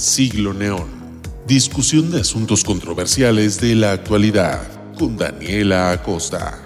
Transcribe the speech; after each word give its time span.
Siglo 0.00 0.54
Neón. 0.54 0.88
Discusión 1.46 2.10
de 2.10 2.22
asuntos 2.22 2.64
controversiales 2.64 3.60
de 3.60 3.74
la 3.74 3.92
actualidad 3.92 4.62
con 4.98 5.18
Daniela 5.18 5.90
Acosta. 5.90 6.58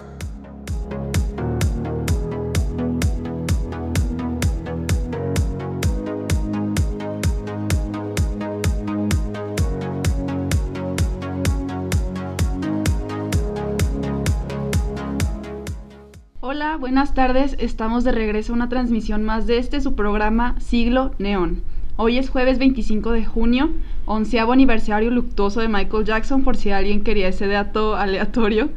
Hola, 16.38 16.76
buenas 16.76 17.14
tardes. 17.14 17.56
Estamos 17.58 18.04
de 18.04 18.12
regreso 18.12 18.52
a 18.52 18.54
una 18.54 18.68
transmisión 18.68 19.24
más 19.24 19.48
de 19.48 19.58
este 19.58 19.80
su 19.80 19.96
programa 19.96 20.54
Siglo 20.60 21.16
Neón. 21.18 21.73
Hoy 21.96 22.18
es 22.18 22.28
jueves 22.28 22.58
25 22.58 23.12
de 23.12 23.24
junio, 23.24 23.70
onceavo 24.04 24.52
aniversario 24.52 25.12
luctuoso 25.12 25.60
de 25.60 25.68
Michael 25.68 26.04
Jackson, 26.04 26.42
por 26.42 26.56
si 26.56 26.70
alguien 26.70 27.04
quería 27.04 27.28
ese 27.28 27.46
dato 27.46 27.94
aleatorio. 27.94 28.70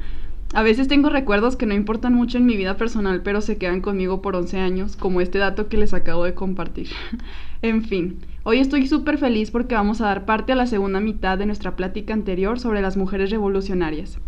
A 0.54 0.62
veces 0.62 0.88
tengo 0.88 1.10
recuerdos 1.10 1.56
que 1.56 1.66
no 1.66 1.74
importan 1.74 2.14
mucho 2.14 2.38
en 2.38 2.46
mi 2.46 2.56
vida 2.56 2.78
personal, 2.78 3.24
pero 3.24 3.42
se 3.42 3.58
quedan 3.58 3.82
conmigo 3.82 4.22
por 4.22 4.36
11 4.36 4.60
años, 4.60 4.96
como 4.96 5.20
este 5.20 5.40
dato 5.40 5.68
que 5.68 5.78
les 5.78 5.96
acabo 5.96 6.26
de 6.26 6.36
compartir. 6.36 6.90
en 7.64 7.84
fin, 7.84 8.20
hoy 8.44 8.60
estoy 8.60 8.86
súper 8.86 9.18
feliz 9.18 9.50
porque 9.50 9.74
vamos 9.74 10.00
a 10.00 10.06
dar 10.06 10.26
parte 10.26 10.52
a 10.52 10.56
la 10.56 10.68
segunda 10.68 11.00
mitad 11.00 11.40
de 11.40 11.48
nuestra 11.48 11.76
plática 11.76 12.14
anterior 12.14 12.60
sobre 12.60 12.84
las 12.84 12.98
mujeres 12.98 13.32
revolucionarias. 13.32 14.20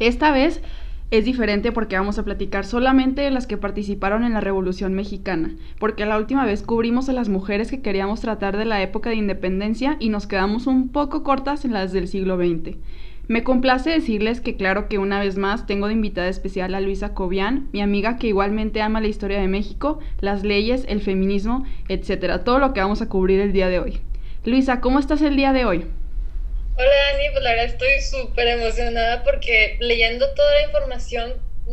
Esta 0.00 0.32
vez 0.32 0.60
es 1.10 1.24
diferente 1.24 1.72
porque 1.72 1.96
vamos 1.96 2.18
a 2.18 2.24
platicar 2.24 2.66
solamente 2.66 3.22
de 3.22 3.30
las 3.30 3.46
que 3.46 3.56
participaron 3.56 4.24
en 4.24 4.34
la 4.34 4.40
Revolución 4.40 4.92
Mexicana, 4.92 5.54
porque 5.78 6.04
la 6.04 6.18
última 6.18 6.44
vez 6.44 6.62
cubrimos 6.62 7.08
a 7.08 7.14
las 7.14 7.30
mujeres 7.30 7.70
que 7.70 7.80
queríamos 7.80 8.20
tratar 8.20 8.58
de 8.58 8.66
la 8.66 8.82
época 8.82 9.08
de 9.08 9.16
independencia 9.16 9.96
y 10.00 10.10
nos 10.10 10.26
quedamos 10.26 10.66
un 10.66 10.90
poco 10.90 11.22
cortas 11.22 11.64
en 11.64 11.72
las 11.72 11.92
del 11.92 12.08
siglo 12.08 12.36
XX. 12.36 12.76
Me 13.26 13.42
complace 13.42 13.90
decirles 13.90 14.40
que 14.40 14.56
claro 14.56 14.88
que 14.88 14.98
una 14.98 15.20
vez 15.20 15.36
más 15.36 15.66
tengo 15.66 15.86
de 15.86 15.92
invitada 15.94 16.28
especial 16.28 16.74
a 16.74 16.80
Luisa 16.80 17.14
Cobian, 17.14 17.68
mi 17.72 17.80
amiga 17.80 18.16
que 18.16 18.28
igualmente 18.28 18.80
ama 18.80 19.00
la 19.00 19.08
historia 19.08 19.40
de 19.40 19.48
México, 19.48 20.00
las 20.20 20.44
leyes, 20.44 20.84
el 20.88 21.00
feminismo, 21.00 21.64
etcétera, 21.88 22.44
todo 22.44 22.58
lo 22.58 22.72
que 22.72 22.80
vamos 22.80 23.02
a 23.02 23.08
cubrir 23.08 23.40
el 23.40 23.52
día 23.52 23.68
de 23.68 23.80
hoy. 23.80 24.00
Luisa, 24.44 24.80
¿cómo 24.80 24.98
estás 24.98 25.20
el 25.22 25.36
día 25.36 25.52
de 25.52 25.66
hoy? 25.66 25.84
Hola 26.80 26.90
Dani, 27.10 27.24
pues 27.32 27.42
la 27.42 27.50
verdad 27.50 27.64
estoy 27.66 28.00
súper 28.00 28.46
emocionada 28.46 29.24
porque 29.24 29.78
leyendo 29.80 30.32
toda 30.36 30.54
la 30.54 30.62
información 30.62 31.32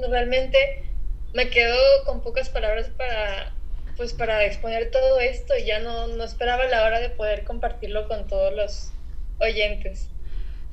realmente 0.09 0.57
me 1.35 1.49
quedo 1.49 1.77
con 2.07 2.21
pocas 2.21 2.49
palabras 2.49 2.89
para 2.97 3.51
pues 3.97 4.13
para 4.13 4.43
exponer 4.45 4.89
todo 4.89 5.19
esto 5.19 5.53
y 5.61 5.67
ya 5.67 5.79
no, 5.79 6.07
no 6.07 6.23
esperaba 6.23 6.65
la 6.65 6.83
hora 6.83 6.99
de 6.99 7.09
poder 7.09 7.43
compartirlo 7.43 8.07
con 8.07 8.25
todos 8.25 8.51
los 8.55 8.93
oyentes. 9.39 10.09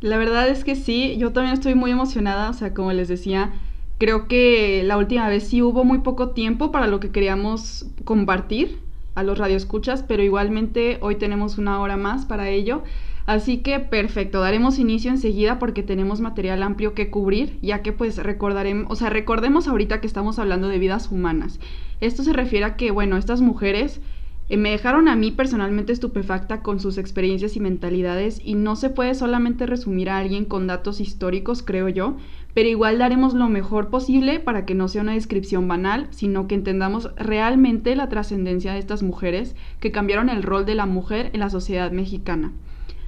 La 0.00 0.16
verdad 0.16 0.48
es 0.48 0.64
que 0.64 0.76
sí, 0.76 1.18
yo 1.18 1.34
también 1.34 1.52
estoy 1.52 1.74
muy 1.74 1.90
emocionada, 1.90 2.48
o 2.48 2.54
sea, 2.54 2.72
como 2.72 2.90
les 2.94 3.08
decía, 3.08 3.52
creo 3.98 4.28
que 4.28 4.82
la 4.82 4.96
última 4.96 5.28
vez 5.28 5.46
sí 5.46 5.60
hubo 5.60 5.84
muy 5.84 5.98
poco 5.98 6.30
tiempo 6.30 6.72
para 6.72 6.86
lo 6.86 7.00
que 7.00 7.12
queríamos 7.12 7.84
compartir 8.04 8.80
a 9.14 9.22
los 9.22 9.36
radioescuchas, 9.36 10.02
pero 10.02 10.22
igualmente 10.22 10.96
hoy 11.02 11.16
tenemos 11.16 11.58
una 11.58 11.82
hora 11.82 11.98
más 11.98 12.24
para 12.24 12.48
ello. 12.48 12.82
Así 13.26 13.58
que 13.58 13.78
perfecto, 13.78 14.40
daremos 14.40 14.78
inicio 14.78 15.10
enseguida 15.10 15.58
porque 15.58 15.82
tenemos 15.82 16.20
material 16.20 16.62
amplio 16.62 16.94
que 16.94 17.10
cubrir, 17.10 17.58
ya 17.62 17.82
que 17.82 17.92
pues 17.92 18.16
recordaremos, 18.16 18.86
o 18.90 18.96
sea, 18.96 19.10
recordemos 19.10 19.68
ahorita 19.68 20.00
que 20.00 20.06
estamos 20.06 20.38
hablando 20.38 20.68
de 20.68 20.78
vidas 20.78 21.10
humanas. 21.10 21.60
Esto 22.00 22.24
se 22.24 22.32
refiere 22.32 22.64
a 22.64 22.76
que, 22.76 22.90
bueno, 22.90 23.16
estas 23.16 23.40
mujeres 23.40 24.00
eh, 24.48 24.56
me 24.56 24.70
dejaron 24.70 25.06
a 25.06 25.14
mí 25.14 25.30
personalmente 25.30 25.92
estupefacta 25.92 26.62
con 26.62 26.80
sus 26.80 26.98
experiencias 26.98 27.56
y 27.56 27.60
mentalidades 27.60 28.40
y 28.44 28.54
no 28.54 28.74
se 28.74 28.90
puede 28.90 29.14
solamente 29.14 29.66
resumir 29.66 30.10
a 30.10 30.18
alguien 30.18 30.44
con 30.44 30.66
datos 30.66 31.00
históricos, 31.00 31.62
creo 31.62 31.88
yo, 31.88 32.16
pero 32.54 32.68
igual 32.68 32.98
daremos 32.98 33.34
lo 33.34 33.48
mejor 33.48 33.88
posible 33.88 34.40
para 34.40 34.66
que 34.66 34.74
no 34.74 34.88
sea 34.88 35.02
una 35.02 35.14
descripción 35.14 35.68
banal, 35.68 36.08
sino 36.10 36.48
que 36.48 36.56
entendamos 36.56 37.10
realmente 37.16 37.94
la 37.94 38.08
trascendencia 38.08 38.72
de 38.72 38.80
estas 38.80 39.04
mujeres 39.04 39.54
que 39.78 39.92
cambiaron 39.92 40.28
el 40.28 40.42
rol 40.42 40.66
de 40.66 40.74
la 40.74 40.86
mujer 40.86 41.30
en 41.32 41.40
la 41.40 41.48
sociedad 41.48 41.92
mexicana. 41.92 42.52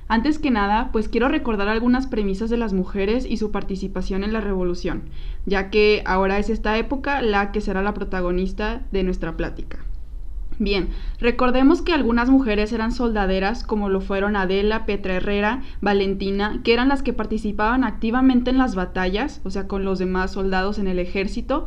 Antes 0.06 0.38
que 0.38 0.50
nada, 0.50 0.90
pues 0.92 1.08
quiero 1.08 1.28
recordar 1.28 1.68
algunas 1.68 2.06
premisas 2.06 2.50
de 2.50 2.58
las 2.58 2.72
mujeres 2.72 3.26
y 3.28 3.38
su 3.38 3.50
participación 3.50 4.22
en 4.22 4.32
la 4.32 4.40
revolución, 4.40 5.04
ya 5.46 5.70
que 5.70 6.02
ahora 6.04 6.38
es 6.38 6.50
esta 6.50 6.76
época 6.76 7.22
la 7.22 7.52
que 7.52 7.60
será 7.60 7.82
la 7.82 7.94
protagonista 7.94 8.82
de 8.92 9.02
nuestra 9.02 9.36
plática. 9.36 9.78
Bien, 10.58 10.90
recordemos 11.18 11.82
que 11.82 11.92
algunas 11.92 12.30
mujeres 12.30 12.72
eran 12.72 12.92
soldaderas, 12.92 13.64
como 13.64 13.88
lo 13.88 14.00
fueron 14.00 14.36
Adela, 14.36 14.86
Petra 14.86 15.14
Herrera, 15.14 15.62
Valentina, 15.80 16.60
que 16.62 16.72
eran 16.72 16.88
las 16.88 17.02
que 17.02 17.12
participaban 17.12 17.82
activamente 17.82 18.50
en 18.50 18.58
las 18.58 18.76
batallas, 18.76 19.40
o 19.44 19.50
sea, 19.50 19.66
con 19.66 19.84
los 19.84 19.98
demás 19.98 20.32
soldados 20.32 20.78
en 20.78 20.86
el 20.86 21.00
ejército, 21.00 21.64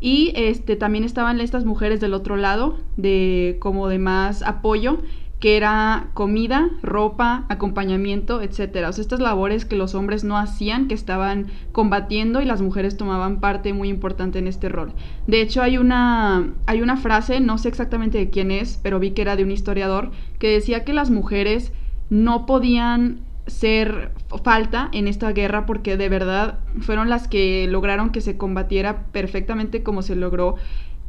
y 0.00 0.32
este 0.36 0.76
también 0.76 1.04
estaban 1.04 1.40
estas 1.40 1.64
mujeres 1.64 2.00
del 2.00 2.12
otro 2.12 2.36
lado, 2.36 2.78
de 2.96 3.56
como 3.60 3.88
de 3.88 3.98
más 3.98 4.42
apoyo, 4.42 4.98
que 5.40 5.56
era 5.56 6.08
comida, 6.14 6.68
ropa, 6.82 7.44
acompañamiento, 7.48 8.42
etcétera. 8.42 8.88
O 8.88 8.92
sea, 8.92 9.02
estas 9.02 9.20
labores 9.20 9.64
que 9.64 9.76
los 9.76 9.94
hombres 9.94 10.24
no 10.24 10.36
hacían, 10.36 10.88
que 10.88 10.94
estaban 10.94 11.46
combatiendo 11.70 12.40
y 12.40 12.44
las 12.44 12.60
mujeres 12.60 12.96
tomaban 12.96 13.40
parte 13.40 13.72
muy 13.72 13.88
importante 13.88 14.40
en 14.40 14.48
este 14.48 14.68
rol. 14.68 14.94
De 15.26 15.40
hecho, 15.40 15.62
hay 15.62 15.78
una, 15.78 16.54
hay 16.66 16.82
una 16.82 16.96
frase, 16.96 17.40
no 17.40 17.56
sé 17.58 17.68
exactamente 17.68 18.18
de 18.18 18.30
quién 18.30 18.50
es, 18.50 18.80
pero 18.82 18.98
vi 18.98 19.12
que 19.12 19.22
era 19.22 19.36
de 19.36 19.44
un 19.44 19.52
historiador, 19.52 20.10
que 20.38 20.50
decía 20.50 20.84
que 20.84 20.92
las 20.92 21.10
mujeres 21.10 21.72
no 22.10 22.46
podían 22.46 23.20
ser 23.46 24.12
falta 24.44 24.90
en 24.92 25.08
esta 25.08 25.32
guerra 25.32 25.64
porque 25.66 25.96
de 25.96 26.08
verdad 26.08 26.58
fueron 26.80 27.08
las 27.08 27.28
que 27.28 27.66
lograron 27.68 28.10
que 28.10 28.20
se 28.20 28.36
combatiera 28.36 29.06
perfectamente 29.06 29.82
como 29.82 30.02
se 30.02 30.16
logró 30.16 30.56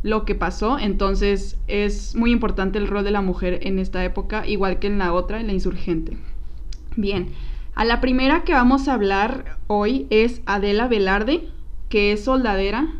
lo 0.03 0.25
que 0.25 0.35
pasó, 0.35 0.79
entonces 0.79 1.57
es 1.67 2.15
muy 2.15 2.31
importante 2.31 2.77
el 2.77 2.87
rol 2.87 3.03
de 3.03 3.11
la 3.11 3.21
mujer 3.21 3.59
en 3.63 3.79
esta 3.79 4.03
época, 4.03 4.47
igual 4.47 4.79
que 4.79 4.87
en 4.87 4.97
la 4.97 5.13
otra, 5.13 5.39
en 5.39 5.47
la 5.47 5.53
insurgente. 5.53 6.17
Bien, 6.95 7.29
a 7.75 7.85
la 7.85 8.01
primera 8.01 8.43
que 8.43 8.53
vamos 8.53 8.87
a 8.87 8.93
hablar 8.93 9.57
hoy 9.67 10.07
es 10.09 10.41
Adela 10.45 10.87
Velarde, 10.87 11.47
que 11.89 12.11
es 12.11 12.23
soldadera, 12.23 12.93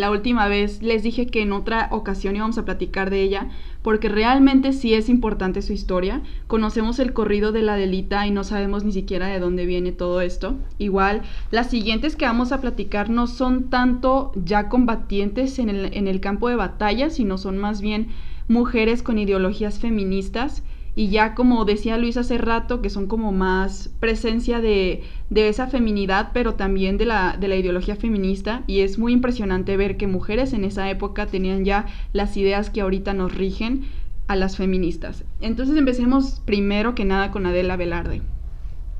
la 0.00 0.10
última 0.10 0.48
vez 0.48 0.82
les 0.82 1.02
dije 1.02 1.26
que 1.26 1.42
en 1.42 1.52
otra 1.52 1.88
ocasión 1.92 2.34
íbamos 2.34 2.58
a 2.58 2.64
platicar 2.64 3.10
de 3.10 3.22
ella, 3.22 3.48
porque 3.82 4.08
realmente 4.08 4.72
sí 4.72 4.94
es 4.94 5.08
importante 5.08 5.62
su 5.62 5.72
historia. 5.72 6.22
Conocemos 6.46 6.98
el 6.98 7.12
corrido 7.12 7.52
de 7.52 7.62
la 7.62 7.76
delita 7.76 8.26
y 8.26 8.30
no 8.30 8.42
sabemos 8.42 8.84
ni 8.84 8.92
siquiera 8.92 9.28
de 9.28 9.38
dónde 9.38 9.66
viene 9.66 9.92
todo 9.92 10.20
esto. 10.20 10.56
Igual, 10.78 11.22
las 11.50 11.70
siguientes 11.70 12.16
que 12.16 12.24
vamos 12.24 12.50
a 12.52 12.60
platicar 12.60 13.10
no 13.10 13.26
son 13.26 13.70
tanto 13.70 14.32
ya 14.34 14.68
combatientes 14.68 15.58
en 15.58 15.68
el, 15.68 15.94
en 15.94 16.08
el 16.08 16.20
campo 16.20 16.48
de 16.48 16.56
batalla, 16.56 17.10
sino 17.10 17.38
son 17.38 17.58
más 17.58 17.80
bien 17.80 18.08
mujeres 18.48 19.02
con 19.02 19.18
ideologías 19.18 19.78
feministas 19.78 20.62
y 20.96 21.08
ya 21.08 21.34
como 21.34 21.64
decía 21.64 21.96
Luis 21.98 22.16
hace 22.16 22.38
rato, 22.38 22.82
que 22.82 22.90
son 22.90 23.06
como 23.06 23.32
más 23.32 23.90
presencia 24.00 24.60
de, 24.60 25.02
de 25.30 25.48
esa 25.48 25.66
feminidad, 25.68 26.30
pero 26.32 26.54
también 26.54 26.98
de 26.98 27.06
la, 27.06 27.36
de 27.38 27.48
la 27.48 27.56
ideología 27.56 27.96
feminista, 27.96 28.62
y 28.66 28.80
es 28.80 28.98
muy 28.98 29.12
impresionante 29.12 29.76
ver 29.76 29.96
que 29.96 30.06
mujeres 30.06 30.52
en 30.52 30.64
esa 30.64 30.90
época 30.90 31.26
tenían 31.26 31.64
ya 31.64 31.86
las 32.12 32.36
ideas 32.36 32.70
que 32.70 32.80
ahorita 32.80 33.14
nos 33.14 33.34
rigen 33.34 33.84
a 34.26 34.36
las 34.36 34.56
feministas. 34.56 35.24
Entonces 35.40 35.76
empecemos 35.76 36.40
primero 36.44 36.94
que 36.94 37.04
nada 37.04 37.30
con 37.30 37.46
Adela 37.46 37.76
Velarde. 37.76 38.22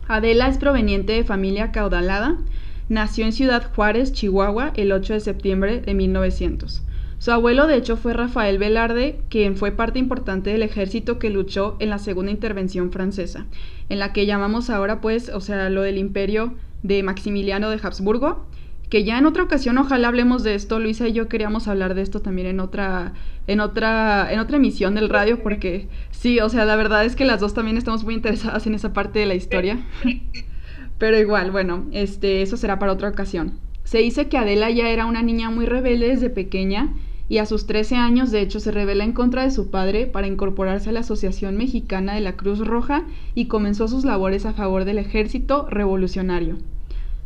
Adela 0.08 0.48
es 0.48 0.58
proveniente 0.58 1.12
de 1.12 1.24
familia 1.24 1.70
caudalada, 1.70 2.38
nació 2.88 3.24
en 3.24 3.32
Ciudad 3.32 3.72
Juárez, 3.74 4.12
Chihuahua, 4.12 4.72
el 4.74 4.90
8 4.90 5.14
de 5.14 5.20
septiembre 5.20 5.80
de 5.80 5.94
1900. 5.94 6.82
Su 7.20 7.32
abuelo, 7.32 7.66
de 7.66 7.76
hecho, 7.76 7.98
fue 7.98 8.14
Rafael 8.14 8.56
Velarde, 8.56 9.20
quien 9.28 9.54
fue 9.54 9.72
parte 9.72 9.98
importante 9.98 10.48
del 10.48 10.62
ejército 10.62 11.18
que 11.18 11.28
luchó 11.28 11.76
en 11.78 11.90
la 11.90 11.98
segunda 11.98 12.32
intervención 12.32 12.90
francesa, 12.90 13.44
en 13.90 13.98
la 13.98 14.14
que 14.14 14.24
llamamos 14.24 14.70
ahora, 14.70 15.02
pues, 15.02 15.28
o 15.28 15.42
sea, 15.42 15.68
lo 15.68 15.82
del 15.82 15.98
imperio 15.98 16.54
de 16.82 17.02
Maximiliano 17.02 17.68
de 17.68 17.78
Habsburgo, 17.82 18.46
que 18.88 19.04
ya 19.04 19.18
en 19.18 19.26
otra 19.26 19.42
ocasión 19.42 19.76
ojalá 19.76 20.08
hablemos 20.08 20.42
de 20.44 20.54
esto. 20.54 20.80
Luisa 20.80 21.08
y 21.08 21.12
yo 21.12 21.28
queríamos 21.28 21.68
hablar 21.68 21.94
de 21.94 22.00
esto 22.00 22.20
también 22.20 22.46
en 22.46 22.58
otra, 22.58 23.12
en 23.46 23.60
otra, 23.60 24.32
en 24.32 24.40
otra 24.40 24.56
emisión 24.56 24.94
del 24.94 25.10
radio, 25.10 25.42
porque 25.42 25.88
sí, 26.12 26.40
o 26.40 26.48
sea, 26.48 26.64
la 26.64 26.76
verdad 26.76 27.04
es 27.04 27.16
que 27.16 27.26
las 27.26 27.40
dos 27.40 27.52
también 27.52 27.76
estamos 27.76 28.02
muy 28.02 28.14
interesadas 28.14 28.66
en 28.66 28.74
esa 28.74 28.94
parte 28.94 29.18
de 29.18 29.26
la 29.26 29.34
historia. 29.34 29.78
Pero 30.96 31.18
igual, 31.18 31.50
bueno, 31.50 31.84
este, 31.92 32.40
eso 32.40 32.56
será 32.56 32.78
para 32.78 32.92
otra 32.92 33.10
ocasión. 33.10 33.58
Se 33.84 33.98
dice 33.98 34.28
que 34.28 34.38
Adela 34.38 34.70
ya 34.70 34.88
era 34.88 35.04
una 35.04 35.20
niña 35.20 35.50
muy 35.50 35.66
rebelde 35.66 36.08
desde 36.08 36.30
pequeña 36.30 36.94
y 37.30 37.38
a 37.38 37.46
sus 37.46 37.64
13 37.64 37.94
años 37.94 38.32
de 38.32 38.42
hecho 38.42 38.58
se 38.58 38.72
rebela 38.72 39.04
en 39.04 39.12
contra 39.12 39.44
de 39.44 39.52
su 39.52 39.70
padre 39.70 40.06
para 40.06 40.26
incorporarse 40.26 40.90
a 40.90 40.92
la 40.92 41.00
Asociación 41.00 41.56
Mexicana 41.56 42.12
de 42.12 42.20
la 42.20 42.36
Cruz 42.36 42.58
Roja 42.58 43.04
y 43.36 43.46
comenzó 43.46 43.86
sus 43.86 44.04
labores 44.04 44.46
a 44.46 44.52
favor 44.52 44.84
del 44.84 44.98
ejército 44.98 45.64
revolucionario. 45.70 46.56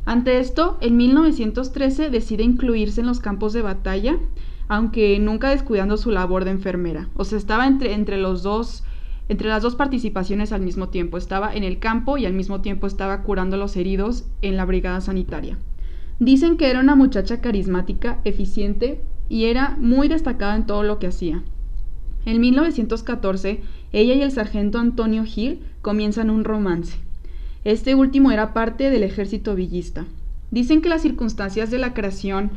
Ante 0.04 0.40
esto, 0.40 0.76
en 0.82 0.98
1913 0.98 2.10
decide 2.10 2.42
incluirse 2.42 3.00
en 3.00 3.06
los 3.06 3.20
campos 3.20 3.54
de 3.54 3.62
batalla, 3.62 4.18
aunque 4.68 5.18
nunca 5.18 5.48
descuidando 5.48 5.96
su 5.96 6.10
labor 6.10 6.44
de 6.44 6.50
enfermera. 6.50 7.08
O 7.14 7.24
sea, 7.24 7.38
estaba 7.38 7.66
entre, 7.66 7.94
entre 7.94 8.18
los 8.18 8.42
dos 8.42 8.84
entre 9.30 9.48
las 9.48 9.62
dos 9.62 9.74
participaciones 9.74 10.52
al 10.52 10.60
mismo 10.60 10.90
tiempo. 10.90 11.16
Estaba 11.16 11.54
en 11.54 11.64
el 11.64 11.78
campo 11.78 12.18
y 12.18 12.26
al 12.26 12.34
mismo 12.34 12.60
tiempo 12.60 12.86
estaba 12.86 13.22
curando 13.22 13.56
a 13.56 13.58
los 13.58 13.74
heridos 13.74 14.26
en 14.42 14.58
la 14.58 14.66
brigada 14.66 15.00
sanitaria. 15.00 15.56
Dicen 16.18 16.58
que 16.58 16.68
era 16.68 16.80
una 16.80 16.94
muchacha 16.94 17.40
carismática, 17.40 18.20
eficiente 18.24 19.00
y 19.28 19.46
era 19.46 19.76
muy 19.78 20.08
destacada 20.08 20.56
en 20.56 20.66
todo 20.66 20.82
lo 20.82 20.98
que 20.98 21.08
hacía. 21.08 21.42
En 22.26 22.40
1914, 22.40 23.60
ella 23.92 24.14
y 24.14 24.22
el 24.22 24.32
sargento 24.32 24.78
Antonio 24.78 25.24
Gil 25.24 25.60
comienzan 25.82 26.30
un 26.30 26.44
romance. 26.44 26.98
Este 27.64 27.94
último 27.94 28.30
era 28.30 28.52
parte 28.52 28.90
del 28.90 29.02
ejército 29.02 29.54
villista. 29.54 30.04
Dicen 30.50 30.82
que 30.82 30.88
las 30.88 31.02
circunstancias 31.02 31.70
de 31.70 31.78
la 31.78 31.94
creación 31.94 32.50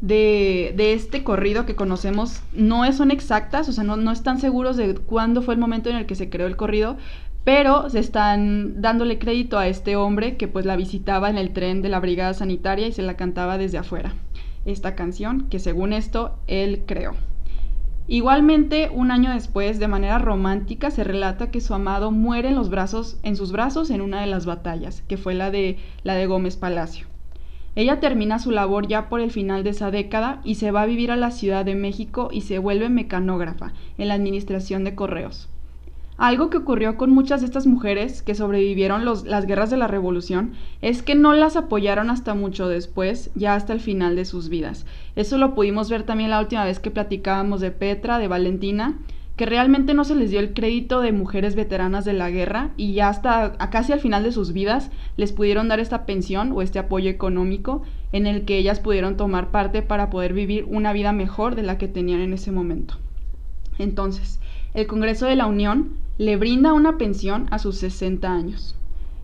de, 0.00 0.74
este 0.76 1.24
corrido 1.24 1.66
que 1.66 1.76
conocemos 1.76 2.42
no 2.52 2.90
son 2.92 3.10
exactas, 3.10 3.68
o 3.68 3.72
sea, 3.72 3.84
no, 3.84 3.96
no 3.96 4.12
están 4.12 4.40
seguros 4.40 4.76
de 4.76 4.94
cuándo 4.94 5.40
fue 5.42 5.54
el 5.54 5.60
momento 5.60 5.88
en 5.88 5.96
el 5.96 6.06
que 6.06 6.14
se 6.14 6.28
creó 6.28 6.46
el 6.46 6.56
corrido, 6.56 6.96
pero 7.44 7.88
se 7.90 7.98
están 7.98 8.80
dándole 8.80 9.18
crédito 9.18 9.58
a 9.58 9.68
este 9.68 9.96
hombre 9.96 10.36
que 10.36 10.48
pues 10.48 10.66
la 10.66 10.76
visitaba 10.76 11.30
en 11.30 11.38
el 11.38 11.52
tren 11.52 11.82
de 11.82 11.90
la 11.90 12.00
brigada 12.00 12.34
sanitaria 12.34 12.86
y 12.86 12.92
se 12.92 13.02
la 13.02 13.16
cantaba 13.16 13.58
desde 13.58 13.78
afuera. 13.78 14.14
Esta 14.64 14.94
canción 14.94 15.48
que 15.48 15.58
según 15.58 15.92
esto 15.92 16.38
él 16.46 16.82
creó. 16.86 17.12
Igualmente, 18.06 18.90
un 18.92 19.10
año 19.10 19.32
después, 19.32 19.78
de 19.78 19.88
manera 19.88 20.18
romántica, 20.18 20.90
se 20.90 21.04
relata 21.04 21.50
que 21.50 21.62
su 21.62 21.72
amado 21.72 22.10
muere 22.10 22.48
en 22.48 22.54
los 22.54 22.68
brazos, 22.68 23.18
en 23.22 23.34
sus 23.34 23.50
brazos 23.50 23.90
en 23.90 24.02
una 24.02 24.20
de 24.20 24.26
las 24.26 24.44
batallas, 24.44 25.02
que 25.08 25.16
fue 25.16 25.32
la 25.34 25.50
de 25.50 25.78
la 26.02 26.14
de 26.14 26.26
Gómez 26.26 26.56
Palacio. 26.56 27.06
Ella 27.76 28.00
termina 28.00 28.38
su 28.38 28.50
labor 28.50 28.86
ya 28.86 29.08
por 29.08 29.20
el 29.20 29.30
final 29.30 29.64
de 29.64 29.70
esa 29.70 29.90
década 29.90 30.40
y 30.44 30.56
se 30.56 30.70
va 30.70 30.82
a 30.82 30.86
vivir 30.86 31.10
a 31.10 31.16
la 31.16 31.30
Ciudad 31.30 31.64
de 31.64 31.74
México 31.74 32.28
y 32.30 32.42
se 32.42 32.58
vuelve 32.58 32.88
mecanógrafa 32.88 33.72
en 33.96 34.08
la 34.08 34.14
administración 34.14 34.84
de 34.84 34.94
correos. 34.94 35.48
Algo 36.16 36.48
que 36.48 36.58
ocurrió 36.58 36.96
con 36.96 37.10
muchas 37.10 37.40
de 37.40 37.46
estas 37.46 37.66
mujeres 37.66 38.22
que 38.22 38.36
sobrevivieron 38.36 39.04
las 39.04 39.46
guerras 39.46 39.70
de 39.70 39.76
la 39.76 39.88
Revolución 39.88 40.52
es 40.80 41.02
que 41.02 41.16
no 41.16 41.34
las 41.34 41.56
apoyaron 41.56 42.08
hasta 42.08 42.34
mucho 42.34 42.68
después, 42.68 43.32
ya 43.34 43.56
hasta 43.56 43.72
el 43.72 43.80
final 43.80 44.14
de 44.14 44.24
sus 44.24 44.48
vidas. 44.48 44.86
Eso 45.16 45.38
lo 45.38 45.56
pudimos 45.56 45.90
ver 45.90 46.04
también 46.04 46.30
la 46.30 46.38
última 46.38 46.64
vez 46.64 46.78
que 46.78 46.92
platicábamos 46.92 47.60
de 47.60 47.72
Petra, 47.72 48.18
de 48.18 48.28
Valentina, 48.28 48.96
que 49.36 49.46
realmente 49.46 49.94
no 49.94 50.04
se 50.04 50.14
les 50.14 50.30
dio 50.30 50.38
el 50.38 50.54
crédito 50.54 51.00
de 51.00 51.10
mujeres 51.10 51.56
veteranas 51.56 52.04
de 52.04 52.12
la 52.12 52.30
guerra 52.30 52.70
y 52.76 52.92
ya 52.92 53.08
hasta 53.08 53.56
casi 53.70 53.92
al 53.92 53.98
final 53.98 54.22
de 54.22 54.30
sus 54.30 54.52
vidas 54.52 54.92
les 55.16 55.32
pudieron 55.32 55.66
dar 55.66 55.80
esta 55.80 56.06
pensión 56.06 56.52
o 56.52 56.62
este 56.62 56.78
apoyo 56.78 57.10
económico 57.10 57.82
en 58.12 58.28
el 58.28 58.44
que 58.44 58.56
ellas 58.56 58.78
pudieron 58.78 59.16
tomar 59.16 59.50
parte 59.50 59.82
para 59.82 60.10
poder 60.10 60.32
vivir 60.32 60.64
una 60.68 60.92
vida 60.92 61.12
mejor 61.12 61.56
de 61.56 61.64
la 61.64 61.76
que 61.76 61.88
tenían 61.88 62.20
en 62.20 62.32
ese 62.32 62.52
momento. 62.52 62.94
Entonces, 63.80 64.38
el 64.74 64.86
Congreso 64.86 65.26
de 65.26 65.34
la 65.34 65.46
Unión 65.46 66.03
le 66.16 66.36
brinda 66.36 66.72
una 66.72 66.96
pensión 66.96 67.46
a 67.50 67.58
sus 67.58 67.76
60 67.78 68.32
años. 68.32 68.76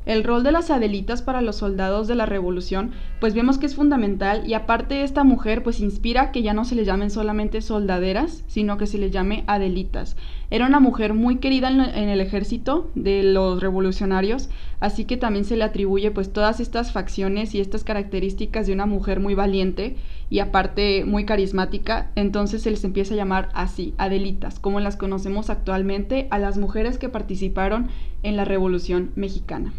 El 0.06 0.24
rol 0.24 0.42
de 0.42 0.50
las 0.50 0.70
Adelitas 0.70 1.20
para 1.20 1.42
los 1.42 1.56
soldados 1.56 2.08
de 2.08 2.14
la 2.14 2.24
Revolución, 2.24 2.92
pues 3.20 3.34
vemos 3.34 3.58
que 3.58 3.66
es 3.66 3.76
fundamental 3.76 4.42
y 4.46 4.54
aparte 4.54 5.04
esta 5.04 5.24
mujer 5.24 5.62
pues 5.62 5.78
inspira 5.78 6.32
que 6.32 6.42
ya 6.42 6.54
no 6.54 6.64
se 6.64 6.74
le 6.74 6.86
llamen 6.86 7.10
solamente 7.10 7.60
soldaderas, 7.60 8.42
sino 8.48 8.78
que 8.78 8.86
se 8.86 8.96
le 8.96 9.10
llame 9.10 9.44
Adelitas. 9.46 10.16
Era 10.50 10.66
una 10.66 10.80
mujer 10.80 11.12
muy 11.12 11.36
querida 11.36 11.68
en, 11.68 12.08
el 12.08 12.20
ejército 12.20 12.90
de 12.94 13.22
los 13.22 13.60
revolucionarios, 13.60 14.48
así 14.80 15.04
que 15.04 15.18
también 15.18 15.44
se 15.44 15.56
le 15.56 15.64
atribuye 15.64 16.10
pues 16.10 16.32
todas 16.32 16.60
estas 16.60 16.92
facciones 16.92 17.54
y 17.54 17.60
estas 17.60 17.84
características 17.84 18.66
de 18.66 18.72
una 18.72 18.86
mujer 18.86 19.20
muy 19.20 19.34
valiente 19.34 19.96
y 20.30 20.38
aparte 20.38 21.04
muy 21.04 21.24
carismática, 21.24 22.12
entonces 22.14 22.62
se 22.62 22.70
les 22.70 22.84
empieza 22.84 23.14
a 23.14 23.16
llamar 23.16 23.48
así, 23.52 23.94
Adelitas, 23.98 24.60
como 24.60 24.78
las 24.78 24.96
conocemos 24.96 25.50
actualmente 25.50 26.28
a 26.30 26.38
las 26.38 26.56
mujeres 26.56 26.98
que 26.98 27.08
participaron 27.08 27.88
en 28.22 28.36
la 28.36 28.44
Revolución 28.44 29.10
Mexicana. 29.16 29.72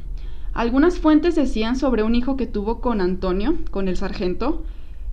Algunas 0.54 1.00
fuentes 1.00 1.36
decían 1.36 1.78
sobre 1.78 2.04
un 2.04 2.14
hijo 2.14 2.36
que 2.36 2.48
tuvo 2.48 2.82
con 2.82 3.00
Antonio, 3.00 3.56
con 3.72 3.88
el 3.88 3.96
sargento, 3.96 4.66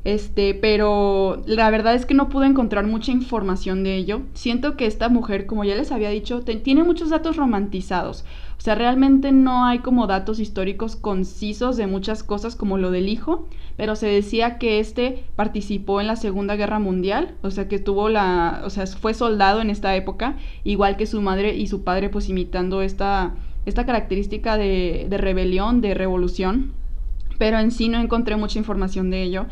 este, 0.05 0.55
pero 0.55 1.43
la 1.47 1.71
verdad 1.71 1.95
es 1.95 2.07
que 2.07 2.15
no 2.15 2.29
pude 2.29 2.47
encontrar 2.47 2.87
mucha 2.87 3.13
información 3.13 3.85
de 3.85 3.97
ello. 3.97 4.23
Siento 4.35 4.77
que 4.77 4.87
esta 4.87 5.09
mujer, 5.09 5.47
como 5.47 5.65
ya 5.65 5.75
les 5.75 5.93
había 5.93 6.11
dicho, 6.11 6.41
tiene 6.43 6.85
muchos 6.85 7.11
datos 7.11 7.37
romantizados. 7.37 8.25
O 8.59 8.61
sea, 8.61 8.75
realmente 8.75 9.31
no 9.31 9.65
hay 9.65 9.81
como 9.81 10.07
datos 10.07 10.41
históricos 10.41 10.97
concisos 10.97 11.77
de 11.77 11.87
muchas 11.87 12.23
cosas 12.23 12.57
como 12.57 12.77
lo 12.77 12.91
del 12.91 13.09
hijo, 13.09 13.47
pero 13.77 13.95
se 13.95 14.09
decía 14.09 14.59
que 14.59 14.81
este 14.81 15.25
participó 15.37 16.01
en 16.01 16.09
la 16.09 16.17
Segunda 16.17 16.57
Guerra 16.57 16.79
Mundial, 16.81 17.37
o 17.43 17.51
sea, 17.51 17.69
que 17.69 17.79
tuvo 17.79 18.09
la, 18.09 18.63
o 18.65 18.71
sea, 18.71 18.87
fue 18.87 19.15
soldado 19.15 19.61
en 19.61 19.71
esta 19.71 19.95
época, 19.95 20.37
igual 20.65 20.97
que 20.97 21.07
su 21.07 21.23
madre 21.23 21.57
y 21.57 21.69
su 21.69 21.85
padre, 21.85 22.09
pues 22.09 22.29
imitando 22.29 22.83
esta 22.83 23.35
esta 23.69 23.87
característica 23.87 24.57
de, 24.57 25.07
rebelión, 25.11 25.81
de 25.81 25.95
revolución, 25.95 26.73
pero 27.39 27.59
en 27.59 27.71
sí 27.71 27.89
no 27.89 28.01
encontré 28.01 28.37
mucha 28.37 28.59
información 28.59 29.11
de 29.11 29.23
ello. 29.23 29.47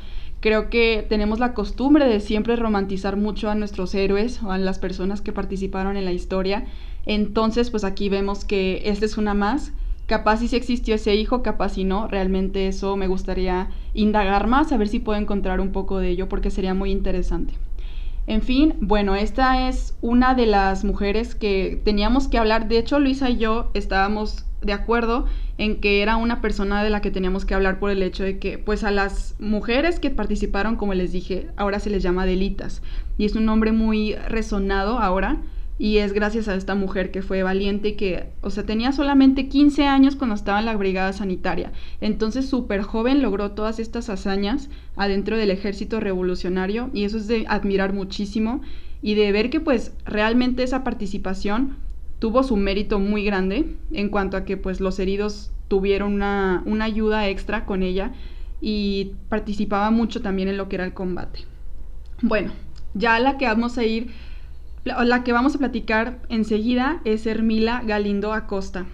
Creo 0.47 0.71
que 0.71 1.05
tenemos 1.09 1.41
la 1.41 1.55
costumbre 1.55 2.07
de 2.07 2.21
siempre 2.21 2.55
romantizar 2.55 3.17
mucho 3.17 3.51
a 3.51 3.57
nuestros 3.57 3.97
héroes 3.97 4.41
o 4.45 4.53
a 4.53 4.59
las 4.59 4.79
personas 4.79 5.21
que 5.21 5.33
participaron 5.33 5.97
en 5.97 6.05
la 6.05 6.13
historia. 6.13 6.67
Entonces, 7.05 7.69
pues 7.73 7.83
aquí 7.83 8.09
vemos 8.09 8.45
que 8.45 8.83
esta 8.85 9.07
es 9.07 9.19
una 9.19 9.35
más. 9.35 9.73
Capaz 10.07 10.37
si 10.37 10.55
existió 10.55 10.95
ese 10.95 11.17
hijo, 11.17 11.43
capaz 11.43 11.71
si 11.71 11.83
no. 11.83 12.07
Realmente 12.07 12.69
eso 12.69 12.97
me 12.97 13.09
gustaría 13.09 13.71
indagar 13.93 14.47
más, 14.47 14.71
a 14.71 14.77
ver 14.77 14.87
si 14.87 15.01
puedo 15.01 15.19
encontrar 15.19 15.61
un 15.61 15.73
poco 15.73 15.99
de 15.99 16.11
ello, 16.11 16.29
porque 16.29 16.53
sería 16.53 16.75
muy 16.75 16.93
interesante. 16.93 17.55
En 18.29 18.41
fin, 18.41 18.75
bueno, 18.81 19.17
esta 19.17 19.69
es 19.69 19.97
una 20.01 20.37
de 20.37 20.47
las 20.47 20.85
mujeres 20.85 21.35
que 21.35 21.83
teníamos 21.85 22.29
que 22.29 22.39
hablar. 22.39 22.69
De 22.69 22.79
hecho, 22.79 23.01
Luisa 23.01 23.31
y 23.31 23.39
yo 23.39 23.73
estábamos 23.75 24.45
de 24.63 24.73
acuerdo 24.73 25.27
en 25.59 25.81
que 25.81 26.03
era 26.03 26.17
una 26.17 26.41
persona 26.41 26.83
de 26.83 26.91
la 26.91 27.01
que 27.01 27.11
teníamos 27.11 27.45
que 27.45 27.55
hablar 27.55 27.79
por 27.79 27.91
el 27.91 28.03
hecho 28.03 28.25
de 28.25 28.39
que, 28.39 28.59
pues 28.59 28.85
a 28.85 28.91
las 28.91 29.35
mujeres 29.39 30.01
que 30.01 30.11
participaron, 30.11 30.77
como 30.77 30.95
les 30.95 31.13
dije, 31.13 31.49
ahora 31.57 31.81
se 31.81 31.91
les 31.91 32.03
llama 32.03 32.27
delitas. 32.27 32.83
Y 33.17 33.25
es 33.25 33.35
un 33.35 33.47
nombre 33.47 33.73
muy 33.73 34.15
resonado 34.15 34.99
ahora 34.99 35.39
y 35.79 35.99
es 35.99 36.13
gracias 36.13 36.49
a 36.49 36.55
esta 36.55 36.75
mujer 36.75 37.11
que 37.11 37.23
fue 37.23 37.43
valiente 37.43 37.97
que, 37.97 38.31
o 38.41 38.51
sea, 38.51 38.65
tenía 38.65 38.93
solamente 38.93 39.49
15 39.49 39.85
años 39.85 40.17
cuando 40.17 40.35
estaba 40.35 40.59
en 40.59 40.67
la 40.67 40.77
brigada 40.77 41.13
sanitaria. 41.13 41.73
Entonces, 42.01 42.49
súper 42.49 42.83
joven 42.83 43.21
logró 43.21 43.53
todas 43.53 43.79
estas 43.79 44.09
hazañas 44.09 44.71
adentro 44.97 45.37
del 45.37 45.51
ejército 45.51 46.01
revolucionario 46.01 46.91
y 46.95 47.05
eso 47.05 47.19
es 47.19 47.29
de 47.29 47.45
admirar 47.49 47.93
muchísimo 47.93 48.63
y 49.03 49.15
de 49.15 49.33
ver 49.33 49.51
que 49.51 49.61
pues 49.61 49.93
realmente 50.07 50.63
esa 50.63 50.83
participación 50.83 51.77
tuvo 52.19 52.43
su 52.43 52.57
mérito 52.57 52.99
muy 52.99 53.25
grande 53.25 53.77
en 53.93 54.09
cuanto 54.09 54.37
a 54.37 54.45
que 54.45 54.57
pues 54.57 54.81
los 54.81 54.99
heridos 54.99 55.53
tuvieron 55.69 56.15
una, 56.15 56.63
una 56.67 56.85
ayuda 56.85 57.29
extra 57.29 57.65
con 57.65 57.83
ella 57.83 58.13
y 58.61 59.13
participaba 59.29 59.91
mucho 59.91 60.23
también 60.23 60.49
en 60.49 60.57
lo 60.57 60.69
que 60.69 60.77
era 60.77 60.85
el 60.85 60.95
combate. 60.95 61.41
Bueno, 62.23 62.53
ya 62.95 63.19
la 63.19 63.37
que 63.37 63.47
vamos 63.47 63.79
a 63.79 63.85
ir 63.85 64.11
la 64.85 65.25
que 65.25 65.33
vamos 65.33 65.57
a 65.57 65.59
platicar 65.59 66.21
enseguida 66.29 67.01
es 67.05 67.27
Hermila 67.27 67.83
Galindo 67.85 68.33
Acosta. 68.33 68.87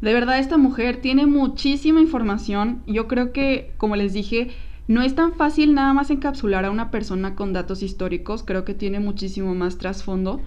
De 0.00 0.12
verdad, 0.12 0.38
esta 0.38 0.58
mujer 0.58 1.00
tiene 1.00 1.26
muchísima 1.26 2.00
información. 2.00 2.82
Yo 2.86 3.06
creo 3.06 3.32
que, 3.32 3.72
como 3.78 3.96
les 3.96 4.12
dije, 4.12 4.50
no 4.88 5.02
es 5.02 5.14
tan 5.14 5.34
fácil 5.34 5.74
nada 5.74 5.92
más 5.92 6.10
encapsular 6.10 6.64
a 6.64 6.70
una 6.70 6.90
persona 6.90 7.34
con 7.36 7.52
datos 7.52 7.82
históricos. 7.82 8.42
Creo 8.42 8.64
que 8.64 8.74
tiene 8.74 9.00
muchísimo 9.00 9.54
más 9.54 9.78
trasfondo. 9.78 10.40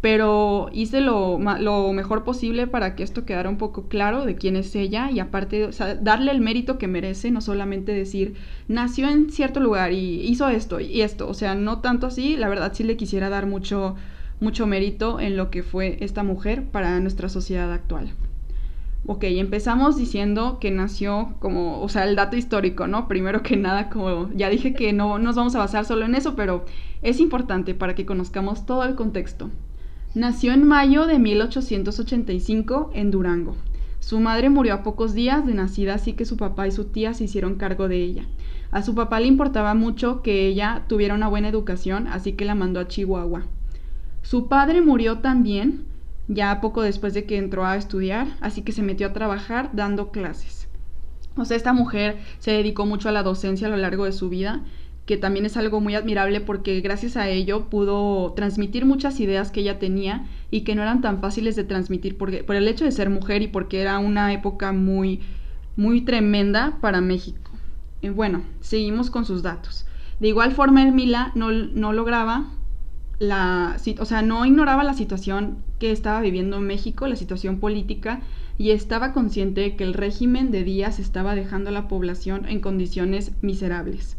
Pero 0.00 0.70
hice 0.72 1.00
lo, 1.00 1.38
lo, 1.38 1.92
mejor 1.92 2.22
posible 2.22 2.68
para 2.68 2.94
que 2.94 3.02
esto 3.02 3.24
quedara 3.24 3.48
un 3.48 3.58
poco 3.58 3.88
claro 3.88 4.24
de 4.24 4.36
quién 4.36 4.54
es 4.54 4.74
ella 4.76 5.10
y 5.10 5.18
aparte 5.18 5.70
darle 6.00 6.30
el 6.30 6.40
mérito 6.40 6.78
que 6.78 6.86
merece, 6.86 7.32
no 7.32 7.40
solamente 7.40 7.92
decir 7.92 8.34
nació 8.68 9.08
en 9.08 9.30
cierto 9.30 9.58
lugar 9.58 9.92
y 9.92 10.20
hizo 10.20 10.48
esto 10.48 10.78
y 10.78 11.00
esto, 11.00 11.28
o 11.28 11.34
sea, 11.34 11.56
no 11.56 11.80
tanto 11.80 12.06
así, 12.06 12.36
la 12.36 12.48
verdad 12.48 12.72
sí 12.74 12.84
le 12.84 12.96
quisiera 12.96 13.28
dar 13.28 13.46
mucho, 13.46 13.96
mucho 14.40 14.68
mérito 14.68 15.18
en 15.18 15.36
lo 15.36 15.50
que 15.50 15.64
fue 15.64 15.98
esta 16.00 16.22
mujer 16.22 16.64
para 16.64 17.00
nuestra 17.00 17.28
sociedad 17.28 17.72
actual. 17.72 18.12
Ok, 19.06 19.24
empezamos 19.24 19.96
diciendo 19.96 20.58
que 20.60 20.70
nació 20.70 21.34
como, 21.38 21.80
o 21.80 21.88
sea, 21.88 22.04
el 22.04 22.14
dato 22.14 22.36
histórico, 22.36 22.86
¿no? 22.86 23.08
Primero 23.08 23.42
que 23.42 23.56
nada, 23.56 23.88
como 23.88 24.30
ya 24.34 24.50
dije 24.50 24.74
que 24.74 24.92
no 24.92 25.18
nos 25.18 25.34
vamos 25.34 25.54
a 25.54 25.60
basar 25.60 25.86
solo 25.86 26.04
en 26.04 26.14
eso, 26.14 26.36
pero 26.36 26.66
es 27.00 27.18
importante 27.18 27.74
para 27.74 27.94
que 27.94 28.04
conozcamos 28.04 28.66
todo 28.66 28.84
el 28.84 28.94
contexto. 28.96 29.50
Nació 30.14 30.54
en 30.54 30.66
mayo 30.66 31.06
de 31.06 31.18
1885 31.18 32.90
en 32.94 33.10
Durango. 33.10 33.56
Su 34.00 34.20
madre 34.20 34.48
murió 34.48 34.72
a 34.72 34.82
pocos 34.82 35.12
días 35.12 35.44
de 35.44 35.52
nacida, 35.52 35.94
así 35.94 36.14
que 36.14 36.24
su 36.24 36.38
papá 36.38 36.66
y 36.66 36.70
su 36.70 36.86
tía 36.86 37.12
se 37.12 37.24
hicieron 37.24 37.56
cargo 37.56 37.88
de 37.88 38.02
ella. 38.02 38.24
A 38.70 38.82
su 38.82 38.94
papá 38.94 39.20
le 39.20 39.26
importaba 39.26 39.74
mucho 39.74 40.22
que 40.22 40.46
ella 40.46 40.84
tuviera 40.88 41.14
una 41.14 41.28
buena 41.28 41.48
educación, 41.48 42.06
así 42.06 42.32
que 42.32 42.46
la 42.46 42.54
mandó 42.54 42.80
a 42.80 42.88
Chihuahua. 42.88 43.42
Su 44.22 44.48
padre 44.48 44.80
murió 44.80 45.18
también, 45.18 45.84
ya 46.26 46.62
poco 46.62 46.80
después 46.80 47.12
de 47.12 47.24
que 47.24 47.36
entró 47.36 47.66
a 47.66 47.76
estudiar, 47.76 48.28
así 48.40 48.62
que 48.62 48.72
se 48.72 48.82
metió 48.82 49.08
a 49.08 49.12
trabajar 49.12 49.70
dando 49.74 50.10
clases. 50.10 50.68
O 51.36 51.44
sea, 51.44 51.58
esta 51.58 51.74
mujer 51.74 52.16
se 52.38 52.52
dedicó 52.52 52.86
mucho 52.86 53.10
a 53.10 53.12
la 53.12 53.22
docencia 53.22 53.66
a 53.66 53.70
lo 53.70 53.76
largo 53.76 54.06
de 54.06 54.12
su 54.12 54.30
vida 54.30 54.62
que 55.08 55.16
también 55.16 55.46
es 55.46 55.56
algo 55.56 55.80
muy 55.80 55.94
admirable 55.94 56.42
porque 56.42 56.82
gracias 56.82 57.16
a 57.16 57.30
ello 57.30 57.70
pudo 57.70 58.34
transmitir 58.34 58.84
muchas 58.84 59.18
ideas 59.20 59.50
que 59.50 59.60
ella 59.60 59.78
tenía 59.78 60.26
y 60.50 60.64
que 60.64 60.74
no 60.74 60.82
eran 60.82 61.00
tan 61.00 61.22
fáciles 61.22 61.56
de 61.56 61.64
transmitir 61.64 62.18
porque, 62.18 62.44
por 62.44 62.56
el 62.56 62.68
hecho 62.68 62.84
de 62.84 62.92
ser 62.92 63.08
mujer 63.08 63.40
y 63.40 63.48
porque 63.48 63.80
era 63.80 63.98
una 64.00 64.34
época 64.34 64.70
muy, 64.72 65.20
muy 65.76 66.02
tremenda 66.02 66.76
para 66.82 67.00
México. 67.00 67.50
Bueno, 68.02 68.42
seguimos 68.60 69.10
con 69.10 69.24
sus 69.24 69.42
datos. 69.42 69.86
De 70.20 70.28
igual 70.28 70.52
forma, 70.52 70.82
Hermila 70.82 71.32
no, 71.34 71.52
no 71.52 71.94
lograba 71.94 72.50
la, 73.18 73.78
o 74.00 74.04
sea, 74.04 74.20
no 74.20 74.44
ignoraba 74.44 74.84
la 74.84 74.92
situación 74.92 75.64
que 75.78 75.90
estaba 75.90 76.20
viviendo 76.20 76.58
en 76.58 76.66
México, 76.66 77.06
la 77.06 77.16
situación 77.16 77.60
política, 77.60 78.20
y 78.58 78.72
estaba 78.72 79.14
consciente 79.14 79.62
de 79.62 79.74
que 79.74 79.84
el 79.84 79.94
régimen 79.94 80.50
de 80.50 80.64
Díaz 80.64 80.98
estaba 80.98 81.34
dejando 81.34 81.70
a 81.70 81.72
la 81.72 81.88
población 81.88 82.46
en 82.46 82.60
condiciones 82.60 83.32
miserables. 83.40 84.17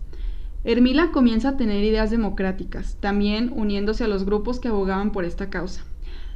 Hermila 0.66 1.12
comienza 1.12 1.50
a 1.50 1.58
tener 1.58 1.84
ideas 1.84 2.12
democráticas, 2.12 2.98
también 3.00 3.51
uniéndose 3.56 4.04
a 4.04 4.10
los 4.10 4.25
grupos 4.25 4.60
que 4.60 4.68
abogaban 4.68 5.12
por 5.12 5.24
esta 5.24 5.50
causa. 5.50 5.86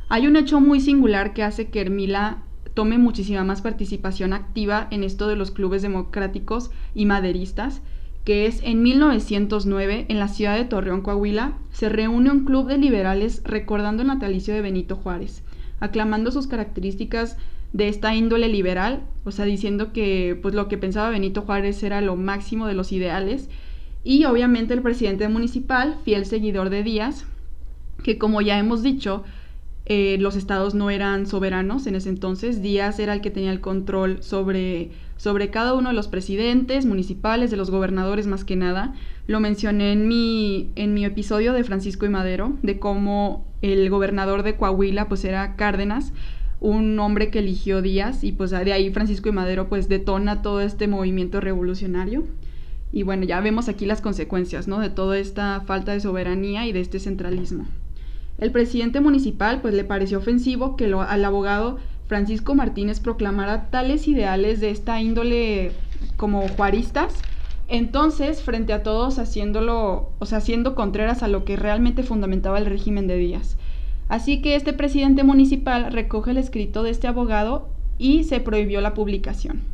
Hay 0.08 0.28
un 0.28 0.38
hecho 0.38 0.62
muy 0.62 0.80
singular 0.80 1.34
que 1.34 1.44
hace 1.44 1.68
que 1.68 1.82
Hermila 1.82 2.44
tome 2.74 2.98
muchísima 2.98 3.44
más 3.44 3.62
participación 3.62 4.34
activa 4.34 4.88
en 4.92 5.04
esto 5.04 5.28
de 5.28 5.36
los 5.36 5.52
clubes 5.52 5.82
democráticos 5.82 6.72
y 6.96 7.06
maderistas, 7.06 7.82
que 8.24 8.46
es 8.46 8.62
en 8.64 8.82
1909, 8.82 10.06
en 10.08 10.20
la 10.20 10.30
ciudad 10.30 10.56
de 10.56 10.64
Torreón, 10.64 11.02
Coahuila, 11.02 11.58
se 11.72 11.90
reúne 11.90 12.32
un 12.32 12.46
club 12.46 12.68
de 12.68 12.78
liberales 12.78 13.42
recordando 13.44 14.02
el 14.02 14.08
natalicio 14.08 14.54
de 14.54 14.62
Benito 14.62 14.96
Juárez, 14.96 15.44
aclamando 15.82 16.32
sus 16.32 16.48
características 16.48 17.38
de 17.74 17.90
esta 17.90 18.16
índole 18.16 18.48
liberal, 18.48 19.02
o 19.26 19.32
sea, 19.32 19.46
diciendo 19.46 19.92
que 19.92 20.40
pues 20.42 20.56
lo 20.56 20.70
que 20.70 20.78
pensaba 20.78 21.10
Benito 21.10 21.42
Juárez 21.42 21.84
era 21.84 22.00
lo 22.00 22.16
máximo 22.16 22.68
de 22.68 22.76
los 22.76 22.92
ideales, 22.94 23.50
y 24.04 24.26
obviamente 24.26 24.74
el 24.74 24.82
presidente 24.82 25.28
municipal, 25.28 25.98
fiel 26.04 26.26
seguidor 26.26 26.70
de 26.70 26.84
Díaz, 26.84 27.26
que 28.04 28.18
como 28.18 28.42
ya 28.42 28.60
hemos 28.60 28.84
dicho, 28.84 29.24
eh, 29.86 30.18
los 30.20 30.36
estados 30.36 30.76
no 30.76 30.90
eran 30.90 31.28
soberanos 31.28 31.88
en 31.88 31.96
ese 31.96 32.10
entonces, 32.10 32.62
Díaz 32.62 33.00
era 33.00 33.14
el 33.14 33.22
que 33.22 33.32
tenía 33.32 33.52
el 33.52 33.62
control 33.62 34.24
sobre 34.24 34.92
sobre 35.24 35.50
cada 35.50 35.74
uno 35.74 35.88
de 35.88 35.96
los 35.96 36.10
presidentes 36.10 36.86
municipales, 36.86 37.50
de 37.50 37.56
los 37.56 37.72
gobernadores 37.72 38.28
más 38.28 38.44
que 38.44 38.58
nada. 38.58 38.94
Lo 39.26 39.40
mencioné 39.40 39.94
en 39.94 40.08
mi, 40.10 40.70
en 40.76 40.94
mi 40.94 41.06
episodio 41.06 41.54
de 41.54 41.64
Francisco 41.64 42.06
y 42.06 42.10
Madero, 42.10 42.58
de 42.62 42.78
cómo 42.78 43.46
el 43.62 43.90
gobernador 43.90 44.44
de 44.44 44.58
Coahuila 44.58 45.08
pues 45.08 45.24
era 45.24 45.56
Cárdenas, 45.56 46.12
un 46.60 47.00
hombre 47.00 47.30
que 47.30 47.40
eligió 47.40 47.82
Díaz 47.82 48.26
y 48.26 48.34
pues 48.34 48.52
de 48.52 48.74
ahí 48.74 48.92
Francisco 48.92 49.30
y 49.30 49.32
Madero 49.32 49.70
pues 49.70 49.88
detona 49.88 50.42
todo 50.42 50.60
este 50.60 50.90
movimiento 50.90 51.40
revolucionario. 51.40 52.26
Y 52.94 53.04
bueno, 53.04 53.26
ya 53.26 53.42
vemos 53.42 53.68
aquí 53.68 53.86
las 53.86 54.00
consecuencias, 54.00 54.68
¿no? 54.68 54.80
De 54.80 54.90
toda 54.90 55.18
esta 55.18 55.62
falta 55.62 55.92
de 55.92 56.00
soberanía 56.00 56.66
y 56.68 56.72
de 56.72 56.80
este 56.80 57.00
centralismo. 57.00 57.66
El 58.38 58.52
presidente 58.52 59.02
municipal 59.02 59.62
pues 59.62 59.74
le 59.74 59.84
pareció 59.84 60.20
ofensivo 60.20 60.76
que 60.78 60.86
al 60.86 61.26
abogado 61.26 61.80
Francisco 62.08 62.56
Martínez 62.56 63.00
proclamara 63.00 63.72
tales 63.72 64.08
ideales 64.08 64.62
de 64.62 64.70
esta 64.70 65.02
índole 65.02 65.72
como 66.18 66.48
juaristas, 66.50 67.16
entonces, 67.70 68.44
frente 68.44 68.74
a 68.74 68.84
todos, 68.84 69.18
haciéndolo, 69.20 70.12
o 70.20 70.26
sea, 70.26 70.40
haciendo 70.40 70.76
contreras 70.76 71.24
a 71.24 71.28
lo 71.28 71.46
que 71.46 71.56
realmente 71.56 72.04
fundamentaba 72.04 72.60
el 72.60 72.66
régimen 72.66 73.08
de 73.08 73.18
Díaz. 73.18 73.58
Así 74.10 74.42
que 74.42 74.56
este 74.56 74.74
presidente 74.74 75.24
municipal 75.24 75.92
recoge 75.92 76.32
el 76.32 76.38
escrito 76.38 76.84
de 76.84 76.92
este 76.92 77.08
abogado 77.08 77.70
y 77.98 78.26
se 78.26 78.42
prohibió 78.42 78.82
la 78.82 78.94
publicación. 78.94 79.73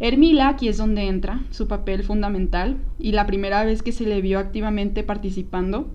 Hermila, 0.00 0.48
aquí 0.48 0.68
es 0.68 0.76
donde 0.76 1.08
entra 1.08 1.40
su 1.50 1.66
papel 1.66 2.04
fundamental 2.04 2.76
y 2.98 3.12
la 3.12 3.26
primera 3.26 3.64
vez 3.64 3.82
que 3.82 3.92
se 3.92 4.06
le 4.06 4.20
vio 4.20 4.38
activamente 4.38 5.02
participando, 5.02 5.88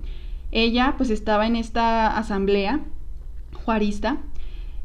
ella 0.51 0.95
pues 0.97 1.09
estaba 1.09 1.47
en 1.47 1.55
esta 1.55 2.17
asamblea 2.17 2.81
juarista 3.63 4.19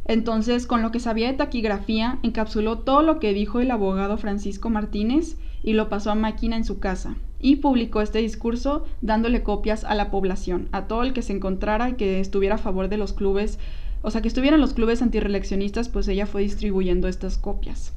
entonces, 0.08 0.66
con 0.66 0.80
lo 0.80 0.90
que 0.90 1.00
sabía 1.00 1.28
de 1.28 1.36
taquigrafía, 1.36 2.18
encapsuló 2.22 2.78
todo 2.78 3.02
lo 3.02 3.20
que 3.20 3.34
dijo 3.34 3.60
el 3.60 3.70
abogado 3.70 4.16
Francisco 4.16 4.70
Martínez 4.70 5.36
y 5.62 5.74
lo 5.74 5.90
pasó 5.90 6.10
a 6.10 6.14
máquina 6.14 6.56
en 6.56 6.64
su 6.64 6.78
casa. 6.78 7.16
Y 7.40 7.56
publicó 7.56 8.00
este 8.00 8.20
discurso 8.20 8.86
dándole 9.02 9.42
copias 9.42 9.84
a 9.84 9.94
la 9.94 10.10
población, 10.10 10.70
a 10.72 10.86
todo 10.86 11.02
el 11.02 11.12
que 11.12 11.20
se 11.20 11.34
encontrara 11.34 11.90
y 11.90 11.92
que 11.92 12.20
estuviera 12.20 12.54
a 12.54 12.58
favor 12.58 12.88
de 12.88 12.96
los 12.96 13.12
clubes, 13.12 13.58
o 14.00 14.10
sea, 14.10 14.22
que 14.22 14.28
estuvieran 14.28 14.62
los 14.62 14.72
clubes 14.72 15.02
antireleccionistas, 15.02 15.90
pues 15.90 16.08
ella 16.08 16.24
fue 16.24 16.40
distribuyendo 16.40 17.06
estas 17.06 17.36
copias. 17.36 17.92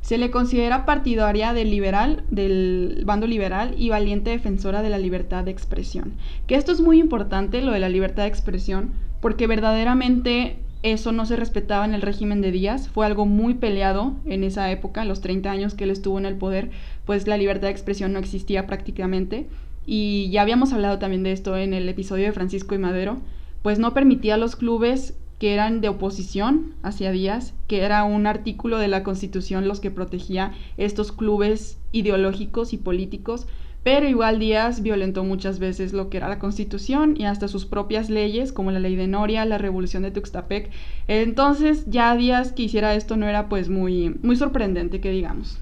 Se 0.00 0.18
le 0.18 0.30
considera 0.30 0.86
partidaria 0.86 1.52
del 1.52 1.70
liberal, 1.70 2.24
del 2.30 3.02
bando 3.04 3.26
liberal 3.26 3.74
y 3.76 3.90
valiente 3.90 4.30
defensora 4.30 4.82
de 4.82 4.90
la 4.90 4.98
libertad 4.98 5.44
de 5.44 5.50
expresión. 5.50 6.14
Que 6.46 6.54
esto 6.54 6.72
es 6.72 6.80
muy 6.80 6.98
importante, 6.98 7.60
lo 7.62 7.72
de 7.72 7.80
la 7.80 7.88
libertad 7.88 8.22
de 8.22 8.28
expresión, 8.28 8.92
porque 9.20 9.46
verdaderamente 9.46 10.58
eso 10.82 11.10
no 11.10 11.26
se 11.26 11.36
respetaba 11.36 11.84
en 11.84 11.94
el 11.94 12.02
régimen 12.02 12.40
de 12.40 12.52
Díaz, 12.52 12.88
fue 12.88 13.04
algo 13.04 13.26
muy 13.26 13.54
peleado 13.54 14.14
en 14.24 14.44
esa 14.44 14.70
época, 14.70 15.04
los 15.04 15.20
30 15.20 15.50
años 15.50 15.74
que 15.74 15.84
él 15.84 15.90
estuvo 15.90 16.18
en 16.18 16.26
el 16.26 16.36
poder, 16.36 16.70
pues 17.04 17.26
la 17.26 17.36
libertad 17.36 17.66
de 17.66 17.72
expresión 17.72 18.12
no 18.12 18.20
existía 18.20 18.66
prácticamente. 18.66 19.48
Y 19.86 20.28
ya 20.30 20.42
habíamos 20.42 20.72
hablado 20.72 20.98
también 20.98 21.22
de 21.22 21.32
esto 21.32 21.56
en 21.56 21.72
el 21.74 21.88
episodio 21.88 22.26
de 22.26 22.32
Francisco 22.32 22.74
y 22.74 22.78
Madero, 22.78 23.18
pues 23.62 23.78
no 23.78 23.94
permitía 23.94 24.34
a 24.34 24.38
los 24.38 24.54
clubes 24.54 25.16
que 25.38 25.54
eran 25.54 25.80
de 25.80 25.88
oposición 25.88 26.74
hacia 26.82 27.12
Díaz, 27.12 27.54
que 27.68 27.82
era 27.82 28.04
un 28.04 28.26
artículo 28.26 28.78
de 28.78 28.88
la 28.88 29.04
Constitución 29.04 29.68
los 29.68 29.80
que 29.80 29.90
protegía 29.90 30.52
estos 30.76 31.12
clubes 31.12 31.78
ideológicos 31.92 32.72
y 32.72 32.76
políticos, 32.76 33.46
pero 33.84 34.08
igual 34.08 34.38
Díaz 34.38 34.82
violentó 34.82 35.24
muchas 35.24 35.58
veces 35.58 35.92
lo 35.92 36.10
que 36.10 36.16
era 36.16 36.28
la 36.28 36.38
constitución 36.38 37.14
y 37.16 37.24
hasta 37.24 37.48
sus 37.48 37.64
propias 37.64 38.10
leyes, 38.10 38.52
como 38.52 38.70
la 38.70 38.80
ley 38.80 38.96
de 38.96 39.06
Noria, 39.06 39.44
la 39.44 39.56
revolución 39.56 40.02
de 40.02 40.10
Tuxtepec. 40.10 40.70
Entonces 41.06 41.86
ya 41.86 42.14
Díaz 42.16 42.52
que 42.52 42.64
hiciera 42.64 42.94
esto 42.94 43.16
no 43.16 43.26
era 43.26 43.48
pues 43.48 43.68
muy, 43.68 44.16
muy 44.22 44.36
sorprendente 44.36 45.00
que 45.00 45.10
digamos. 45.10 45.60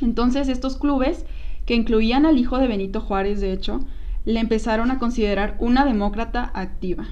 Entonces 0.00 0.48
estos 0.48 0.76
clubes, 0.76 1.26
que 1.66 1.74
incluían 1.74 2.26
al 2.26 2.38
hijo 2.38 2.58
de 2.58 2.66
Benito 2.66 3.00
Juárez 3.00 3.40
de 3.40 3.52
hecho, 3.52 3.84
le 4.24 4.40
empezaron 4.40 4.90
a 4.90 4.98
considerar 4.98 5.56
una 5.60 5.84
demócrata 5.84 6.50
activa. 6.54 7.06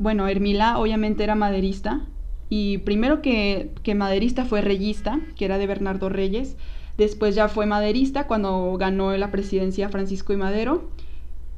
Bueno, 0.00 0.26
Hermila 0.26 0.78
obviamente 0.78 1.22
era 1.22 1.36
maderista 1.36 2.00
y 2.48 2.78
primero 2.78 3.22
que, 3.22 3.70
que 3.84 3.94
maderista 3.94 4.44
fue 4.44 4.60
reyista, 4.60 5.20
que 5.36 5.44
era 5.44 5.58
de 5.58 5.68
Bernardo 5.68 6.08
Reyes, 6.08 6.56
Después 7.00 7.34
ya 7.34 7.48
fue 7.48 7.64
maderista 7.64 8.26
cuando 8.26 8.76
ganó 8.78 9.16
la 9.16 9.30
presidencia 9.30 9.88
Francisco 9.88 10.34
y 10.34 10.36
Madero. 10.36 10.90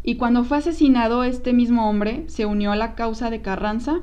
Y 0.05 0.15
cuando 0.15 0.45
fue 0.45 0.59
asesinado 0.59 1.25
este 1.25 1.53
mismo 1.53 1.91
hombre, 1.91 2.23
se 2.29 2.47
unió 2.47 2.71
a 2.71 2.77
la 2.77 2.95
causa 2.95 3.29
de 3.29 3.43
Carranza, 3.43 4.03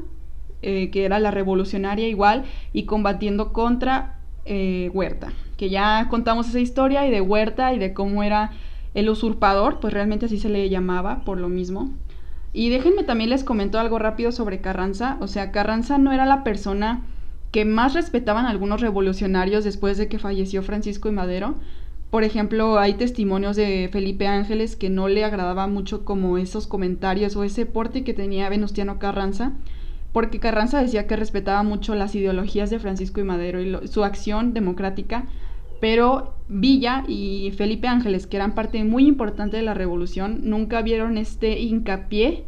eh, 0.61 0.89
que 0.91 1.05
era 1.05 1.17
la 1.17 1.31
revolucionaria 1.31 2.09
igual, 2.09 2.43
y 2.73 2.83
combatiendo 2.83 3.53
contra 3.53 4.19
eh, 4.43 4.91
Huerta. 4.93 5.31
Que 5.55 5.69
ya 5.69 6.07
contamos 6.09 6.49
esa 6.49 6.59
historia 6.59 7.07
y 7.07 7.09
de 7.09 7.21
Huerta 7.21 7.73
y 7.73 7.79
de 7.79 7.93
cómo 7.93 8.21
era 8.21 8.51
el 8.93 9.07
usurpador, 9.07 9.79
pues 9.79 9.93
realmente 9.93 10.25
así 10.25 10.39
se 10.39 10.49
le 10.49 10.67
llamaba 10.69 11.23
por 11.23 11.37
lo 11.37 11.47
mismo. 11.47 11.89
Y 12.53 12.69
déjenme 12.69 13.03
también 13.03 13.29
les 13.29 13.43
comento 13.43 13.79
algo 13.79 13.99
rápido 13.99 14.31
sobre 14.31 14.61
Carranza. 14.61 15.17
O 15.19 15.27
sea, 15.27 15.51
Carranza 15.51 15.97
no 15.97 16.11
era 16.11 16.25
la 16.25 16.43
persona 16.43 17.03
que 17.51 17.65
más 17.65 17.93
respetaban 17.93 18.45
algunos 18.45 18.81
revolucionarios 18.81 19.63
después 19.63 19.97
de 19.97 20.07
que 20.07 20.19
falleció 20.19 20.61
Francisco 20.63 21.09
y 21.09 21.11
Madero. 21.11 21.55
Por 22.09 22.23
ejemplo, 22.23 22.79
hay 22.79 22.95
testimonios 22.95 23.55
de 23.55 23.87
Felipe 23.91 24.27
Ángeles 24.27 24.75
que 24.75 24.89
no 24.89 25.07
le 25.07 25.23
agradaba 25.23 25.67
mucho 25.67 26.05
como 26.05 26.37
esos 26.37 26.65
comentarios 26.65 27.35
o 27.35 27.43
ese 27.43 27.65
porte 27.67 28.03
que 28.03 28.15
tenía 28.15 28.49
Venustiano 28.49 28.97
Carranza, 28.97 29.51
porque 30.11 30.39
Carranza 30.39 30.81
decía 30.81 31.05
que 31.05 31.15
respetaba 31.15 31.61
mucho 31.61 31.93
las 31.93 32.15
ideologías 32.15 32.71
de 32.71 32.79
Francisco 32.79 33.19
y 33.19 33.23
Madero 33.23 33.61
y 33.61 33.87
su 33.87 34.03
acción 34.03 34.55
democrática, 34.55 35.25
pero 35.79 36.33
Villa 36.47 37.03
y 37.07 37.51
Felipe 37.55 37.87
Ángeles, 37.87 38.27
que 38.27 38.37
eran 38.37 38.55
parte 38.55 38.83
muy 38.83 39.07
importante 39.07 39.57
de 39.57 39.63
la 39.63 39.73
revolución, 39.73 40.41
nunca 40.43 40.81
vieron 40.81 41.17
este 41.17 41.59
hincapié 41.59 42.45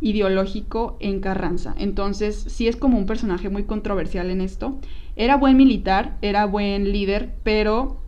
ideológico 0.00 0.96
en 1.00 1.20
Carranza. 1.20 1.74
Entonces, 1.78 2.36
sí 2.36 2.68
es 2.68 2.76
como 2.76 2.98
un 2.98 3.06
personaje 3.06 3.48
muy 3.48 3.64
controversial 3.64 4.30
en 4.30 4.40
esto. 4.40 4.78
Era 5.16 5.36
buen 5.36 5.56
militar, 5.56 6.16
era 6.22 6.46
buen 6.46 6.92
líder, 6.92 7.34
pero 7.42 8.00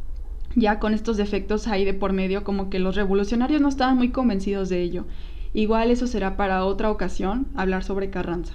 ya 0.55 0.79
con 0.79 0.95
estos 0.95 1.17
defectos 1.17 1.69
ahí 1.69 1.85
de 1.85 1.95
por 1.95 2.13
medio, 2.13 2.45
como 2.45 2.71
que 2.71 2.79
los 2.79 2.97
revolucionarios 2.97 3.61
no 3.61 3.69
estaban 3.69 3.97
muy 3.97 4.11
convencidos 4.11 4.69
de 4.69 4.83
ello. 4.83 5.07
Igual 5.55 5.91
eso 5.91 6.07
será 6.07 6.37
para 6.37 6.65
otra 6.65 6.91
ocasión, 6.91 7.47
hablar 7.55 7.85
sobre 7.85 8.11
Carranza. 8.11 8.55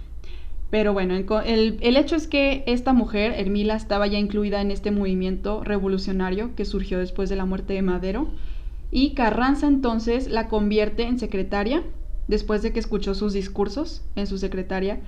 Pero 0.72 0.94
bueno, 0.94 1.16
el, 1.16 1.78
el, 1.82 1.98
hecho 1.98 2.16
es 2.16 2.28
que 2.28 2.64
esta 2.66 2.94
mujer, 2.94 3.34
Hermila, 3.38 3.76
estaba 3.76 4.08
ya 4.08 4.18
incluida 4.18 4.62
en 4.62 4.72
este 4.72 4.90
movimiento 4.90 5.64
revolucionario 5.64 6.56
que 6.56 6.64
surgió 6.64 7.00
después 7.00 7.30
de 7.30 7.36
la 7.36 7.46
muerte 7.46 7.74
de 7.74 7.82
Madero. 7.82 8.30
Y 8.90 9.14
Carranza 9.14 9.68
entonces 9.68 10.30
la 10.30 10.48
convierte 10.48 11.04
en 11.04 11.20
secretaria 11.20 11.84
después 12.30 12.62
de 12.62 12.72
que 12.72 12.80
escuchó 12.80 13.14
sus 13.16 13.34
discursos 13.34 14.04
en 14.16 14.28
su 14.28 14.38
secretaria, 14.38 15.02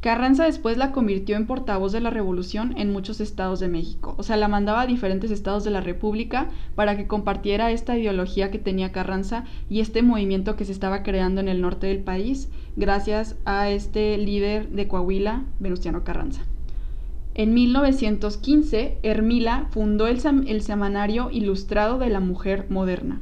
Carranza 0.00 0.44
después 0.44 0.76
la 0.76 0.92
convirtió 0.92 1.36
en 1.36 1.46
portavoz 1.46 1.90
de 1.90 2.00
la 2.00 2.10
revolución 2.10 2.74
en 2.76 2.92
muchos 2.92 3.20
estados 3.20 3.60
de 3.60 3.68
México. 3.68 4.14
O 4.18 4.22
sea, 4.22 4.36
la 4.36 4.46
mandaba 4.46 4.82
a 4.82 4.86
diferentes 4.86 5.30
estados 5.30 5.64
de 5.64 5.70
la 5.70 5.80
República 5.80 6.48
para 6.74 6.96
que 6.96 7.06
compartiera 7.06 7.72
esta 7.72 7.96
ideología 7.96 8.50
que 8.50 8.58
tenía 8.58 8.92
Carranza 8.92 9.44
y 9.70 9.80
este 9.80 10.02
movimiento 10.02 10.54
que 10.54 10.64
se 10.64 10.72
estaba 10.72 11.02
creando 11.02 11.40
en 11.40 11.48
el 11.48 11.60
norte 11.60 11.86
del 11.86 12.00
país 12.00 12.50
gracias 12.76 13.36
a 13.44 13.70
este 13.70 14.16
líder 14.18 14.68
de 14.68 14.86
Coahuila, 14.86 15.44
Venustiano 15.58 16.04
Carranza. 16.04 16.42
En 17.34 17.52
1915, 17.52 18.98
Hermila 19.02 19.66
fundó 19.70 20.06
el, 20.06 20.20
el 20.46 20.62
Semanario 20.62 21.30
Ilustrado 21.30 21.98
de 21.98 22.10
la 22.10 22.20
Mujer 22.20 22.66
Moderna 22.70 23.20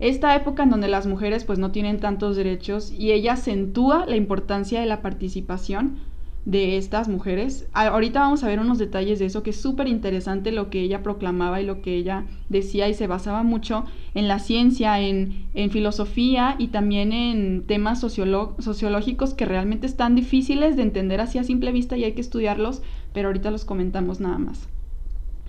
esta 0.00 0.34
época 0.34 0.64
en 0.64 0.70
donde 0.70 0.88
las 0.88 1.06
mujeres 1.06 1.44
pues 1.44 1.58
no 1.58 1.70
tienen 1.70 2.00
tantos 2.00 2.36
derechos 2.36 2.92
y 2.92 3.12
ella 3.12 3.34
acentúa 3.34 4.06
la 4.06 4.16
importancia 4.16 4.80
de 4.80 4.86
la 4.86 5.02
participación 5.02 5.98
de 6.44 6.76
estas 6.76 7.08
mujeres. 7.08 7.66
Ahorita 7.72 8.20
vamos 8.20 8.44
a 8.44 8.48
ver 8.48 8.60
unos 8.60 8.78
detalles 8.78 9.18
de 9.18 9.26
eso 9.26 9.42
que 9.42 9.50
es 9.50 9.60
súper 9.60 9.88
interesante 9.88 10.52
lo 10.52 10.68
que 10.68 10.80
ella 10.80 11.02
proclamaba 11.02 11.60
y 11.60 11.66
lo 11.66 11.80
que 11.80 11.96
ella 11.96 12.26
decía 12.48 12.88
y 12.88 12.94
se 12.94 13.06
basaba 13.06 13.42
mucho 13.42 13.84
en 14.14 14.28
la 14.28 14.38
ciencia, 14.38 15.00
en, 15.00 15.46
en 15.54 15.70
filosofía 15.70 16.56
y 16.58 16.68
también 16.68 17.12
en 17.12 17.66
temas 17.66 18.00
sociológicos 18.00 19.34
que 19.34 19.46
realmente 19.46 19.86
están 19.86 20.14
difíciles 20.14 20.76
de 20.76 20.82
entender 20.82 21.20
así 21.20 21.38
a 21.38 21.44
simple 21.44 21.72
vista 21.72 21.96
y 21.96 22.04
hay 22.04 22.12
que 22.12 22.20
estudiarlos, 22.20 22.82
pero 23.12 23.28
ahorita 23.28 23.50
los 23.50 23.64
comentamos 23.64 24.20
nada 24.20 24.38
más. 24.38 24.68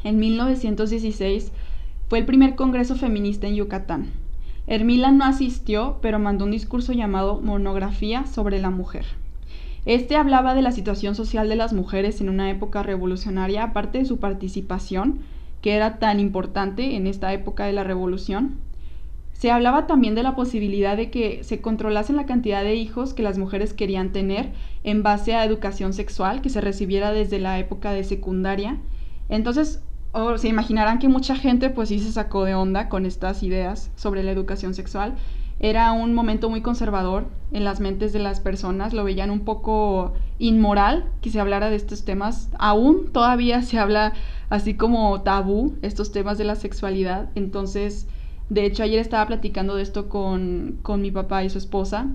En 0.04 0.18
1916 0.20 1.52
fue 2.08 2.20
el 2.20 2.26
primer 2.26 2.56
Congreso 2.56 2.96
Feminista 2.96 3.48
en 3.48 3.56
Yucatán. 3.56 4.12
Hermila 4.68 5.12
no 5.12 5.26
asistió, 5.26 6.00
pero 6.02 6.20
mandó 6.20 6.46
un 6.46 6.52
discurso 6.52 6.94
llamado 6.94 7.42
Monografía 7.42 8.26
sobre 8.26 8.60
la 8.60 8.70
mujer. 8.70 9.06
Este 9.86 10.16
hablaba 10.16 10.56
de 10.56 10.64
la 10.64 10.72
situación 10.72 11.14
social 11.14 11.48
de 11.48 11.56
las 11.56 11.72
mujeres 11.72 12.20
en 12.20 12.30
una 12.30 12.50
época 12.50 12.82
revolucionaria, 12.82 13.64
aparte 13.64 14.00
de 14.00 14.06
su 14.06 14.18
participación, 14.18 15.20
que 15.62 15.76
era 15.76 16.00
tan 16.00 16.20
importante 16.20 16.96
en 16.96 17.06
esta 17.06 17.32
época 17.34 17.66
de 17.66 17.74
la 17.74 17.84
revolución. 17.84 18.56
Se 19.34 19.52
hablaba 19.52 19.86
también 19.86 20.16
de 20.16 20.24
la 20.24 20.36
posibilidad 20.36 20.96
de 20.98 21.12
que 21.12 21.44
se 21.44 21.62
controlase 21.62 22.14
la 22.14 22.26
cantidad 22.26 22.64
de 22.64 22.76
hijos 22.76 23.14
que 23.14 23.22
las 23.22 23.38
mujeres 23.38 23.74
querían 23.74 24.12
tener 24.12 24.54
en 24.84 25.04
base 25.04 25.36
a 25.36 25.44
educación 25.44 25.94
sexual 25.94 26.42
que 26.42 26.50
se 26.50 26.62
recibiera 26.62 27.12
desde 27.12 27.38
la 27.38 27.60
época 27.60 27.92
de 27.92 28.04
secundaria. 28.04 28.78
Entonces, 29.30 29.84
se 30.38 30.48
imaginarán 30.48 31.00
que 31.00 31.10
mucha 31.10 31.36
gente 31.36 31.70
pues 31.70 31.90
sí 31.90 32.00
se 32.00 32.12
sacó 32.12 32.46
de 32.46 32.56
onda 32.56 32.88
con 32.88 33.06
estas 33.06 33.44
ideas 33.44 33.92
sobre 33.96 34.24
la 34.24 34.32
educación 34.32 34.74
sexual. 34.74 35.16
Era 35.60 35.92
un 35.94 36.14
momento 36.14 36.50
muy 36.50 36.62
conservador 36.62 37.28
en 37.52 37.64
las 37.64 37.80
mentes 37.80 38.12
de 38.12 38.20
las 38.20 38.40
personas, 38.40 38.94
lo 38.94 39.04
veían 39.04 39.32
un 39.32 39.42
poco 39.42 40.14
inmoral 40.38 41.06
que 41.22 41.30
se 41.30 41.40
hablara 41.40 41.70
de 41.70 41.78
estos 41.78 42.04
temas. 42.04 42.50
Aún 42.60 43.12
todavía 43.12 43.62
se 43.62 43.80
habla 43.80 44.14
así 44.50 44.74
como 44.76 45.22
tabú 45.22 45.76
estos 45.82 46.12
temas 46.12 46.38
de 46.38 46.44
la 46.44 46.56
sexualidad. 46.56 47.30
Entonces, 47.36 48.08
de 48.50 48.66
hecho, 48.66 48.84
ayer 48.84 49.00
estaba 49.00 49.26
platicando 49.28 49.76
de 49.76 49.84
esto 49.84 50.10
con, 50.10 50.78
con 50.82 51.02
mi 51.02 51.12
papá 51.12 51.44
y 51.44 51.50
su 51.50 51.58
esposa 51.58 52.08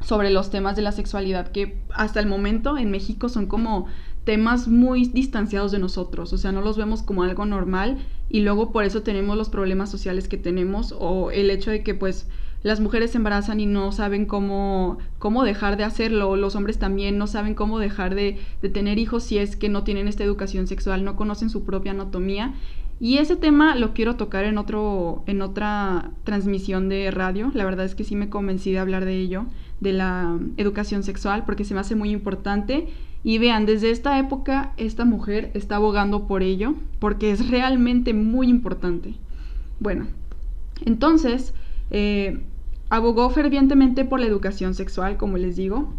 sobre 0.00 0.30
los 0.30 0.50
temas 0.50 0.76
de 0.76 0.82
la 0.82 0.92
sexualidad 0.92 1.48
que 1.48 1.78
hasta 1.92 2.20
el 2.20 2.26
momento 2.26 2.78
en 2.78 2.90
México 2.90 3.28
son 3.28 3.46
como 3.46 3.86
temas 4.24 4.68
muy 4.68 5.06
distanciados 5.06 5.72
de 5.72 5.78
nosotros, 5.78 6.32
o 6.32 6.38
sea, 6.38 6.52
no 6.52 6.60
los 6.60 6.76
vemos 6.76 7.02
como 7.02 7.22
algo 7.22 7.46
normal 7.46 7.98
y 8.28 8.40
luego 8.40 8.70
por 8.70 8.84
eso 8.84 9.02
tenemos 9.02 9.36
los 9.36 9.48
problemas 9.48 9.90
sociales 9.90 10.28
que 10.28 10.36
tenemos 10.36 10.94
o 10.98 11.30
el 11.30 11.50
hecho 11.50 11.70
de 11.70 11.82
que 11.82 11.94
pues 11.94 12.28
las 12.62 12.80
mujeres 12.80 13.12
se 13.12 13.18
embarazan 13.18 13.60
y 13.60 13.66
no 13.66 13.92
saben 13.92 14.26
cómo, 14.26 14.98
cómo 15.18 15.44
dejar 15.44 15.76
de 15.76 15.84
hacerlo, 15.84 16.36
los 16.36 16.56
hombres 16.56 16.78
también 16.78 17.18
no 17.18 17.26
saben 17.26 17.54
cómo 17.54 17.78
dejar 17.78 18.14
de, 18.14 18.38
de 18.60 18.68
tener 18.68 18.98
hijos 18.98 19.24
si 19.24 19.38
es 19.38 19.56
que 19.56 19.68
no 19.68 19.84
tienen 19.84 20.08
esta 20.08 20.24
educación 20.24 20.66
sexual, 20.66 21.04
no 21.04 21.16
conocen 21.16 21.50
su 21.50 21.64
propia 21.64 21.92
anatomía 21.92 22.54
y 23.00 23.16
ese 23.16 23.34
tema 23.34 23.74
lo 23.76 23.94
quiero 23.94 24.16
tocar 24.16 24.44
en, 24.44 24.58
otro, 24.58 25.24
en 25.26 25.40
otra 25.40 26.10
transmisión 26.24 26.90
de 26.90 27.10
radio. 27.10 27.50
La 27.54 27.64
verdad 27.64 27.86
es 27.86 27.94
que 27.94 28.04
sí 28.04 28.14
me 28.14 28.28
convencí 28.28 28.72
de 28.72 28.78
hablar 28.78 29.06
de 29.06 29.18
ello, 29.18 29.46
de 29.80 29.94
la 29.94 30.38
educación 30.58 31.02
sexual, 31.02 31.44
porque 31.46 31.64
se 31.64 31.72
me 31.72 31.80
hace 31.80 31.96
muy 31.96 32.10
importante 32.10 32.88
y 33.24 33.38
vean, 33.38 33.64
desde 33.64 33.90
esta 33.90 34.18
época 34.18 34.74
esta 34.76 35.06
mujer 35.06 35.50
está 35.54 35.76
abogando 35.76 36.26
por 36.26 36.42
ello, 36.42 36.74
porque 36.98 37.30
es 37.30 37.48
realmente 37.48 38.12
muy 38.12 38.48
importante. 38.48 39.14
Bueno, 39.78 40.06
entonces, 40.84 41.54
eh, 41.90 42.42
abogó 42.88 43.30
fervientemente 43.30 44.04
por 44.04 44.20
la 44.20 44.26
educación 44.26 44.74
sexual, 44.74 45.16
como 45.16 45.36
les 45.36 45.56
digo, 45.56 45.92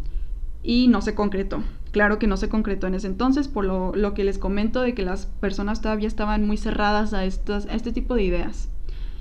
y 0.63 0.87
no 0.87 1.01
se 1.01 1.15
concretó. 1.15 1.63
Claro 1.91 2.19
que 2.19 2.27
no 2.27 2.37
se 2.37 2.49
concretó 2.49 2.87
en 2.87 2.95
ese 2.95 3.07
entonces, 3.07 3.47
por 3.47 3.65
lo, 3.65 4.13
que 4.13 4.23
les 4.23 4.37
comento 4.37 4.81
de 4.81 4.93
que 4.93 5.03
las 5.03 5.25
personas 5.25 5.81
todavía 5.81 6.07
estaban 6.07 6.47
muy 6.47 6.57
cerradas 6.57 7.13
a, 7.13 7.19
a 7.19 7.25
este 7.25 7.91
tipo 7.91 8.15
de 8.15 8.23
ideas. 8.23 8.69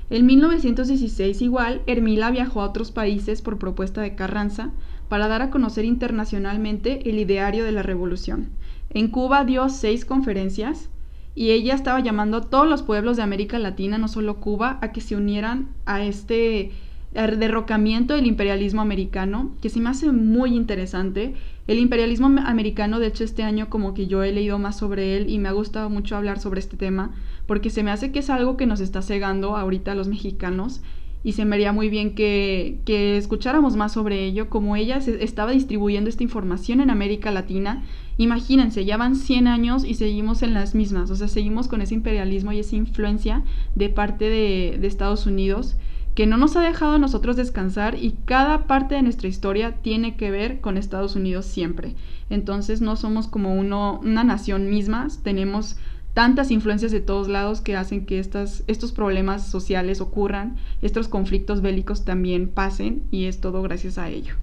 En 0.08 0.26
1916 0.26 1.40
igual, 1.42 1.82
Hermila 1.86 2.30
viajó 2.30 2.62
a 2.62 2.66
otros 2.66 2.90
países 2.90 3.42
por 3.42 3.58
propuesta 3.58 4.00
de 4.00 4.14
Carranza, 4.14 4.72
para 5.10 5.26
dar 5.26 5.42
a 5.42 5.50
conocer 5.50 5.84
internacionalmente 5.84 7.10
el 7.10 7.18
ideario 7.18 7.64
de 7.64 7.72
la 7.72 7.82
revolución. 7.82 8.50
En 8.90 9.08
Cuba 9.08 9.44
dio 9.44 9.68
seis 9.68 10.04
conferencias 10.04 10.88
y 11.34 11.50
ella 11.50 11.74
estaba 11.74 12.00
llamando 12.00 12.38
a 12.38 12.42
todos 12.42 12.68
los 12.68 12.82
pueblos 12.82 13.16
de 13.16 13.22
América 13.22 13.58
Latina, 13.58 13.98
no 13.98 14.08
solo 14.08 14.36
Cuba, 14.36 14.78
a 14.80 14.92
que 14.92 15.00
se 15.00 15.16
unieran 15.16 15.68
a 15.86 16.04
este 16.04 16.72
derrocamiento 17.12 18.14
del 18.14 18.26
imperialismo 18.26 18.80
americano, 18.82 19.52
que 19.60 19.68
se 19.68 19.80
me 19.80 19.90
hace 19.90 20.12
muy 20.12 20.54
interesante. 20.54 21.34
El 21.66 21.78
imperialismo 21.78 22.26
americano, 22.26 23.00
de 23.00 23.08
hecho, 23.08 23.24
este 23.24 23.42
año 23.42 23.68
como 23.68 23.94
que 23.94 24.06
yo 24.06 24.22
he 24.22 24.32
leído 24.32 24.58
más 24.58 24.78
sobre 24.78 25.16
él 25.16 25.28
y 25.28 25.38
me 25.38 25.48
ha 25.48 25.52
gustado 25.52 25.90
mucho 25.90 26.16
hablar 26.16 26.38
sobre 26.38 26.60
este 26.60 26.76
tema, 26.76 27.12
porque 27.46 27.70
se 27.70 27.82
me 27.82 27.90
hace 27.90 28.12
que 28.12 28.20
es 28.20 28.30
algo 28.30 28.56
que 28.56 28.66
nos 28.66 28.80
está 28.80 29.02
cegando 29.02 29.56
ahorita 29.56 29.92
a 29.92 29.96
los 29.96 30.08
mexicanos 30.08 30.82
y 31.22 31.32
se 31.32 31.44
me 31.44 31.56
haría 31.56 31.72
muy 31.72 31.90
bien 31.90 32.14
que, 32.14 32.80
que, 32.84 33.16
escucháramos 33.16 33.76
más 33.76 33.92
sobre 33.92 34.24
ello, 34.24 34.48
como 34.48 34.76
ella 34.76 35.00
se 35.00 35.22
estaba 35.22 35.52
distribuyendo 35.52 36.08
esta 36.08 36.22
información 36.22 36.80
en 36.80 36.90
América 36.90 37.30
Latina. 37.30 37.84
Imagínense, 38.16 38.84
ya 38.84 38.96
van 38.96 39.16
100 39.16 39.46
años 39.46 39.84
y 39.84 39.94
seguimos 39.94 40.42
en 40.42 40.54
las 40.54 40.74
mismas, 40.74 41.10
o 41.10 41.16
sea, 41.16 41.28
seguimos 41.28 41.68
con 41.68 41.82
ese 41.82 41.94
imperialismo 41.94 42.52
y 42.52 42.60
esa 42.60 42.76
influencia 42.76 43.42
de 43.74 43.88
parte 43.88 44.26
de, 44.26 44.78
de 44.80 44.86
Estados 44.86 45.26
Unidos 45.26 45.76
que 46.14 46.26
no 46.26 46.36
nos 46.36 46.56
ha 46.56 46.60
dejado 46.60 46.94
a 46.94 46.98
nosotros 46.98 47.36
descansar 47.36 47.96
y 47.96 48.16
cada 48.24 48.66
parte 48.66 48.94
de 48.94 49.02
nuestra 49.02 49.28
historia 49.28 49.76
tiene 49.80 50.16
que 50.16 50.30
ver 50.30 50.60
con 50.60 50.76
Estados 50.76 51.16
Unidos 51.16 51.46
siempre. 51.46 51.94
Entonces 52.30 52.80
no 52.80 52.96
somos 52.96 53.28
como 53.28 53.54
uno, 53.54 54.00
una 54.02 54.24
nación 54.24 54.68
misma, 54.70 55.08
tenemos 55.22 55.76
tantas 56.14 56.50
influencias 56.50 56.92
de 56.92 57.00
todos 57.00 57.28
lados 57.28 57.60
que 57.60 57.76
hacen 57.76 58.04
que 58.04 58.18
estas, 58.18 58.64
estos 58.66 58.92
problemas 58.92 59.46
sociales 59.46 60.00
ocurran, 60.00 60.56
estos 60.82 61.08
conflictos 61.08 61.62
bélicos 61.62 62.04
también 62.04 62.48
pasen 62.48 63.02
y 63.10 63.26
es 63.26 63.40
todo 63.40 63.62
gracias 63.62 63.98
a 63.98 64.08
ello. 64.08 64.34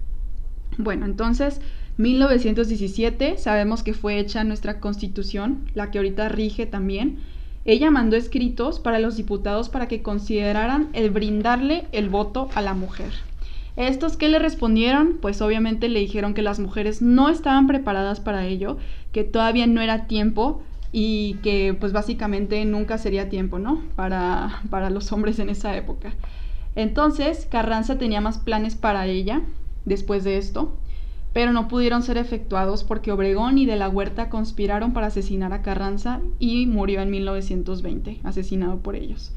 Bueno, 0.78 1.06
entonces, 1.06 1.60
1917, 1.98 3.38
sabemos 3.38 3.84
que 3.84 3.94
fue 3.94 4.20
hecha 4.20 4.44
nuestra 4.44 4.80
constitución, 4.80 5.66
la 5.74 5.92
que 5.92 5.98
ahorita 5.98 6.30
rige 6.30 6.66
también. 6.66 7.18
Ella 7.66 7.92
mandó 7.92 8.16
escritos 8.16 8.80
para 8.80 9.00
los 9.00 9.18
diputados 9.18 9.68
para 9.70 9.88
que 9.88 10.02
consideraran 10.02 10.90
el 10.94 11.10
brindarle 11.10 11.88
el 11.92 12.10
voto 12.10 12.50
a 12.56 12.62
la 12.62 12.74
mujer. 12.74 13.12
Estos 13.76 14.18
que 14.18 14.30
le 14.30 14.40
respondieron, 14.40 15.18
pues 15.22 15.42
obviamente 15.42 15.90
le 15.90 16.00
dijeron 16.00 16.34
que 16.34 16.42
las 16.42 16.60
mujeres 16.60 17.02
no 17.02 17.30
estaban 17.30 17.68
preparadas 17.68 18.20
para 18.20 18.46
ello, 18.46 18.78
que 19.12 19.24
todavía 19.24 19.68
no 19.68 19.82
era 19.82 20.08
tiempo, 20.08 20.64
y 20.92 21.36
que 21.44 21.76
pues 21.80 21.94
básicamente 21.94 22.64
nunca 22.66 22.98
sería 22.98 23.30
tiempo, 23.30 23.60
¿no? 23.60 23.84
Para, 23.96 24.62
para 24.70 24.90
los 24.90 25.12
hombres 25.12 25.40
en 25.40 25.50
esa 25.50 25.76
época. 25.76 26.14
Entonces, 26.76 27.48
Carranza 27.50 27.98
tenía 27.98 28.22
más 28.22 28.38
planes 28.38 28.76
para 28.76 29.08
ella 29.08 29.42
después 29.86 30.24
de 30.24 30.38
esto, 30.38 30.78
pero 31.34 31.52
no 31.52 31.68
pudieron 31.68 32.04
ser 32.04 32.18
efectuados 32.18 32.84
porque 32.84 33.12
Obregón 33.12 33.58
y 33.58 33.66
de 33.66 33.76
la 33.76 33.90
Huerta 33.90 34.30
conspiraron 34.30 34.94
para 34.94 35.08
asesinar 35.08 35.54
a 35.54 35.62
Carranza 35.62 36.22
y 36.40 36.68
murió 36.68 37.02
en 37.02 37.10
1920, 37.10 38.20
asesinado 38.24 38.80
por 38.80 38.96
ellos. 38.96 39.34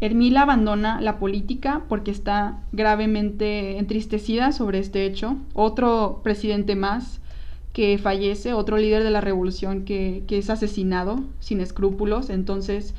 Hermila 0.00 0.42
abandona 0.42 1.00
la 1.00 1.18
política 1.18 1.84
porque 1.88 2.10
está 2.10 2.60
gravemente 2.72 3.78
entristecida 3.78 4.52
sobre 4.52 4.78
este 4.78 5.06
hecho. 5.06 5.36
Otro 5.54 6.20
presidente 6.22 6.76
más 6.76 7.20
que 7.74 7.98
fallece, 7.98 8.54
otro 8.54 8.78
líder 8.78 9.02
de 9.02 9.10
la 9.10 9.20
revolución 9.20 9.84
que, 9.84 10.24
es 10.30 10.48
asesinado 10.48 11.24
sin 11.40 11.60
escrúpulos, 11.60 12.30
entonces 12.30 12.94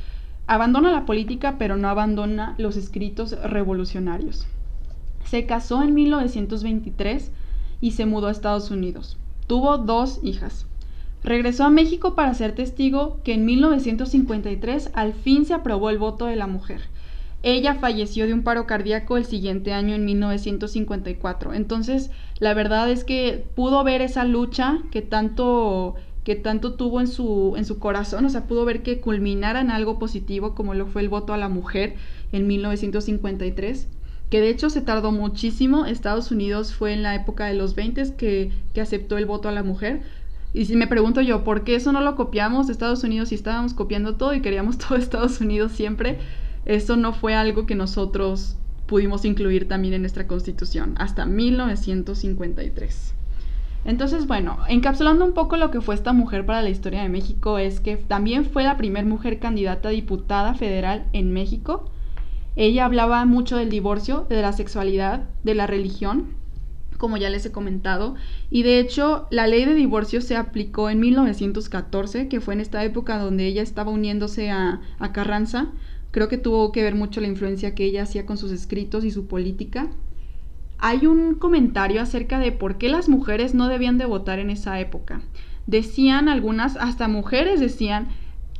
abandona 0.48 0.92
la 0.92 1.06
política 1.06 1.56
pero 1.58 1.78
no 1.78 1.88
abandona 1.88 2.56
los 2.58 2.76
escritos 2.76 3.32
revolucionarios. 3.42 4.46
Se 5.24 5.46
casó 5.46 5.82
en 5.82 5.94
1923 5.96 7.32
y 7.80 7.92
se 7.92 8.06
mudó 8.06 8.28
a 8.28 8.32
Estados 8.32 8.70
Unidos. 8.70 9.18
Tuvo 9.48 9.78
dos 9.78 10.20
hijas. 10.24 10.68
Regresó 11.24 11.64
a 11.64 11.70
México 11.70 12.14
para 12.14 12.34
ser 12.34 12.54
testigo 12.54 13.22
que 13.24 13.34
en 13.34 13.46
1953 13.46 14.92
al 14.94 15.14
fin 15.14 15.46
se 15.46 15.54
aprobó 15.54 15.90
el 15.90 15.98
voto 15.98 16.26
de 16.26 16.36
la 16.36 16.48
mujer. 16.48 16.82
ella 17.44 17.76
falleció 17.76 18.28
de 18.28 18.34
un 18.34 18.44
paro 18.44 18.68
cardíaco 18.68 19.16
el 19.16 19.26
siguiente 19.26 19.72
año 19.72 19.96
en 19.96 20.04
1954. 20.04 21.54
Entonces, 21.54 22.12
la 22.40 22.54
verdad 22.54 22.90
es 22.90 23.04
que 23.04 23.46
pudo 23.56 23.84
ver 23.84 24.02
esa 24.02 24.26
lucha 24.26 24.80
que 24.92 25.02
tanto 25.02 25.96
que 26.24 26.36
tanto 26.36 26.74
tuvo 26.74 27.02
en 27.02 27.08
su, 27.08 27.54
en 27.56 27.66
su 27.66 27.78
corazón, 27.78 28.26
o 28.26 28.30
sea, 28.32 28.48
pudo 28.48 28.66
ver 28.66 28.82
que 28.82 29.00
culminara 29.00 29.62
en 29.62 29.70
algo 29.70 30.00
positivo 30.00 30.56
como 30.56 30.74
lo 30.74 30.88
fue 30.88 31.04
el 31.04 31.10
voto 31.10 31.34
a 31.34 31.38
la 31.38 31.50
mujer 31.50 31.98
en 32.32 32.48
1953, 32.48 33.88
que 34.32 34.42
de 34.42 34.50
hecho 34.50 34.72
se 34.72 34.82
tardó 34.82 35.12
muchísimo, 35.12 35.86
Estados 35.86 36.32
Unidos 36.32 36.74
fue 36.74 36.94
en 36.94 37.04
la 37.04 37.14
época 37.14 37.46
de 37.46 37.54
los 37.54 37.76
20 37.76 38.16
que, 38.16 38.52
que 38.74 38.82
aceptó 38.82 39.20
el 39.20 39.28
voto 39.28 39.50
a 39.50 39.52
la 39.52 39.62
mujer, 39.62 40.02
y 40.52 40.66
si 40.66 40.76
me 40.76 40.88
pregunto 40.88 41.22
yo, 41.22 41.44
¿por 41.44 41.64
qué 41.64 41.76
eso 41.76 41.92
no 41.92 42.02
lo 42.02 42.16
copiamos 42.16 42.70
Estados 42.70 43.04
Unidos 43.04 43.30
si 43.30 43.36
estábamos 43.36 43.74
copiando 43.74 44.16
todo 44.16 44.34
y 44.34 44.42
queríamos 44.42 44.78
todo 44.80 44.98
Estados 44.98 45.42
Unidos 45.42 45.74
siempre? 45.74 46.18
Eso 46.66 46.96
no 46.96 47.14
fue 47.14 47.36
algo 47.36 47.68
que 47.68 47.76
nosotros 47.76 48.56
pudimos 48.86 49.26
incluir 49.26 49.68
también 49.68 49.94
en 49.96 50.02
nuestra 50.02 50.28
constitución 50.28 50.96
hasta 50.98 51.26
1953. 51.26 53.14
Entonces, 53.86 54.26
bueno, 54.26 54.58
encapsulando 54.68 55.24
un 55.24 55.34
poco 55.34 55.58
lo 55.58 55.70
que 55.70 55.80
fue 55.80 55.94
esta 55.94 56.12
mujer 56.12 56.46
para 56.46 56.64
la 56.64 56.70
historia 56.70 57.04
de 57.04 57.10
México 57.10 57.60
es 57.60 57.80
que 57.80 57.98
también 57.98 58.46
fue 58.46 58.64
la 58.64 58.78
primera 58.78 59.06
mujer 59.08 59.40
candidata 59.40 59.90
a 59.90 59.92
diputada 59.92 60.56
federal 60.56 61.06
en 61.14 61.32
México. 61.32 61.92
Ella 62.56 62.86
hablaba 62.86 63.24
mucho 63.26 63.58
del 63.58 63.70
divorcio, 63.70 64.26
de 64.28 64.42
la 64.42 64.54
sexualidad, 64.54 65.26
de 65.44 65.54
la 65.54 65.68
religión, 65.68 66.34
como 66.98 67.18
ya 67.18 67.30
les 67.30 67.46
he 67.46 67.52
comentado, 67.52 68.16
y 68.50 68.64
de 68.64 68.80
hecho 68.80 69.28
la 69.30 69.46
ley 69.46 69.66
de 69.66 69.76
divorcio 69.76 70.22
se 70.22 70.36
aplicó 70.36 70.90
en 70.90 71.00
1914, 71.02 72.28
que 72.28 72.42
fue 72.42 72.54
en 72.56 72.62
esta 72.62 72.84
época 72.84 73.20
donde 73.20 73.46
ella 73.46 73.62
estaba 73.62 73.92
uniéndose 73.92 74.50
a, 74.50 74.82
a 74.98 75.12
Carranza. 75.12 75.68
Creo 76.16 76.30
que 76.30 76.38
tuvo 76.38 76.72
que 76.72 76.82
ver 76.82 76.96
mucho 76.96 77.20
la 77.20 77.28
influencia 77.28 77.76
que 77.76 77.84
ella 77.84 78.04
hacía 78.04 78.26
con 78.26 78.38
sus 78.38 78.54
escritos 78.54 79.04
y 79.04 79.12
su 79.12 79.28
política 79.28 79.90
hay 80.78 81.08
un 81.08 81.36
comentario 81.36 82.02
acerca 82.02 82.40
de 82.40 82.54
por 82.54 82.78
qué 82.78 82.88
las 82.88 83.10
mujeres 83.10 83.54
no 83.54 83.68
debían 83.68 83.98
de 83.98 84.06
votar 84.06 84.40
en 84.40 84.50
esa 84.50 84.80
época. 84.80 85.24
Decían 85.68 86.30
algunas, 86.30 86.78
hasta 86.78 87.10
mujeres 87.10 87.60
decían, 87.60 88.08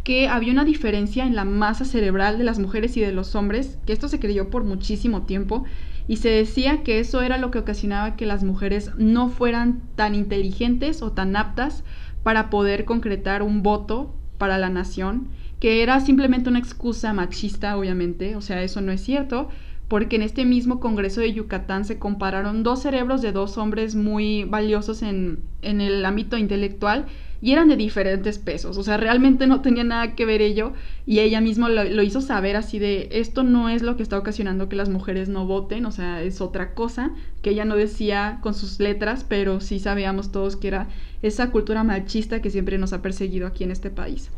que 0.04 0.28
había 0.28 0.52
una 0.52 0.66
diferencia 0.66 1.26
en 1.26 1.34
la 1.34 1.46
masa 1.46 1.86
cerebral 1.86 2.38
de 2.38 2.44
las 2.44 2.60
mujeres 2.60 2.98
y 2.98 3.00
de 3.00 3.14
los 3.14 3.36
hombres, 3.36 3.78
que 3.86 3.94
esto 3.94 4.10
se 4.10 4.20
creyó 4.20 4.50
por 4.50 4.66
muchísimo 4.66 5.22
tiempo, 5.22 5.64
y 6.10 6.18
se 6.18 6.28
decía 6.28 6.84
que 6.84 7.00
eso 7.00 7.22
era 7.22 7.38
lo 7.38 7.52
que 7.52 7.60
ocasionaba 7.60 8.18
que 8.18 8.26
las 8.26 8.44
mujeres 8.44 8.92
no 8.98 9.30
fueran 9.30 9.82
tan 9.96 10.14
inteligentes 10.14 11.02
o 11.02 11.14
tan 11.14 11.38
aptas 11.38 11.86
para 12.22 12.50
poder 12.50 12.84
concretar 12.84 13.44
un 13.44 13.64
voto 13.64 14.14
para 14.38 14.58
la 14.58 14.70
nación, 14.70 15.30
que 15.66 15.82
era 15.82 16.00
simplemente 16.00 16.48
una 16.48 16.60
excusa 16.60 17.12
machista, 17.12 17.76
obviamente, 17.76 18.36
o 18.36 18.42
sea, 18.42 18.62
eso 18.62 18.82
no 18.82 18.92
es 18.92 19.02
cierto, 19.02 19.50
porque 19.88 20.16
en 20.16 20.22
este 20.22 20.46
mismo 20.46 20.80
Congreso 20.80 21.22
de 21.22 21.34
Yucatán 21.34 21.86
se 21.86 21.98
compararon 21.98 22.62
dos 22.62 22.84
cerebros 22.84 23.24
de 23.24 23.32
dos 23.32 23.58
hombres 23.58 23.96
muy 23.96 24.44
valiosos 24.44 25.02
en, 25.02 25.40
el 25.64 26.06
ámbito 26.06 26.38
intelectual 26.38 27.08
y 27.42 27.54
eran 27.54 27.68
de 27.68 27.78
diferentes 27.78 28.38
pesos, 28.38 28.78
o 28.78 28.84
sea, 28.84 28.98
realmente 28.98 29.48
no 29.48 29.62
tenía 29.62 29.84
nada 29.84 30.14
que 30.14 30.28
ver 30.28 30.44
ello 30.44 30.74
y 31.08 31.18
ella 31.18 31.42
misma 31.42 31.68
lo, 31.68 31.84
lo, 31.84 32.04
hizo 32.04 32.22
saber 32.22 32.58
así 32.58 32.78
de 32.78 33.10
esto 33.10 33.42
no 33.42 33.68
es 33.68 33.82
lo 33.82 33.98
que 33.98 34.04
está 34.04 34.20
ocasionando 34.20 34.70
que 34.70 34.76
las 34.76 34.90
mujeres 34.90 35.30
no 35.30 35.48
voten, 35.48 35.88
o 35.88 35.92
sea, 35.92 36.22
es 36.22 36.42
otra 36.42 36.76
cosa 36.76 37.10
que 37.42 37.50
ella 37.50 37.66
no 37.66 37.76
decía 37.76 38.38
con 38.44 38.54
sus 38.54 38.80
letras, 38.80 39.26
pero 39.28 39.62
sí 39.62 39.80
sabíamos 39.80 40.32
todos 40.32 40.58
que 40.58 40.68
era 40.68 40.90
esa 41.24 41.50
cultura 41.50 41.84
machista 41.84 42.40
que 42.44 42.52
siempre 42.52 42.78
nos 42.78 42.94
ha 42.94 43.02
perseguido 43.02 43.48
aquí 43.48 43.64
en 43.64 43.72
este 43.72 43.90
país. 43.90 44.30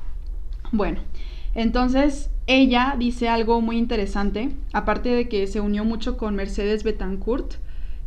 Bueno, 0.71 0.99
entonces, 1.55 2.29
ella 2.45 2.95
dice 2.97 3.29
algo 3.29 3.61
muy 3.61 3.77
interesante, 3.77 4.49
aparte 4.73 5.09
de 5.09 5.27
que 5.27 5.47
se 5.47 5.61
unió 5.61 5.85
mucho 5.85 6.17
con 6.17 6.35
Mercedes 6.35 6.83
Betancourt, 6.83 7.55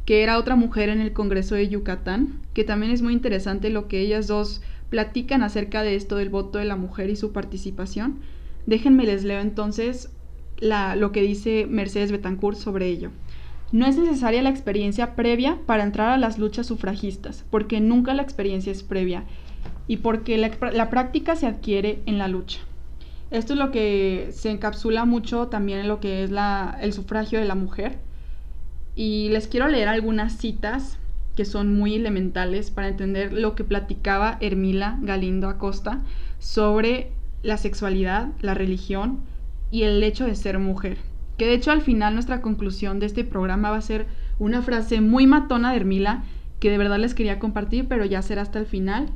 que 0.05 0.23
era 0.23 0.39
otra 0.39 0.57
mujer 0.57 0.89
en 0.89 1.01
el 1.01 1.13
Congreso 1.13 1.55
de 1.55 1.69
Yucatán, 1.69 2.41
que 2.55 2.65
también 2.65 2.93
es 2.93 3.03
muy 3.03 3.13
interesante 3.13 3.71
lo 3.71 3.89
que 3.89 4.01
ellas 4.01 4.27
dos 4.27 4.63
platican 4.89 5.43
acerca 5.43 5.83
de 5.83 5.95
esto 5.95 6.17
del 6.17 6.31
voto 6.31 6.59
de 6.59 6.65
la 6.65 6.77
mujer 6.77 7.11
y 7.11 7.17
su 7.17 7.33
participación. 7.33 8.21
Déjenme 8.67 9.05
les 9.05 9.25
leo 9.25 9.41
entonces 9.41 10.11
lo 10.61 11.13
que 11.13 11.23
dice 11.23 11.67
Mercedes 11.69 12.13
Betancourt 12.13 12.59
sobre 12.59 12.89
ello. 12.89 13.11
No 13.73 13.87
es 13.87 13.97
necesaria 13.97 14.43
la 14.43 14.51
experiencia 14.51 15.15
previa 15.15 15.59
para 15.65 15.85
entrar 15.85 16.11
a 16.11 16.19
las 16.19 16.39
luchas 16.39 16.67
sufragistas, 16.67 17.45
porque 17.51 17.81
nunca 17.81 18.15
la 18.15 18.23
experiencia 18.23 18.73
es 18.73 18.83
previa 18.83 19.25
y 19.91 19.97
porque 19.97 20.39
la 20.39 20.89
práctica 20.89 21.35
se 21.35 21.49
adquiere 21.49 21.99
en 22.07 22.17
la 22.17 22.29
lucha. 22.29 22.61
Esto 23.33 23.55
es 23.55 23.59
lo 23.59 23.73
que 23.73 24.29
se 24.31 24.49
encapsula 24.53 25.05
mucho 25.05 25.49
también 25.49 25.81
en 25.81 25.89
lo 25.89 25.99
que 25.99 26.23
es 26.23 26.31
el 26.81 26.93
sufragio 26.93 27.41
de 27.41 27.45
la 27.45 27.57
mujer. 27.57 27.99
Y 28.95 29.31
les 29.31 29.49
quiero 29.49 29.67
leer 29.67 29.89
algunas 29.89 30.35
citas 30.39 30.97
que 31.35 31.45
son 31.45 31.75
muy 31.75 31.97
elementales 31.97 32.71
para 32.71 32.87
entender 32.87 33.33
lo 33.33 33.57
que 33.57 33.65
platicaba 33.65 34.39
Hermila 34.41 34.97
Galindo 35.03 35.49
Acosta 35.49 36.03
sobre 36.39 37.11
la 37.43 37.57
sexualidad, 37.57 38.29
la 38.43 38.55
religión 38.55 39.19
y 39.73 39.83
el 39.83 40.01
hecho 40.05 40.25
de 40.25 40.37
ser 40.37 40.61
mujer. 40.61 40.99
Que 41.37 41.47
de 41.47 41.55
hecho 41.55 41.73
al 41.73 41.83
final 41.83 42.15
nuestra 42.15 42.43
conclusión 42.43 43.01
de 43.01 43.07
este 43.07 43.25
programa 43.25 43.71
va 43.71 43.79
a 43.79 43.83
ser 43.83 44.07
una 44.39 44.63
frase 44.63 45.01
muy 45.01 45.27
matona 45.27 45.73
de 45.73 45.79
Hermila 45.79 46.23
que 46.61 46.71
de 46.71 46.79
verdad 46.79 47.01
les 47.01 47.15
quería 47.15 47.41
compartir, 47.41 47.89
pero 47.89 48.05
ya 48.05 48.23
será 48.23 48.43
hasta 48.43 48.61
el 48.61 48.67
final 48.67 49.09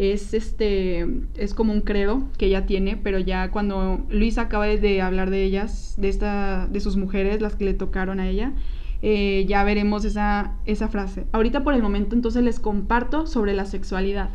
es 0.00 0.32
este 0.32 1.06
es 1.36 1.52
como 1.52 1.74
un 1.74 1.82
credo 1.82 2.24
que 2.38 2.46
ella 2.46 2.64
tiene, 2.64 2.96
pero 2.96 3.18
ya 3.18 3.50
cuando 3.50 4.00
Luis 4.08 4.38
acaba 4.38 4.66
de 4.66 5.02
hablar 5.02 5.28
de 5.28 5.44
ellas, 5.44 5.94
de 5.98 6.08
esta, 6.08 6.66
de 6.68 6.80
sus 6.80 6.96
mujeres, 6.96 7.42
las 7.42 7.54
que 7.54 7.66
le 7.66 7.74
tocaron 7.74 8.18
a 8.18 8.26
ella, 8.26 8.54
eh, 9.02 9.44
ya 9.46 9.62
veremos 9.62 10.06
esa, 10.06 10.54
esa 10.64 10.88
frase. 10.88 11.26
Ahorita 11.32 11.62
por 11.64 11.74
el 11.74 11.82
momento 11.82 12.14
entonces 12.16 12.42
les 12.42 12.60
comparto 12.60 13.26
sobre 13.26 13.52
la 13.52 13.66
sexualidad, 13.66 14.30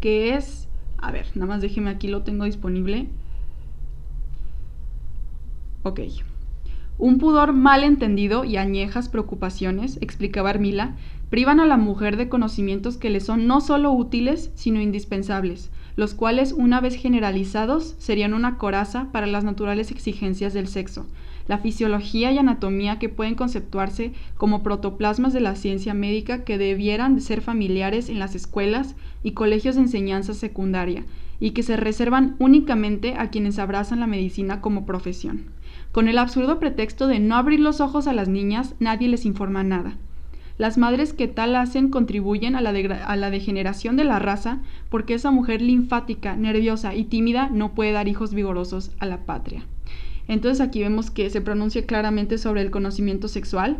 que 0.00 0.34
es, 0.34 0.66
a 0.98 1.12
ver, 1.12 1.26
nada 1.36 1.46
más 1.46 1.60
déjeme 1.62 1.90
aquí 1.90 2.08
lo 2.08 2.22
tengo 2.22 2.44
disponible. 2.44 3.06
Ok. 5.84 6.00
Un 6.98 7.18
pudor 7.18 7.52
mal 7.52 7.84
entendido 7.84 8.44
y 8.44 8.56
añejas 8.56 9.08
preocupaciones, 9.08 9.98
explicaba 10.00 10.50
Armila, 10.50 10.96
privan 11.34 11.58
a 11.58 11.66
la 11.66 11.76
mujer 11.76 12.16
de 12.16 12.28
conocimientos 12.28 12.96
que 12.96 13.10
le 13.10 13.18
son 13.18 13.48
no 13.48 13.60
solo 13.60 13.90
útiles, 13.90 14.52
sino 14.54 14.80
indispensables, 14.80 15.72
los 15.96 16.14
cuales, 16.14 16.52
una 16.52 16.80
vez 16.80 16.94
generalizados, 16.94 17.96
serían 17.98 18.34
una 18.34 18.56
coraza 18.56 19.08
para 19.10 19.26
las 19.26 19.42
naturales 19.42 19.90
exigencias 19.90 20.54
del 20.54 20.68
sexo, 20.68 21.08
la 21.48 21.58
fisiología 21.58 22.30
y 22.30 22.38
anatomía 22.38 23.00
que 23.00 23.08
pueden 23.08 23.34
conceptuarse 23.34 24.12
como 24.36 24.62
protoplasmas 24.62 25.32
de 25.32 25.40
la 25.40 25.56
ciencia 25.56 25.92
médica 25.92 26.44
que 26.44 26.56
debieran 26.56 27.20
ser 27.20 27.40
familiares 27.40 28.10
en 28.10 28.20
las 28.20 28.36
escuelas 28.36 28.94
y 29.24 29.32
colegios 29.32 29.74
de 29.74 29.80
enseñanza 29.80 30.34
secundaria, 30.34 31.04
y 31.40 31.50
que 31.50 31.64
se 31.64 31.76
reservan 31.76 32.36
únicamente 32.38 33.16
a 33.18 33.30
quienes 33.30 33.58
abrazan 33.58 33.98
la 33.98 34.06
medicina 34.06 34.60
como 34.60 34.86
profesión. 34.86 35.46
Con 35.90 36.06
el 36.06 36.18
absurdo 36.18 36.60
pretexto 36.60 37.08
de 37.08 37.18
no 37.18 37.34
abrir 37.34 37.58
los 37.58 37.80
ojos 37.80 38.06
a 38.06 38.12
las 38.12 38.28
niñas, 38.28 38.76
nadie 38.78 39.08
les 39.08 39.26
informa 39.26 39.64
nada. 39.64 39.96
Las 40.56 40.78
madres 40.78 41.12
que 41.12 41.26
tal 41.26 41.56
hacen 41.56 41.90
contribuyen 41.90 42.54
a 42.54 42.60
la, 42.60 42.70
a 42.70 43.16
la, 43.16 43.30
degeneración 43.30 43.96
de 43.96 44.04
la 44.04 44.20
raza 44.20 44.60
porque 44.88 45.14
esa 45.14 45.32
mujer 45.32 45.60
linfática, 45.60 46.36
nerviosa 46.36 46.94
y 46.94 47.04
tímida 47.04 47.48
no 47.50 47.74
puede 47.74 47.92
dar 47.92 48.06
hijos 48.06 48.34
vigorosos 48.34 48.92
a 49.00 49.06
la 49.06 49.26
patria. 49.26 49.64
Entonces 50.28 50.60
aquí 50.60 50.80
vemos 50.80 51.10
que 51.10 51.28
se 51.28 51.40
pronuncia 51.40 51.86
claramente 51.86 52.38
sobre 52.38 52.62
el 52.62 52.70
conocimiento 52.70 53.28
sexual 53.28 53.78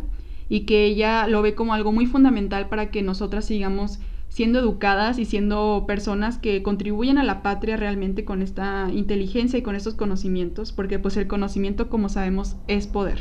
y 0.49 0.61
que 0.61 0.85
ella 0.85 1.27
lo 1.27 1.41
ve 1.41 1.55
como 1.55 1.73
algo 1.73 1.91
muy 1.91 2.05
fundamental 2.05 2.69
para 2.69 2.91
que 2.91 3.01
nosotras 3.01 3.45
sigamos 3.45 3.99
siendo 4.27 4.59
educadas 4.59 5.17
y 5.17 5.25
siendo 5.25 5.85
personas 5.87 6.37
que 6.37 6.61
contribuyen 6.61 7.17
a 7.17 7.23
la 7.23 7.41
patria 7.41 7.77
realmente 7.77 8.25
con 8.25 8.41
esta 8.41 8.89
inteligencia 8.93 9.57
y 9.57 9.61
con 9.61 9.75
estos 9.75 9.93
conocimientos, 9.93 10.73
porque 10.73 10.99
pues 10.99 11.15
el 11.15 11.27
conocimiento 11.27 11.89
como 11.89 12.09
sabemos 12.09 12.57
es 12.67 12.85
poder. 12.85 13.19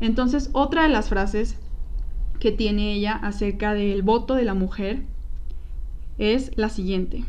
Entonces 0.00 0.50
otra 0.52 0.82
de 0.82 0.88
las 0.88 1.08
frases 1.08 1.56
que 2.38 2.52
tiene 2.52 2.92
ella 2.94 3.14
acerca 3.14 3.74
del 3.74 4.02
voto 4.02 4.34
de 4.34 4.44
la 4.44 4.54
mujer 4.54 5.02
es 6.18 6.50
la 6.56 6.68
siguiente. 6.68 7.24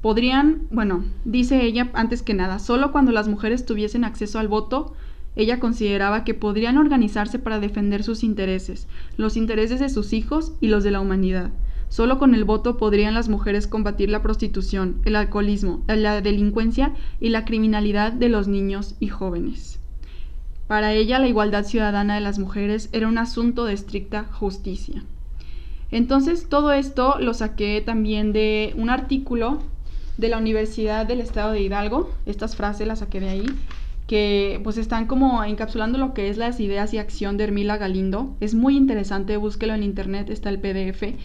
Podrían, 0.00 0.62
bueno, 0.70 1.04
dice 1.24 1.62
ella 1.62 1.90
antes 1.92 2.22
que 2.22 2.34
nada, 2.34 2.58
solo 2.58 2.90
cuando 2.92 3.12
las 3.12 3.28
mujeres 3.28 3.66
tuviesen 3.66 4.04
acceso 4.04 4.38
al 4.38 4.48
voto, 4.48 4.94
ella 5.36 5.60
consideraba 5.60 6.24
que 6.24 6.34
podrían 6.34 6.78
organizarse 6.78 7.38
para 7.38 7.60
defender 7.60 8.02
sus 8.02 8.24
intereses, 8.24 8.88
los 9.16 9.36
intereses 9.36 9.78
de 9.78 9.88
sus 9.88 10.12
hijos 10.12 10.54
y 10.60 10.68
los 10.68 10.84
de 10.84 10.90
la 10.90 11.00
humanidad. 11.00 11.50
Solo 11.88 12.18
con 12.18 12.34
el 12.34 12.44
voto 12.44 12.76
podrían 12.76 13.14
las 13.14 13.28
mujeres 13.28 13.66
combatir 13.66 14.10
la 14.10 14.22
prostitución, 14.22 15.00
el 15.04 15.16
alcoholismo, 15.16 15.82
la 15.88 16.20
delincuencia 16.20 16.94
y 17.20 17.30
la 17.30 17.44
criminalidad 17.44 18.12
de 18.12 18.28
los 18.28 18.48
niños 18.48 18.94
y 19.00 19.08
jóvenes. 19.08 19.79
Para 20.70 20.92
ella 20.92 21.18
la 21.18 21.26
igualdad 21.26 21.64
ciudadana 21.64 22.14
de 22.14 22.20
las 22.20 22.38
mujeres 22.38 22.90
era 22.92 23.08
un 23.08 23.18
asunto 23.18 23.64
de 23.64 23.72
estricta 23.72 24.26
justicia. 24.30 25.02
Entonces 25.90 26.48
todo 26.48 26.70
esto 26.70 27.16
lo 27.18 27.34
saqué 27.34 27.82
también 27.84 28.32
de 28.32 28.72
un 28.76 28.88
artículo 28.88 29.64
de 30.16 30.28
la 30.28 30.38
Universidad 30.38 31.06
del 31.06 31.22
Estado 31.22 31.50
de 31.50 31.62
Hidalgo, 31.62 32.12
estas 32.24 32.54
frases 32.54 32.86
las 32.86 33.00
saqué 33.00 33.18
de 33.18 33.30
ahí, 33.30 33.46
que 34.06 34.60
pues 34.62 34.76
están 34.76 35.08
como 35.08 35.42
encapsulando 35.42 35.98
lo 35.98 36.14
que 36.14 36.28
es 36.28 36.38
las 36.38 36.60
ideas 36.60 36.94
y 36.94 36.98
acción 36.98 37.36
de 37.36 37.42
Hermila 37.42 37.76
Galindo. 37.76 38.36
Es 38.38 38.54
muy 38.54 38.76
interesante, 38.76 39.36
búsquelo 39.38 39.74
en 39.74 39.82
internet, 39.82 40.30
está 40.30 40.50
el 40.50 40.60
PDF. 40.60 41.16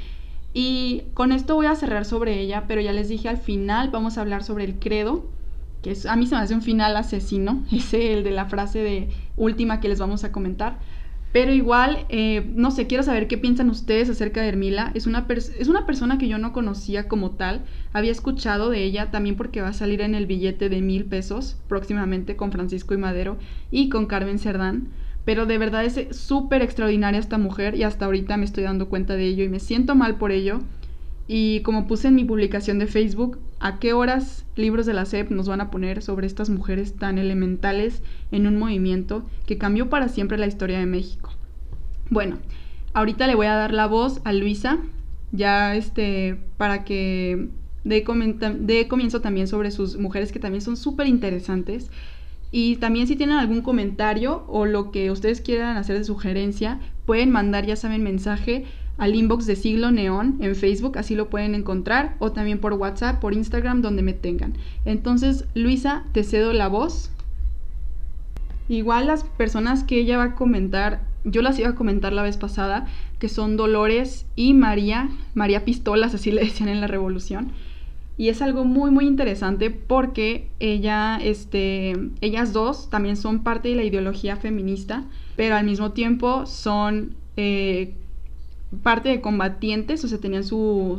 Y 0.55 1.03
con 1.13 1.31
esto 1.31 1.53
voy 1.53 1.67
a 1.67 1.75
cerrar 1.75 2.05
sobre 2.05 2.39
ella, 2.39 2.63
pero 2.67 2.81
ya 2.81 2.93
les 2.93 3.09
dije 3.09 3.29
al 3.29 3.37
final 3.37 3.91
vamos 3.91 4.17
a 4.17 4.21
hablar 4.21 4.43
sobre 4.43 4.63
el 4.63 4.79
credo, 4.79 5.29
que 5.85 5.91
es, 5.91 6.07
a 6.07 6.15
mí 6.15 6.25
se 6.25 6.33
me 6.33 6.41
hace 6.41 6.55
un 6.55 6.63
final 6.63 6.97
asesino, 6.97 7.63
ese 7.71 8.13
el 8.13 8.23
de 8.23 8.31
la 8.31 8.45
frase 8.45 8.79
de 8.79 9.09
última 9.37 9.79
que 9.79 9.87
les 9.87 9.99
vamos 9.99 10.23
a 10.23 10.31
comentar. 10.31 10.79
Pero 11.31 11.53
igual, 11.53 12.07
eh, 12.09 12.49
no 12.55 12.71
sé, 12.71 12.87
quiero 12.87 13.03
saber 13.03 13.27
qué 13.27 13.37
piensan 13.37 13.69
ustedes 13.69 14.09
acerca 14.09 14.41
de 14.41 14.47
Hermila. 14.47 14.91
Es 14.95 15.05
una, 15.05 15.27
es 15.29 15.67
una 15.67 15.85
persona 15.85 16.17
que 16.17 16.27
yo 16.27 16.39
no 16.39 16.53
conocía 16.53 17.07
como 17.07 17.31
tal. 17.31 17.65
Había 17.93 18.11
escuchado 18.11 18.71
de 18.71 18.83
ella 18.83 19.11
también 19.11 19.35
porque 19.35 19.61
va 19.61 19.67
a 19.67 19.73
salir 19.73 20.01
en 20.01 20.15
el 20.15 20.25
billete 20.25 20.69
de 20.69 20.81
mil 20.81 21.05
pesos 21.05 21.57
próximamente 21.67 22.35
con 22.35 22.51
Francisco 22.51 22.93
y 22.95 22.97
Madero 22.97 23.37
y 23.69 23.89
con 23.89 24.07
Carmen 24.07 24.39
Cerdán. 24.39 24.87
Pero 25.23 25.45
de 25.45 25.57
verdad 25.57 25.85
es 25.85 26.17
súper 26.17 26.63
extraordinaria 26.63 27.19
esta 27.19 27.37
mujer 27.37 27.75
y 27.75 27.83
hasta 27.83 28.05
ahorita 28.05 28.37
me 28.37 28.45
estoy 28.45 28.63
dando 28.63 28.87
cuenta 28.87 29.15
de 29.15 29.25
ello 29.25 29.43
y 29.43 29.49
me 29.49 29.59
siento 29.59 29.93
mal 29.93 30.15
por 30.15 30.31
ello. 30.31 30.61
Y 31.27 31.59
como 31.61 31.85
puse 31.85 32.07
en 32.07 32.15
mi 32.15 32.23
publicación 32.23 32.79
de 32.79 32.87
Facebook, 32.87 33.39
¿a 33.59 33.79
qué 33.79 33.93
horas 33.93 34.45
libros 34.55 34.85
de 34.85 34.93
la 34.93 35.05
SEP 35.05 35.31
nos 35.31 35.47
van 35.47 35.61
a 35.61 35.71
poner 35.71 36.01
sobre 36.01 36.27
estas 36.27 36.49
mujeres 36.49 36.95
tan 36.95 37.17
elementales 37.17 38.01
en 38.31 38.47
un 38.47 38.57
movimiento 38.57 39.25
que 39.45 39.57
cambió 39.57 39.89
para 39.89 40.09
siempre 40.09 40.37
la 40.37 40.47
historia 40.47 40.79
de 40.79 40.85
México? 40.85 41.31
Bueno, 42.09 42.37
ahorita 42.93 43.27
le 43.27 43.35
voy 43.35 43.47
a 43.47 43.55
dar 43.55 43.73
la 43.73 43.87
voz 43.87 44.21
a 44.23 44.33
Luisa, 44.33 44.79
ya 45.31 45.75
este, 45.75 46.37
para 46.57 46.83
que 46.83 47.49
dé, 47.83 48.05
de 48.59 48.87
comienzo 48.87 49.21
también 49.21 49.47
sobre 49.47 49.71
sus 49.71 49.97
mujeres 49.97 50.31
que 50.31 50.39
también 50.39 50.61
son 50.61 50.77
súper 50.77 51.07
interesantes. 51.07 51.89
Y 52.51 52.77
también 52.77 53.07
si 53.07 53.15
tienen 53.15 53.37
algún 53.37 53.61
comentario 53.61 54.45
o 54.47 54.65
lo 54.65 54.91
que 54.91 55.11
ustedes 55.11 55.41
quieran 55.41 55.77
hacer 55.77 55.97
de 55.97 56.03
sugerencia, 56.03 56.79
pueden 57.05 57.31
mandar, 57.31 57.65
ya 57.65 57.75
saben, 57.75 58.03
mensaje 58.03 58.65
al 58.97 59.15
inbox 59.15 59.45
de 59.45 59.55
Siglo 59.55 59.91
Neón 59.91 60.37
en 60.39 60.55
Facebook, 60.55 60.97
así 60.97 61.15
lo 61.15 61.29
pueden 61.29 61.55
encontrar, 61.55 62.15
o 62.19 62.31
también 62.31 62.59
por 62.59 62.73
WhatsApp, 62.73 63.19
por 63.19 63.33
Instagram, 63.33 63.81
donde 63.81 64.01
me 64.01 64.13
tengan. 64.13 64.53
Entonces, 64.85 65.45
Luisa, 65.53 66.03
te 66.13 66.23
cedo 66.23 66.53
la 66.53 66.67
voz. 66.67 67.11
Igual 68.69 69.07
las 69.07 69.23
personas 69.23 69.83
que 69.83 69.99
ella 69.99 70.17
va 70.17 70.23
a 70.23 70.35
comentar, 70.35 71.01
yo 71.23 71.41
las 71.41 71.59
iba 71.59 71.69
a 71.69 71.75
comentar 71.75 72.13
la 72.13 72.23
vez 72.23 72.37
pasada, 72.37 72.87
que 73.19 73.29
son 73.29 73.57
Dolores 73.57 74.25
y 74.35 74.53
María, 74.53 75.09
María 75.33 75.65
Pistolas, 75.65 76.13
así 76.15 76.31
le 76.31 76.43
decían 76.45 76.69
en 76.69 76.81
la 76.81 76.87
Revolución. 76.87 77.51
Y 78.17 78.29
es 78.29 78.41
algo 78.41 78.63
muy, 78.63 78.91
muy 78.91 79.05
interesante 79.05 79.71
porque 79.71 80.47
ella, 80.59 81.19
este, 81.21 81.97
ellas 82.21 82.53
dos 82.53 82.89
también 82.89 83.17
son 83.17 83.43
parte 83.43 83.69
de 83.69 83.75
la 83.75 83.83
ideología 83.83 84.37
feminista, 84.37 85.03
pero 85.35 85.55
al 85.55 85.65
mismo 85.65 85.91
tiempo 85.91 86.45
son 86.45 87.15
eh, 87.35 87.93
parte 88.81 89.09
de 89.09 89.21
combatientes, 89.21 90.03
o 90.03 90.07
sea, 90.07 90.19
tenían 90.19 90.43
su, 90.43 90.97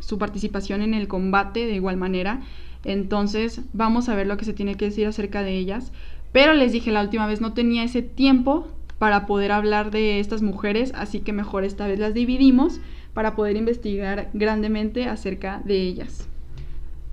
su, 0.00 0.18
participación 0.18 0.82
en 0.82 0.94
el 0.94 1.08
combate 1.08 1.66
de 1.66 1.74
igual 1.74 1.96
manera. 1.96 2.42
Entonces, 2.84 3.62
vamos 3.72 4.08
a 4.08 4.14
ver 4.14 4.26
lo 4.26 4.36
que 4.36 4.44
se 4.44 4.52
tiene 4.52 4.76
que 4.76 4.86
decir 4.86 5.06
acerca 5.06 5.42
de 5.42 5.56
ellas. 5.56 5.92
Pero 6.32 6.54
les 6.54 6.72
dije 6.72 6.92
la 6.92 7.02
última 7.02 7.26
vez, 7.26 7.40
no 7.40 7.52
tenía 7.52 7.84
ese 7.84 8.02
tiempo 8.02 8.68
para 8.98 9.26
poder 9.26 9.52
hablar 9.52 9.90
de 9.90 10.20
estas 10.20 10.42
mujeres, 10.42 10.92
así 10.94 11.20
que 11.20 11.32
mejor 11.32 11.64
esta 11.64 11.86
vez 11.86 11.98
las 11.98 12.14
dividimos 12.14 12.80
para 13.14 13.34
poder 13.34 13.56
investigar 13.56 14.30
grandemente 14.34 15.06
acerca 15.06 15.62
de 15.64 15.80
ellas. 15.82 16.28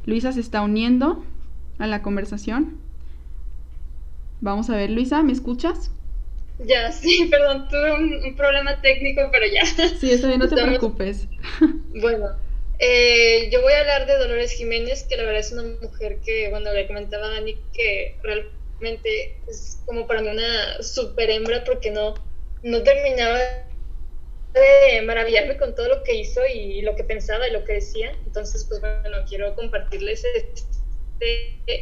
Luisa 0.05 0.31
se 0.31 0.39
está 0.39 0.61
uniendo 0.61 1.23
a 1.79 1.87
la 1.87 2.01
conversación. 2.01 2.75
Vamos 4.41 4.69
a 4.69 4.75
ver, 4.75 4.91
Luisa, 4.91 5.23
¿me 5.23 5.31
escuchas? 5.31 5.91
Ya, 6.59 6.91
sí, 6.91 7.27
perdón, 7.31 7.67
tuve 7.69 7.93
un, 7.93 8.35
problema 8.35 8.81
técnico, 8.81 9.29
pero 9.31 9.45
ya. 9.47 9.65
Sí, 9.99 10.11
está 10.11 10.27
bien, 10.27 10.39
no 10.39 10.47
te 10.47 10.61
preocupes. 10.61 11.27
Bueno, 11.99 12.37
eh, 12.77 13.49
yo 13.51 13.61
voy 13.63 13.73
a 13.73 13.79
hablar 13.79 14.05
de 14.05 14.17
Dolores 14.17 14.51
Jiménez, 14.51 15.03
que 15.03 15.17
la 15.17 15.23
verdad 15.23 15.39
es 15.39 15.51
una 15.51 15.63
mujer 15.81 16.19
que, 16.23 16.49
bueno, 16.49 16.71
le 16.71 16.85
comentaba 16.85 17.25
a 17.25 17.29
Dani 17.31 17.57
que 17.73 18.19
realmente 18.21 19.39
es 19.47 19.81
como 19.85 20.05
para 20.05 20.21
mí 20.21 20.27
una 20.27 20.83
super 20.83 21.27
hembra 21.31 21.63
porque 21.63 21.89
no, 21.89 22.13
no 22.61 22.83
terminaba 22.83 23.39
de 24.53 25.01
maravillarme 25.01 25.57
con 25.57 25.73
todo 25.73 25.87
lo 25.87 26.03
que 26.03 26.15
hizo 26.15 26.41
y 26.45 26.81
lo 26.81 26.95
que 26.95 27.03
pensaba 27.03 27.47
y 27.47 27.51
lo 27.51 27.63
que 27.63 27.73
decía. 27.73 28.15
Entonces, 28.27 28.65
pues 28.65 28.79
bueno, 28.79 29.17
quiero 29.27 29.55
compartirles 29.55 30.23
este 30.35 30.61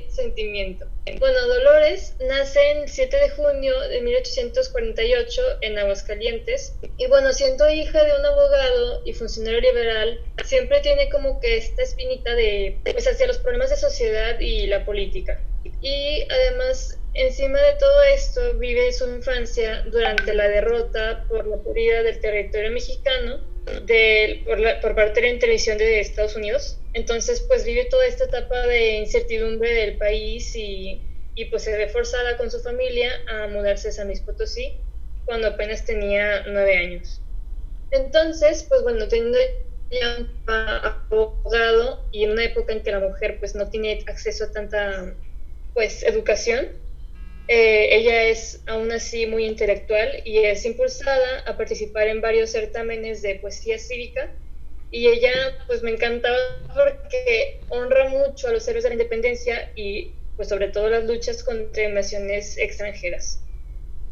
sentimiento. 0.10 0.86
Bueno, 1.20 1.48
Dolores 1.48 2.16
nace 2.28 2.72
el 2.72 2.90
7 2.90 3.16
de 3.16 3.30
junio 3.30 3.80
de 3.82 4.02
1848 4.02 5.42
en 5.62 5.78
Aguascalientes 5.78 6.76
y 6.98 7.08
bueno, 7.08 7.32
siendo 7.34 7.70
hija 7.70 8.04
de 8.04 8.18
un 8.18 8.26
abogado 8.26 9.02
y 9.06 9.14
funcionario 9.14 9.62
liberal, 9.62 10.20
siempre 10.44 10.80
tiene 10.82 11.10
como 11.10 11.40
que 11.40 11.58
esta 11.58 11.84
espinita 11.84 12.34
de, 12.36 12.80
pues 12.92 13.08
hacia 13.08 13.28
los 13.28 13.38
problemas 13.38 13.70
de 13.70 13.78
sociedad 13.78 14.40
y 14.40 14.68
la 14.68 14.86
política. 14.86 15.42
Y 15.82 16.24
además 16.30 17.00
Encima 17.16 17.62
de 17.62 17.76
todo 17.80 18.04
esto, 18.04 18.56
vive 18.56 18.92
su 18.92 19.08
infancia 19.08 19.84
durante 19.90 20.34
la 20.34 20.50
derrota 20.50 21.24
por 21.30 21.48
la 21.48 21.56
pérdida 21.64 22.04
del 22.04 22.20
territorio 22.20 22.72
mexicano 22.72 23.40
por, 24.82 24.96
parte 24.96 25.22
de 25.22 25.34
la 25.34 25.40
televisión 25.40 25.78
de 25.78 26.02
Estados 26.02 26.36
Unidos. 26.36 26.78
Entonces, 26.96 27.42
pues 27.50 27.66
vive 27.66 27.86
toda 27.86 28.06
esta 28.08 28.24
etapa 28.24 28.68
de 28.68 28.94
incertidumbre 29.00 29.74
del 29.74 29.98
país 29.98 30.56
y, 30.56 31.02
y 31.36 31.46
pues 31.46 31.64
se 31.64 31.76
ve 31.76 31.90
forzada 31.90 32.38
con 32.38 32.50
su 32.50 32.62
familia 32.62 33.12
a 33.28 33.48
mudarse 33.48 33.90
a 33.90 33.92
San 33.92 34.08
Luis 34.08 34.22
Potosí 34.22 34.80
cuando 35.26 35.50
apenas 35.50 35.84
tenía 35.84 36.46
nueve 36.48 36.78
años. 36.78 37.22
Entonces, 37.92 38.66
pues 38.70 38.82
bueno, 38.84 39.10
teniendo 39.10 39.38
ya 39.92 40.20
un 40.20 40.42
abogado 40.48 42.08
y 42.14 42.24
en 42.24 42.32
una 42.32 42.46
época 42.46 42.72
en 42.72 42.82
que 42.82 42.92
la 42.92 43.02
mujer 43.02 43.40
pues 43.40 43.56
no 43.56 43.70
tiene 43.70 44.02
acceso 44.08 44.46
a 44.46 44.52
tanta 44.54 45.18
pues 45.74 46.02
educación, 46.04 46.72
eh, 47.50 47.90
ella 47.92 48.24
es 48.24 48.64
aún 48.68 48.94
así 48.94 49.26
muy 49.26 49.46
intelectual 49.46 50.22
y 50.24 50.46
es 50.46 50.66
impulsada 50.66 51.42
a 51.46 51.58
participar 51.58 52.08
en 52.08 52.22
varios 52.22 52.52
certámenes 52.52 53.22
de 53.22 53.36
poesía 53.36 53.78
cívica 53.80 54.34
y 54.96 55.10
ella 55.10 55.34
pues 55.68 55.84
me 55.84 55.92
encantaba 55.92 56.38
porque 56.74 57.66
honra 57.68 58.08
mucho 58.08 58.48
a 58.48 58.52
los 58.52 58.66
héroes 58.66 58.86
de 58.86 58.92
la 58.92 58.96
independencia 58.96 59.70
y 59.76 60.14
pues 60.38 60.48
sobre 60.48 60.70
todo 60.70 60.90
las 60.90 61.04
luchas 61.04 61.44
contra 61.44 61.84
invasiones 61.84 62.58
extranjeras. 62.58 63.44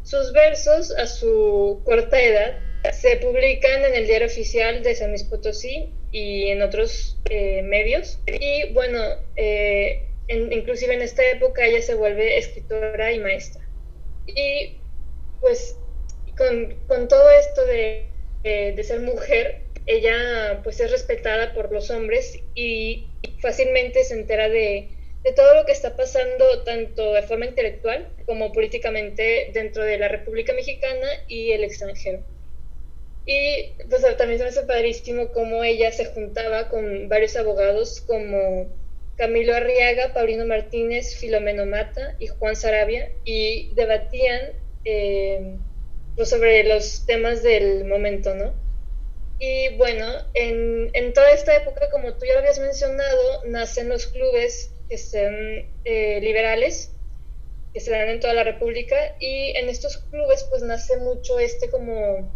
Sus 0.02 0.34
versos 0.34 0.94
a 0.98 1.06
su 1.06 1.80
corta 1.86 2.20
edad 2.20 2.58
se 2.92 3.16
publican 3.16 3.82
en 3.82 3.94
el 3.94 4.06
diario 4.06 4.26
oficial 4.26 4.82
de 4.82 4.94
San 4.94 5.08
Luis 5.08 5.24
Potosí 5.24 5.90
y 6.12 6.48
en 6.48 6.60
otros 6.60 7.16
eh, 7.30 7.62
medios 7.62 8.18
y 8.26 8.70
bueno, 8.74 9.00
eh, 9.36 10.06
inclusive 10.28 10.92
en 10.92 11.00
esta 11.00 11.22
época 11.30 11.64
ella 11.64 11.80
se 11.80 11.94
vuelve 11.94 12.36
escritora 12.36 13.10
y 13.10 13.20
maestra. 13.20 13.66
Y 14.26 14.82
pues 15.40 15.78
con, 16.36 16.74
con 16.88 17.08
todo 17.08 17.30
esto 17.30 17.64
de, 17.64 18.06
de, 18.42 18.84
ser 18.84 19.00
mujer, 19.00 19.63
ella 19.86 20.60
pues 20.62 20.80
es 20.80 20.90
respetada 20.90 21.52
por 21.52 21.72
los 21.72 21.90
hombres 21.90 22.40
y 22.54 23.06
fácilmente 23.40 24.04
se 24.04 24.14
entera 24.14 24.48
de, 24.48 24.88
de 25.22 25.32
todo 25.32 25.54
lo 25.54 25.64
que 25.66 25.72
está 25.72 25.96
pasando 25.96 26.62
tanto 26.64 27.12
de 27.12 27.22
forma 27.22 27.46
intelectual 27.46 28.08
como 28.26 28.52
políticamente 28.52 29.50
dentro 29.52 29.84
de 29.84 29.98
la 29.98 30.08
República 30.08 30.52
Mexicana 30.52 31.08
y 31.28 31.52
el 31.52 31.64
extranjero. 31.64 32.22
Y 33.26 33.72
pues 33.88 34.02
también 34.16 34.38
se 34.38 34.44
me 34.44 34.50
hace 34.50 34.62
padrísimo 34.62 35.28
cómo 35.32 35.64
ella 35.64 35.90
se 35.92 36.04
juntaba 36.04 36.68
con 36.68 37.08
varios 37.08 37.36
abogados 37.36 38.02
como 38.02 38.68
Camilo 39.16 39.54
Arriaga, 39.54 40.12
Paulino 40.12 40.44
Martínez, 40.44 41.16
Filomeno 41.16 41.64
Mata 41.64 42.16
y 42.18 42.26
Juan 42.26 42.54
Sarabia 42.54 43.10
y 43.24 43.72
debatían 43.74 44.40
eh, 44.84 45.56
pues, 46.16 46.28
sobre 46.28 46.64
los 46.64 47.06
temas 47.06 47.42
del 47.42 47.84
momento, 47.84 48.34
¿no? 48.34 48.63
Y 49.46 49.76
bueno, 49.76 50.06
en, 50.32 51.12
toda 51.12 51.30
esta 51.32 51.54
época, 51.54 51.90
como 51.90 52.14
tú 52.14 52.24
ya 52.24 52.32
lo 52.32 52.38
habías 52.38 52.58
mencionado, 52.58 53.44
nacen 53.44 53.90
los 53.90 54.06
clubes 54.06 54.72
que 54.88 54.96
son 54.96 55.34
eh, 55.84 56.18
liberales, 56.22 56.92
que 57.74 57.80
se 57.80 57.90
dan 57.90 58.08
en 58.08 58.20
toda 58.20 58.32
la 58.32 58.42
República, 58.42 58.96
y 59.20 59.50
en 59.58 59.68
estos 59.68 59.98
clubes 59.98 60.46
pues 60.48 60.62
nace 60.62 60.96
mucho 60.96 61.38
este 61.38 61.68
como, 61.68 62.32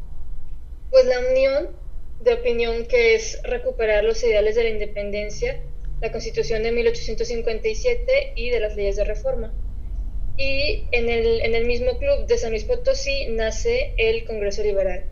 pues 0.91 1.07
la 1.07 1.21
unión 1.21 1.75
de 2.21 2.35
opinión 2.35 2.85
que 2.85 3.15
es 3.15 3.41
recuperar 3.43 4.05
los 4.05 4.23
ideales 4.23 4.55
de 4.55 4.65
la 4.65 4.71
independencia 4.71 5.63
la 6.03 6.13
Constitución 6.13 6.63
de 6.63 6.73
1857 6.73 8.35
y 8.37 8.51
de 8.51 8.61
las 8.61 8.77
leyes 8.77 8.97
de 8.97 9.05
reforma. 9.05 9.55
Y 10.37 10.87
en 10.93 11.09
el, 11.09 11.41
en 11.41 11.55
el 11.55 11.65
mismo 11.65 11.97
club 11.99 12.27
de 12.27 12.37
San 12.37 12.51
Luis 12.51 12.65
Potosí 12.65 13.29
nace 13.31 13.95
el 13.97 14.27
Congreso 14.27 14.63
Liberal. 14.63 15.11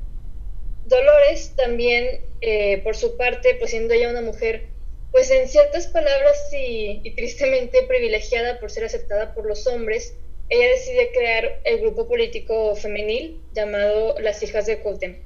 Dolores 0.87 1.53
también, 1.57 2.21
eh, 2.41 2.81
por 2.85 2.97
su 2.97 3.17
parte, 3.17 3.57
pues 3.57 3.73
siendo 3.73 3.93
ella 3.93 4.09
una 4.09 4.21
mujer, 4.21 4.69
pues 5.11 5.31
en 5.31 5.49
ciertas 5.49 5.89
palabras 5.89 6.49
y, 6.53 7.11
tristemente 7.17 7.83
privilegiada 7.89 8.61
por 8.61 8.71
ser 8.71 8.85
aceptada 8.85 9.35
por 9.35 9.47
los 9.47 9.67
hombres, 9.67 10.15
ella 10.49 10.69
decide 10.69 11.11
crear 11.13 11.61
el 11.65 11.81
grupo 11.81 12.07
político 12.07 12.77
femenil 12.77 13.43
llamado 13.53 14.17
Las 14.21 14.43
Hijas 14.45 14.67
de 14.67 14.79
Cuauhtémoc. 14.79 15.19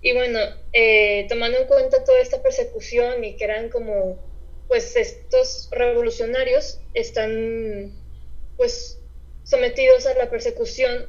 Y 0.00 0.12
bueno, 0.12 0.38
eh, 0.72 1.26
tomando 1.28 1.58
en 1.58 1.66
cuenta 1.66 2.04
toda 2.04 2.20
esta 2.20 2.40
persecución 2.40 3.24
y 3.24 3.34
que 3.36 3.44
eran 3.44 3.70
como, 3.70 4.16
pues 4.68 4.94
estos 4.94 5.68
revolucionarios 5.72 6.78
están, 6.94 7.92
pues, 8.56 9.00
sometidos 9.42 10.06
a 10.06 10.14
la 10.14 10.30
persecución 10.30 11.08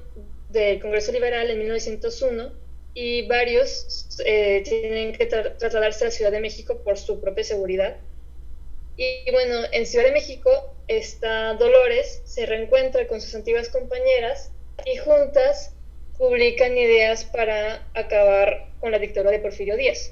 del 0.49 0.81
Congreso 0.81 1.11
Liberal 1.11 1.51
en 1.51 1.59
1901 1.59 2.68
y 3.01 3.21
varios 3.27 4.19
eh, 4.25 4.61
tienen 4.65 5.13
que 5.13 5.25
trasladarse 5.25 6.03
a 6.03 6.07
la 6.07 6.11
Ciudad 6.11 6.31
de 6.33 6.41
México 6.41 6.81
por 6.83 6.97
su 6.97 7.21
propia 7.21 7.45
seguridad. 7.45 7.95
Y, 8.97 9.31
bueno, 9.31 9.61
en 9.71 9.85
Ciudad 9.85 10.03
de 10.03 10.11
México, 10.11 10.75
esta 10.89 11.53
Dolores 11.53 12.21
se 12.25 12.45
reencuentra 12.45 13.07
con 13.07 13.21
sus 13.21 13.33
antiguas 13.35 13.69
compañeras 13.69 14.51
y 14.85 14.97
juntas 14.97 15.73
publican 16.17 16.77
ideas 16.77 17.23
para 17.23 17.87
acabar 17.93 18.67
con 18.81 18.91
la 18.91 18.99
dictadura 18.99 19.31
de 19.31 19.39
Porfirio 19.39 19.77
Díaz. 19.77 20.11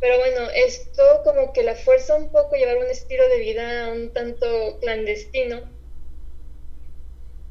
Pero 0.00 0.18
bueno, 0.18 0.50
esto 0.52 1.22
como 1.22 1.52
que 1.52 1.62
la 1.62 1.76
fuerza 1.76 2.16
un 2.16 2.32
poco 2.32 2.56
llevar 2.56 2.78
un 2.78 2.90
estilo 2.90 3.28
de 3.28 3.38
vida 3.38 3.88
un 3.92 4.12
tanto 4.12 4.80
clandestino 4.80 5.62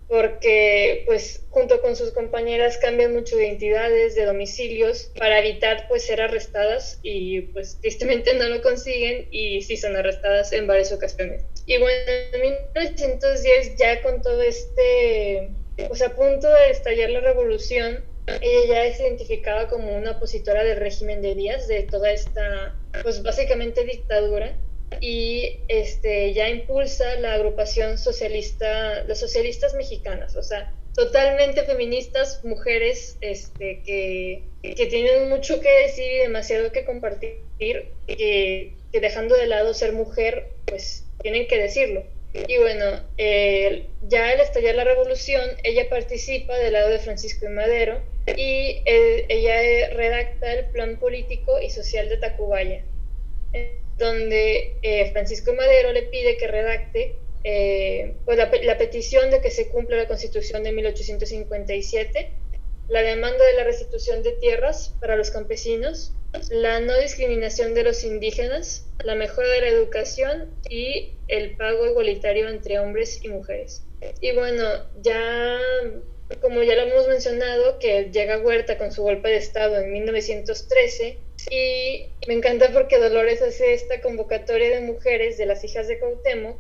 porque 0.09 1.03
pues 1.05 1.45
junto 1.51 1.81
con 1.81 1.95
sus 1.95 2.11
compañeras 2.11 2.77
cambian 2.77 3.13
mucho 3.13 3.37
de 3.37 3.45
identidades, 3.45 4.15
de 4.15 4.25
domicilios, 4.25 5.11
para 5.17 5.39
evitar 5.39 5.87
pues 5.87 6.03
ser 6.03 6.19
arrestadas 6.19 6.99
y 7.03 7.41
pues 7.41 7.77
tristemente 7.79 8.33
no 8.33 8.49
lo 8.49 8.61
consiguen 8.63 9.27
y 9.29 9.61
sí 9.61 9.77
son 9.77 9.95
arrestadas 9.95 10.51
en 10.51 10.65
varias 10.65 10.91
ocasiones. 10.91 11.43
Y 11.67 11.77
bueno, 11.77 12.11
en 12.33 12.41
1910 12.41 13.75
ya 13.77 14.01
con 14.01 14.23
todo 14.23 14.41
este, 14.41 15.51
pues 15.87 16.01
a 16.01 16.15
punto 16.15 16.51
de 16.51 16.71
estallar 16.71 17.11
la 17.11 17.19
revolución, 17.19 18.03
ella 18.41 18.67
ya 18.67 18.85
es 18.85 18.99
identificada 18.99 19.67
como 19.67 19.95
una 19.95 20.11
opositora 20.11 20.63
del 20.63 20.79
régimen 20.79 21.21
de 21.21 21.35
Díaz, 21.35 21.67
de 21.67 21.83
toda 21.83 22.11
esta, 22.11 22.75
pues 23.03 23.21
básicamente 23.21 23.83
dictadura 23.83 24.55
y 25.01 25.59
este, 25.67 26.33
ya 26.33 26.49
impulsa 26.49 27.15
la 27.19 27.33
agrupación 27.33 27.97
socialista, 27.97 29.03
las 29.05 29.19
socialistas 29.19 29.73
mexicanas, 29.75 30.35
o 30.35 30.43
sea, 30.43 30.73
totalmente 30.95 31.63
feministas, 31.63 32.43
mujeres 32.43 33.17
este, 33.21 33.81
que, 33.83 34.43
que 34.61 34.85
tienen 34.87 35.29
mucho 35.29 35.61
que 35.61 35.69
decir 35.69 36.11
y 36.11 36.17
demasiado 36.17 36.71
que 36.71 36.85
compartir, 36.85 37.41
que, 37.57 38.73
que 38.91 38.99
dejando 38.99 39.35
de 39.35 39.47
lado 39.47 39.73
ser 39.73 39.93
mujer, 39.93 40.49
pues 40.65 41.05
tienen 41.21 41.47
que 41.47 41.57
decirlo. 41.57 42.03
Y 42.33 42.57
bueno, 42.57 42.85
ya 44.07 44.29
al 44.29 44.39
estallar 44.39 44.75
la 44.75 44.83
revolución, 44.83 45.41
ella 45.63 45.89
participa 45.89 46.55
del 46.57 46.73
lado 46.73 46.89
de 46.89 46.99
Francisco 46.99 47.45
y 47.45 47.49
Madero 47.49 48.01
y 48.37 48.83
ella 48.85 49.89
redacta 49.95 50.53
el 50.53 50.65
plan 50.65 50.99
político 50.99 51.59
y 51.59 51.71
social 51.71 52.07
de 52.07 52.17
Tacubaya 52.17 52.83
donde 53.99 54.77
eh, 54.81 55.11
Francisco 55.11 55.53
Madero 55.53 55.91
le 55.91 56.03
pide 56.03 56.37
que 56.37 56.47
redacte 56.47 57.15
eh, 57.43 58.15
pues 58.25 58.37
la, 58.37 58.77
petición 58.77 59.29
de 59.29 59.41
que 59.41 59.51
se 59.51 59.69
cumpla 59.69 59.97
la 59.97 60.07
Constitución 60.07 60.63
de 60.63 60.71
1857, 60.71 62.31
la 62.89 63.01
demanda 63.01 63.45
de 63.45 63.53
la 63.53 63.63
restitución 63.63 64.23
de 64.23 64.33
tierras 64.33 64.95
para 64.99 65.15
los 65.15 65.31
campesinos, 65.31 66.13
la 66.49 66.79
no 66.79 66.97
discriminación 66.97 67.73
de 67.75 67.83
los 67.83 68.03
indígenas, 68.03 68.87
la 69.03 69.15
mejora 69.15 69.47
de 69.49 69.61
la 69.61 69.67
educación 69.67 70.49
y 70.69 71.13
el 71.27 71.55
pago 71.55 71.87
igualitario 71.87 72.49
entre 72.49 72.79
hombres 72.79 73.23
y 73.23 73.29
mujeres. 73.29 73.83
Y 74.21 74.31
bueno, 74.33 74.63
ya 75.01 75.59
como 76.41 76.63
ya 76.63 76.75
lo 76.75 76.83
hemos 76.83 77.07
mencionado, 77.07 77.79
que 77.79 78.09
llega 78.11 78.39
Huerta 78.39 78.77
con 78.77 78.91
su 78.91 79.01
golpe 79.01 79.29
de 79.29 79.37
Estado 79.37 79.79
en 79.79 79.91
1913 79.91 81.17
y 81.49 82.07
me 82.27 82.33
encanta 82.33 82.71
porque 82.71 82.99
Dolores 82.99 83.41
hace 83.41 83.73
esta 83.73 84.01
convocatoria 84.01 84.69
de 84.69 84.81
mujeres 84.81 85.37
de 85.37 85.45
las 85.45 85.63
hijas 85.63 85.87
de 85.87 85.99
Cuauhtémoc 85.99 86.57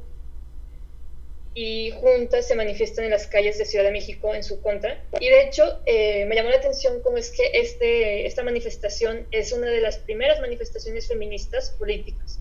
y 1.53 1.91
juntas 1.91 2.47
se 2.47 2.55
manifiestan 2.55 3.05
en 3.05 3.11
las 3.11 3.27
calles 3.27 3.57
de 3.57 3.65
Ciudad 3.65 3.83
de 3.83 3.91
México 3.91 4.33
en 4.33 4.43
su 4.43 4.61
contra. 4.61 5.03
Y 5.19 5.29
de 5.29 5.41
hecho, 5.43 5.81
eh, 5.85 6.25
me 6.25 6.35
llamó 6.35 6.49
la 6.49 6.57
atención 6.57 7.01
cómo 7.01 7.17
es 7.17 7.31
que 7.31 7.51
este, 7.53 8.25
esta 8.25 8.43
manifestación 8.43 9.27
es 9.31 9.51
una 9.51 9.67
de 9.67 9.81
las 9.81 9.97
primeras 9.97 10.39
manifestaciones 10.39 11.07
feministas 11.07 11.71
políticas. 11.71 12.39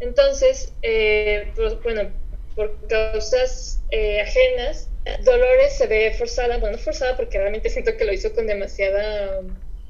Entonces, 0.00 0.72
eh, 0.82 1.52
pues, 1.56 1.82
bueno, 1.82 2.12
por 2.54 2.86
causas 2.86 3.80
eh, 3.90 4.20
ajenas, 4.20 4.88
Dolores 5.24 5.76
se 5.76 5.86
ve 5.86 6.14
forzada, 6.16 6.58
bueno, 6.58 6.78
forzada 6.78 7.16
porque 7.16 7.38
realmente 7.38 7.70
siento 7.70 7.96
que 7.96 8.04
lo 8.04 8.12
hizo 8.12 8.32
con 8.34 8.46
demasiada, 8.46 9.40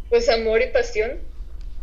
pues, 0.09 0.29
amor 0.29 0.63
y 0.63 0.69
pasión, 0.69 1.21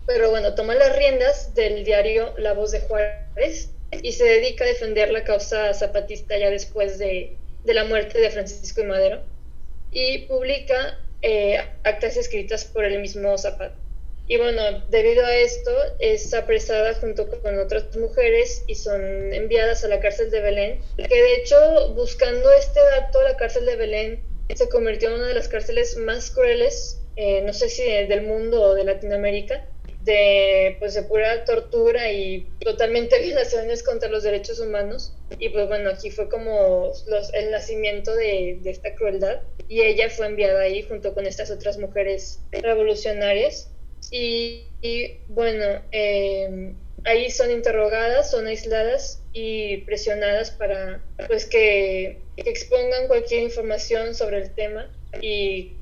pero 0.07 0.31
bueno, 0.31 0.55
toma 0.55 0.73
las 0.75 0.95
riendas 0.95 1.53
del 1.53 1.83
diario 1.83 2.33
La 2.37 2.53
Voz 2.53 2.71
de 2.71 2.81
Juárez 2.81 3.69
y 4.01 4.11
se 4.13 4.23
dedica 4.23 4.63
a 4.63 4.67
defender 4.67 5.11
la 5.11 5.23
causa 5.23 5.73
zapatista 5.73 6.37
ya 6.37 6.49
después 6.49 6.97
de, 6.97 7.37
de 7.63 7.73
la 7.73 7.83
muerte 7.83 8.19
de 8.19 8.29
Francisco 8.31 8.81
y 8.81 8.85
Madero 8.85 9.21
y 9.91 10.19
publica 10.27 10.97
eh, 11.21 11.59
actas 11.83 12.17
escritas 12.17 12.65
por 12.65 12.85
el 12.85 12.99
mismo 12.99 13.37
Zapata. 13.37 13.75
Y 14.29 14.37
bueno, 14.37 14.61
debido 14.89 15.25
a 15.25 15.35
esto 15.35 15.71
es 15.97 16.35
apresada 16.35 16.93
junto 16.93 17.27
con 17.27 17.57
otras 17.57 17.97
mujeres 17.97 18.63
y 18.67 18.75
son 18.75 19.33
enviadas 19.33 19.83
a 19.83 19.87
la 19.87 19.99
cárcel 19.99 20.29
de 20.29 20.39
Belén, 20.39 20.79
que 20.97 21.15
de 21.15 21.35
hecho 21.37 21.95
buscando 21.95 22.51
este 22.51 22.79
dato, 22.79 23.23
la 23.23 23.37
cárcel 23.37 23.65
de 23.65 23.75
Belén 23.75 24.23
se 24.53 24.69
convirtió 24.69 25.09
en 25.09 25.15
una 25.15 25.29
de 25.29 25.33
las 25.33 25.47
cárceles 25.47 25.97
más 25.97 26.29
crueles, 26.29 27.01
eh, 27.15 27.41
no 27.41 27.53
sé 27.53 27.69
si 27.69 27.81
del 27.83 28.21
mundo 28.21 28.61
o 28.61 28.75
de 28.75 28.83
Latinoamérica, 28.83 29.65
de, 30.03 30.75
pues, 30.77 30.93
de 30.93 31.01
pura 31.01 31.43
tortura 31.43 32.11
y 32.11 32.47
totalmente 32.59 33.19
violaciones 33.23 33.81
contra 33.81 34.09
los 34.09 34.21
derechos 34.21 34.59
humanos. 34.59 35.11
Y 35.39 35.49
pues 35.49 35.67
bueno, 35.67 35.89
aquí 35.89 36.11
fue 36.11 36.29
como 36.29 36.93
los, 37.07 37.33
el 37.33 37.49
nacimiento 37.49 38.13
de, 38.15 38.59
de 38.61 38.69
esta 38.69 38.93
crueldad 38.93 39.41
y 39.67 39.81
ella 39.81 40.07
fue 40.11 40.27
enviada 40.27 40.61
ahí 40.61 40.83
junto 40.83 41.15
con 41.15 41.25
estas 41.25 41.49
otras 41.49 41.79
mujeres 41.79 42.41
revolucionarias 42.51 43.71
y, 44.11 44.67
bueno, 45.27 45.81
em, 45.91 46.75
ahí 47.05 47.29
son 47.31 47.51
interrogadas, 47.51 48.31
son 48.31 48.47
aisladas 48.47 49.21
y 49.33 49.77
presionadas 49.77 50.51
para 50.51 51.01
pues 51.27 51.45
que, 51.45 52.21
expongan 52.37 53.07
cualquier 53.07 53.43
información 53.43 54.15
sobre 54.15 54.37
el 54.37 54.51
tema 54.55 54.89
y 55.21 55.73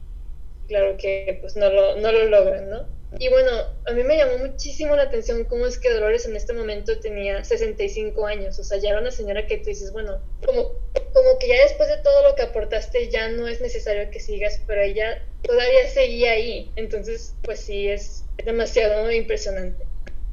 claro 0.67 0.97
que 0.97 1.37
pues 1.39 1.55
no 1.55 1.69
lo, 1.69 1.95
no 1.97 2.11
lo 2.11 2.25
logran, 2.25 2.69
¿no? 2.69 2.96
Y 3.19 3.29
bueno, 3.29 3.51
a 3.85 3.93
mí 3.93 4.03
me 4.03 4.17
llamó 4.17 4.37
muchísimo 4.37 4.95
la 4.95 5.03
atención 5.03 5.45
cómo 5.45 5.65
es 5.65 5.79
que 5.79 5.93
Dolores 5.93 6.25
en 6.25 6.35
este 6.35 6.53
momento 6.53 6.99
tenía 6.99 7.43
65 7.43 8.25
años, 8.25 8.59
o 8.59 8.63
sea, 8.63 8.77
ya 8.79 8.89
era 8.89 8.99
una 8.99 9.11
señora 9.11 9.47
que 9.47 9.57
tú 9.57 9.65
dices, 9.65 9.93
bueno, 9.93 10.21
como, 10.45 10.73
como 11.13 11.39
que 11.39 11.47
ya 11.47 11.63
después 11.63 11.87
de 11.87 11.97
todo 11.97 12.27
lo 12.27 12.35
que 12.35 12.43
aportaste 12.43 13.09
ya 13.09 13.29
no 13.29 13.47
es 13.47 13.61
necesario 13.61 14.11
que 14.11 14.19
sigas, 14.19 14.61
pero 14.67 14.81
ella 14.81 15.23
todavía 15.41 15.87
seguía 15.87 16.31
ahí, 16.31 16.71
entonces 16.75 17.33
pues 17.43 17.61
sí 17.61 17.87
es 17.87 18.25
demasiado 18.43 19.09
impresionante. 19.11 19.85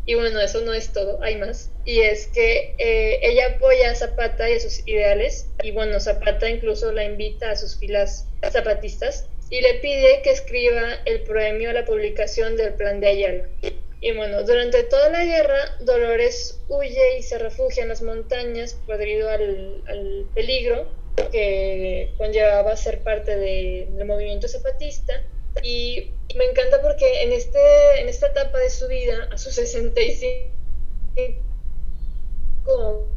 Y 0.07 0.15
bueno, 0.15 0.39
eso 0.41 0.61
no 0.61 0.75
es 0.75 0.93
todo, 0.93 1.23
hay 1.23 1.37
más. 1.37 1.71
Y 1.87 2.01
es 2.01 2.27
que 2.27 2.75
eh, 2.77 3.21
ella 3.23 3.55
apoya 3.57 3.91
a 3.91 3.95
Zapata 3.95 4.51
y 4.51 4.55
a 4.55 4.61
sus 4.61 4.87
ideales, 4.87 5.49
y 5.63 5.71
bueno, 5.71 5.99
Zapata 6.01 6.51
incluso 6.51 6.93
la 6.93 7.05
invita 7.05 7.51
a 7.51 7.57
sus 7.57 7.79
filas 7.79 8.29
zapatistas 8.51 9.29
y 9.51 9.61
le 9.61 9.75
pide 9.75 10.23
que 10.23 10.31
escriba 10.31 10.95
el 11.05 11.23
premio 11.23 11.71
a 11.71 11.73
la 11.73 11.85
publicación 11.85 12.57
del 12.57 12.75
plan 12.75 13.01
de 13.01 13.09
Ayala. 13.09 13.49
Y 14.01 14.13
bueno, 14.13 14.43
durante 14.43 14.83
toda 14.85 15.09
la 15.09 15.25
guerra, 15.25 15.77
Dolores 15.81 16.61
huye 16.69 17.19
y 17.19 17.23
se 17.23 17.39
refugia 17.39 17.83
en 17.85 17.89
las 17.89 18.03
montañas 18.03 18.75
podrido 18.87 19.31
al, 19.31 19.83
al 19.87 20.27
peligro 20.35 20.87
que 21.31 22.13
conllevaba 22.19 22.77
ser 22.77 23.01
parte 23.01 23.37
del 23.37 24.05
movimiento 24.05 24.49
zapatista. 24.49 25.23
Y 25.63 26.11
me 26.35 26.45
encanta 26.45 26.83
porque 26.83 27.23
en, 27.23 27.33
este, 27.33 27.59
en 28.01 28.09
esta 28.09 28.27
etapa 28.27 28.59
de 28.59 28.71
su 28.71 28.89
vida, 28.89 29.29
a 29.31 29.39
sus 29.39 29.55
65 31.15 33.09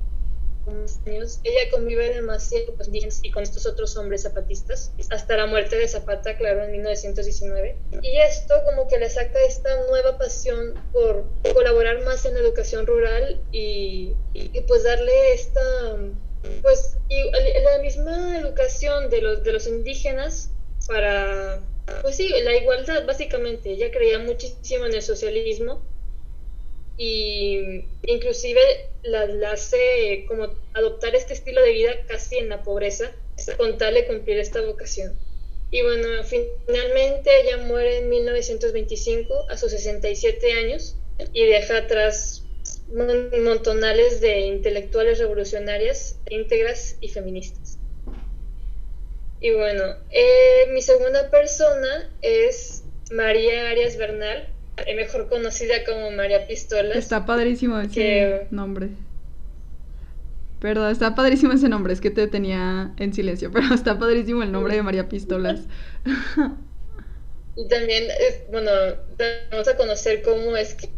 ella 1.05 1.71
convive 1.71 2.13
demasiado 2.13 2.75
con 2.75 2.85
indígenas 2.85 3.19
y 3.23 3.31
con 3.31 3.43
estos 3.43 3.65
otros 3.65 3.95
hombres 3.97 4.23
zapatistas, 4.23 4.91
hasta 5.09 5.37
la 5.37 5.45
muerte 5.45 5.77
de 5.77 5.87
Zapata, 5.87 6.37
claro, 6.37 6.63
en 6.63 6.71
1919. 6.71 7.75
Y 8.01 8.17
esto 8.19 8.55
como 8.65 8.87
que 8.87 8.97
le 8.97 9.09
saca 9.09 9.39
esta 9.47 9.69
nueva 9.87 10.17
pasión 10.17 10.73
por 10.91 11.25
colaborar 11.53 12.03
más 12.03 12.25
en 12.25 12.33
la 12.33 12.41
educación 12.41 12.85
rural 12.85 13.41
y, 13.51 14.13
y, 14.33 14.61
pues 14.61 14.83
darle 14.83 15.33
esta, 15.33 15.61
pues, 16.61 16.97
la 17.09 17.79
misma 17.81 18.37
educación 18.37 19.09
de 19.09 19.21
los, 19.21 19.43
de 19.43 19.53
los 19.53 19.67
indígenas 19.67 20.51
para, 20.87 21.61
pues 22.01 22.17
sí, 22.17 22.29
la 22.43 22.55
igualdad, 22.55 23.05
básicamente. 23.05 23.71
Ella 23.71 23.91
creía 23.91 24.19
muchísimo 24.19 24.85
en 24.85 24.93
el 24.93 25.01
socialismo 25.01 25.81
y 26.97 27.85
inclusive 28.03 28.59
la, 29.03 29.51
hace 29.51 30.25
como 30.27 30.55
adoptar 30.73 31.15
este 31.15 31.33
estilo 31.33 31.61
de 31.61 31.71
vida 31.71 31.91
casi 32.07 32.37
en 32.37 32.49
la 32.49 32.63
pobreza 32.63 33.11
con 33.57 33.77
tal 33.77 33.93
de 33.93 34.07
cumplir 34.07 34.39
esta 34.39 34.61
vocación. 34.61 35.13
Y 35.69 35.81
bueno, 35.83 36.07
finalmente 36.23 37.29
ella 37.41 37.57
muere 37.57 37.97
en 37.97 38.09
1925 38.09 39.47
a 39.49 39.57
sus 39.57 39.71
67 39.71 40.53
años 40.53 40.95
y 41.33 41.45
deja 41.45 41.77
atrás 41.77 42.43
montonales 42.89 44.21
de 44.21 44.41
intelectuales 44.41 45.19
revolucionarias, 45.19 46.17
íntegras 46.29 46.97
y 47.01 47.09
feministas. 47.09 47.77
Y 49.39 49.51
bueno, 49.51 49.83
eh, 50.09 50.67
mi 50.71 50.81
segunda 50.81 51.29
persona 51.29 52.09
es 52.21 52.83
María 53.11 53.69
Arias 53.69 53.97
Bernal, 53.97 54.47
mejor 54.95 55.29
conocida 55.29 55.83
como 55.85 56.11
María 56.11 56.47
Pistolas. 56.47 56.97
Está 56.97 57.25
padrísimo 57.25 57.79
ese 57.79 58.47
nombre. 58.51 58.89
Perdón, 60.59 60.91
está 60.91 61.13
padrísimo 61.13 61.53
ese 61.53 61.69
nombre, 61.69 61.93
es 61.93 62.01
que 62.01 62.09
te 62.09 62.27
tenía 62.27 62.93
en 62.97 63.13
silencio, 63.13 63.51
pero 63.53 63.73
está 63.73 63.99
padrísimo 63.99 64.43
el 64.43 64.51
nombre 64.51 64.75
de 64.75 64.83
María 64.83 65.07
Pistolas. 65.07 65.61
Y 67.55 67.67
también, 67.67 68.05
bueno, 68.51 68.71
vamos 69.51 69.67
a 69.67 69.77
conocer 69.77 70.21
cómo 70.21 70.55
es 70.55 70.75
que, 70.75 70.89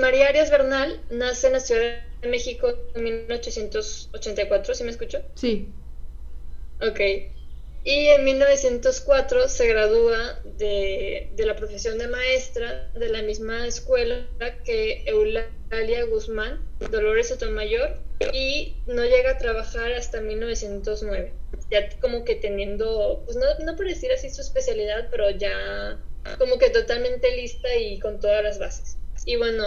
María 0.00 0.28
Arias 0.28 0.50
Bernal 0.50 1.00
nace 1.10 1.46
en 1.46 1.52
la 1.52 1.60
Ciudad 1.60 2.02
de 2.22 2.28
México 2.28 2.72
en 2.94 3.04
1884, 3.04 4.74
¿sí 4.74 4.84
me 4.84 4.90
escucho? 4.90 5.22
Sí. 5.34 5.68
Ok. 6.80 7.00
Y 7.82 8.08
en 8.08 8.24
1904 8.24 9.48
se 9.48 9.66
gradúa 9.66 10.40
de, 10.44 11.30
de, 11.34 11.46
la 11.46 11.56
profesión 11.56 11.96
de 11.96 12.08
maestra 12.08 12.90
de 12.92 13.08
la 13.08 13.22
misma 13.22 13.66
escuela 13.66 14.26
que 14.64 15.02
Eulalia 15.06 16.04
Guzmán, 16.04 16.62
Dolores 16.90 17.28
Sotomayor, 17.28 17.96
y 18.32 18.76
no 18.86 19.02
llega 19.04 19.32
a 19.32 19.38
trabajar 19.38 19.92
hasta 19.92 20.20
1909, 20.20 21.32
ya 21.70 21.88
como 22.00 22.24
que 22.24 22.34
teniendo, 22.34 23.22
pues 23.24 23.36
no, 23.38 23.46
no 23.64 23.76
por 23.76 23.86
decir 23.86 24.12
así 24.12 24.28
su 24.28 24.42
especialidad, 24.42 25.08
pero 25.10 25.30
ya 25.30 25.98
como 26.38 26.58
que 26.58 26.68
totalmente 26.68 27.34
lista 27.34 27.74
y 27.76 27.98
con 27.98 28.20
todas 28.20 28.44
las 28.44 28.58
bases. 28.58 28.98
Y 29.24 29.36
bueno, 29.36 29.64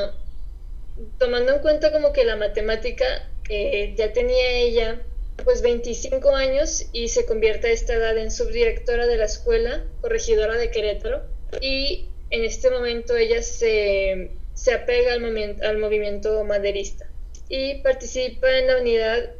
tomando 1.18 1.53
en 1.53 1.61
cuenta 1.61 1.91
como 1.91 2.14
que 2.14 2.26
la 2.26 2.36
matemática 2.36 3.05
eh, 3.49 3.95
ya 3.97 4.14
tenía 4.14 4.51
ella 4.51 5.01
pues 5.44 5.62
25 5.62 6.36
años 6.36 6.86
y 6.92 7.10
se 7.10 7.26
convierte 7.26 7.68
a 7.68 7.72
esta 7.72 7.94
edad 7.94 8.18
en 8.18 8.32
subdirectora 8.32 9.08
de 9.08 9.18
la 9.18 9.26
escuela, 9.26 9.84
corregidora 10.02 10.58
de 10.58 10.72
Querétaro, 10.72 11.24
y 11.62 12.10
en 12.30 12.44
este 12.44 12.70
momento 12.70 13.16
ella 13.16 13.42
se, 13.44 14.32
se 14.54 14.74
apega 14.74 15.14
al, 15.14 15.62
al 15.64 15.78
movimiento 15.78 16.44
maderista 16.44 17.10
y 17.50 17.82
participa 17.82 18.50
en 18.58 18.68
la 18.68 18.78
unidad 18.78 19.32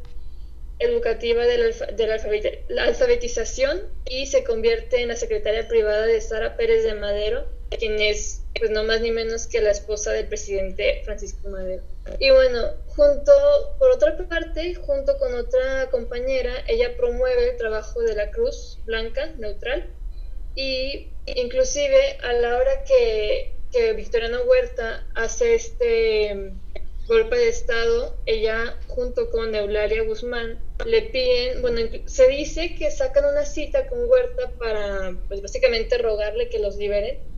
educativa 0.80 1.46
de 1.46 1.74
la, 2.70 2.84
alfabetización 2.84 3.82
y 4.06 4.28
se 4.28 4.44
convierte 4.44 5.02
en 5.02 5.08
la 5.08 5.16
secretaria 5.16 5.68
privada 5.68 6.06
de 6.06 6.20
Sara 6.22 6.58
Pérez 6.58 6.84
de 6.84 6.96
Madero, 6.96 7.48
quien 7.78 8.00
es 8.02 8.44
pues 8.58 8.72
no 8.72 8.84
más 8.84 9.02
ni 9.02 9.12
menos 9.12 9.48
que 9.48 9.62
la 9.62 9.72
esposa 9.72 10.12
del 10.12 10.28
presidente 10.28 11.02
Francisco 11.06 11.50
Madero. 11.50 11.84
Y 12.20 12.30
bueno, 12.30 12.72
junto, 12.88 13.32
por 13.80 13.92
otra 13.92 14.16
parte, 14.28 14.76
junto 14.76 15.18
con 15.18 15.34
otra 15.34 15.90
compañera, 15.90 16.52
ella 16.68 16.96
promueve 16.96 17.52
el 17.52 17.58
trabajo 17.58 18.02
de 18.02 18.16
la 18.16 18.30
Cruz 18.32 18.80
Blanca, 18.86 19.28
neutral, 19.38 19.88
y 20.56 21.10
inclusive 21.26 22.18
a 22.24 22.34
la 22.34 22.58
hora 22.58 22.84
que, 22.84 23.56
que 23.72 23.94
Victoriano 23.94 24.44
Huerta 24.44 25.06
hace 25.16 25.56
este 25.56 26.54
golpe 27.08 27.36
de 27.36 27.50
Estado, 27.50 28.16
ella 28.26 28.78
junto 28.88 29.30
con 29.30 29.54
Eulalia 29.54 30.04
Guzmán 30.04 30.60
le 30.86 31.02
piden, 31.04 31.62
bueno, 31.62 31.82
se 32.06 32.28
dice 32.28 32.76
que 32.76 32.92
sacan 32.92 33.26
una 33.26 33.46
cita 33.46 33.88
con 33.88 34.10
Huerta 34.10 34.52
para, 34.58 35.16
pues 35.28 35.42
básicamente 35.42 35.98
rogarle 35.98 36.50
que 36.50 36.60
los 36.60 36.78
liberen. 36.78 37.33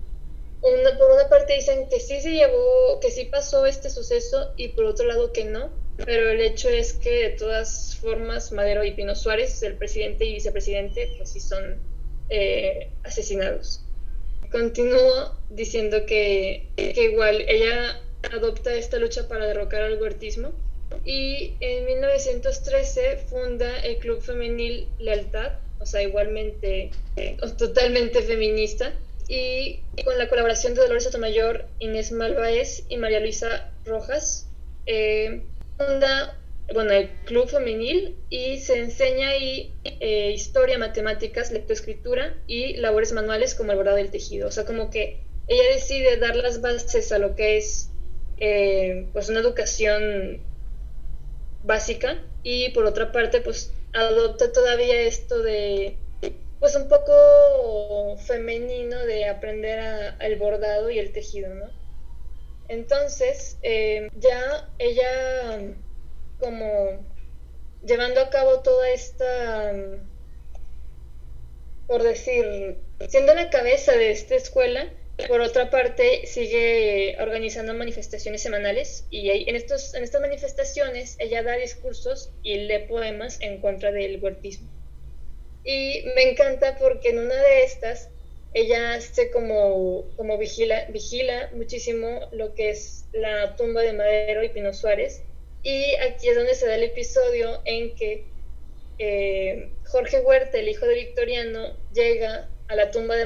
Por 0.98 1.12
una 1.12 1.30
parte 1.30 1.54
dicen 1.54 1.88
que 1.90 2.00
sí 2.00 2.22
se 2.22 2.32
llevó, 2.32 3.00
que 3.00 3.12
sí 3.12 3.26
pasó 3.26 3.66
este 3.66 3.90
suceso 3.90 4.54
y 4.58 4.70
por 4.70 4.86
otro 4.86 5.06
lado 5.06 5.32
que 5.32 5.46
no, 5.46 5.72
pero 5.98 6.30
el 6.30 6.42
hecho 6.42 6.70
es 6.70 6.94
que 6.94 7.12
de 7.12 7.30
todas 7.32 7.98
formas 8.02 8.52
Madero 8.52 8.84
y 8.84 8.92
Pino 8.92 9.16
Suárez, 9.16 9.62
el 9.64 9.76
presidente 9.76 10.26
y 10.26 10.34
vicepresidente, 10.34 11.14
pues 11.18 11.32
sí 11.32 11.40
son 11.40 11.80
eh, 12.30 12.92
asesinados. 13.04 13.82
Continúo 14.52 15.38
diciendo 15.50 16.06
que, 16.06 16.70
que 16.78 17.04
igual 17.12 17.46
ella 17.48 18.02
adopta 18.32 18.74
esta 18.74 18.98
lucha 18.98 19.28
para 19.28 19.46
derrocar 19.46 19.84
al 19.84 20.02
huertismo 20.02 20.52
y 21.04 21.56
en 21.60 21.86
1913 21.86 23.18
funda 23.30 23.80
el 23.80 23.98
Club 23.98 24.22
Femenil 24.22 24.88
Lealtad, 24.98 25.54
o 25.80 25.86
sea, 25.86 26.02
igualmente 26.02 26.92
totalmente 27.58 28.22
feminista, 28.22 28.94
y 29.28 29.82
con 30.04 30.18
la 30.18 30.30
colaboración 30.30 30.74
de 30.74 30.82
Dolores 30.82 31.04
Sotomayor, 31.04 31.68
Inés 31.80 32.12
Malváez 32.12 32.84
y 32.90 32.98
María 32.98 33.20
Luisa 33.20 33.72
Rojas, 33.86 34.50
eh, 34.86 35.44
funda 35.78 36.40
bueno, 36.74 36.92
el 36.92 37.10
Club 37.26 37.48
Femenil 37.48 38.16
y 38.30 38.58
se 38.58 38.80
enseña 38.80 39.30
ahí 39.30 39.74
eh, 39.84 40.32
historia, 40.32 40.78
matemáticas, 40.80 41.52
lectoescritura 41.52 42.36
y 42.48 42.78
labores 42.78 43.12
manuales 43.12 43.54
como 43.54 43.72
el 43.72 43.78
bordado 43.78 43.98
del 43.98 44.10
tejido. 44.10 44.48
O 44.48 44.52
sea, 44.52 44.66
como 44.66 44.90
que 44.90 45.24
ella 45.48 45.64
decide 45.74 46.18
dar 46.18 46.36
las 46.36 46.62
bases 46.62 47.12
a 47.12 47.20
lo 47.20 47.36
que 47.36 47.58
es 47.58 47.92
eh, 48.38 49.08
pues 49.14 49.30
una 49.30 49.42
educación 49.42 50.42
básica 51.64 52.22
y 52.44 52.70
por 52.70 52.86
otra 52.86 53.12
parte 53.12 53.42
pues 53.42 53.72
adopta 53.94 54.52
todavía 54.52 55.02
esto 55.02 55.42
de 55.42 55.98
pues 56.60 56.76
un 56.76 56.88
poco 56.88 58.18
femenino 58.18 59.06
de 59.06 59.28
aprender 59.28 59.80
a, 59.80 60.18
el 60.20 60.38
bordado 60.38 60.90
y 60.90 61.00
el 61.00 61.12
tejido, 61.12 61.54
¿no? 61.54 61.70
Entonces, 62.68 63.58
eh, 63.62 64.10
ya 64.16 64.70
ella 64.80 65.76
como 66.40 67.06
llevando 67.86 68.22
a 68.22 68.30
cabo 68.30 68.62
toda 68.62 68.90
esta, 68.90 69.74
por 71.88 72.04
decir, 72.04 72.78
siendo 73.08 73.34
la 73.34 73.50
cabeza 73.50 73.94
de 73.94 74.12
esta 74.12 74.36
escuela, 74.36 74.92
por 75.28 75.40
otra 75.40 75.70
parte, 75.70 76.26
sigue 76.26 77.16
organizando 77.22 77.74
manifestaciones 77.74 78.42
semanales 78.42 79.06
y 79.10 79.30
en, 79.30 79.56
estos, 79.56 79.94
en 79.94 80.04
estas 80.04 80.20
manifestaciones 80.20 81.16
ella 81.20 81.42
da 81.42 81.56
discursos 81.56 82.32
y 82.44 82.58
lee 82.58 82.86
poemas 82.90 83.40
en 83.40 83.62
contra 83.62 83.92
del 83.92 84.22
huertismo. 84.22 84.75
Y 85.66 86.06
me 86.16 86.30
encanta 86.30 86.78
porque 86.78 87.10
en 87.10 87.20
una 87.20 87.36
de 87.36 87.64
estas 87.64 88.10
ella 88.54 89.02
se 89.02 89.32
como, 89.32 90.06
como 90.16 90.38
vigila, 90.38 90.86
vigila 90.90 91.50
muchísimo 91.54 92.30
lo 92.32 92.54
que 92.56 92.70
es 92.70 93.06
la 93.12 93.56
tumba 93.58 93.82
de 93.82 93.94
Madero 93.94 94.44
y 94.44 94.50
Pino 94.50 94.74
Suárez. 94.74 95.24
Y 95.64 95.96
aquí 95.96 96.30
es 96.30 96.36
donde 96.36 96.56
se 96.56 96.68
da 96.68 96.76
el 96.76 96.84
episodio 96.84 97.62
en 97.66 97.96
que 97.96 98.24
eh, 99.00 99.70
Jorge 99.88 100.22
Huerta, 100.22 100.58
el 100.58 100.70
hijo 100.70 100.86
de 100.86 100.96
Victoriano, 100.96 101.76
llega 101.94 102.48
a 102.68 102.76
la 102.76 102.92
tumba 102.92 103.16
de 103.16 103.26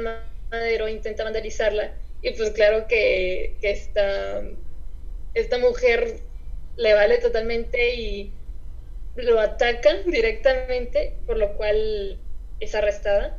Madero 0.49 0.87
intenta 0.87 1.23
vandalizarla 1.23 1.93
y 2.21 2.31
pues 2.31 2.51
claro 2.51 2.87
que, 2.87 3.55
esta, 3.61 4.41
esta 5.33 5.57
mujer 5.57 6.19
le 6.75 6.93
vale 6.93 7.17
totalmente 7.19 7.95
y 7.95 8.33
lo 9.15 9.39
ataca 9.39 9.93
directamente, 10.05 11.13
por 11.25 11.37
lo 11.37 11.55
cual 11.55 12.19
es 12.59 12.75
arrestada. 12.75 13.37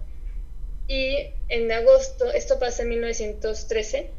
Y 0.87 1.35
en 1.49 1.71
agosto, 1.71 2.33
esto 2.33 2.59
pasa 2.59 2.83
en 2.83 2.89
1913, 2.91 4.11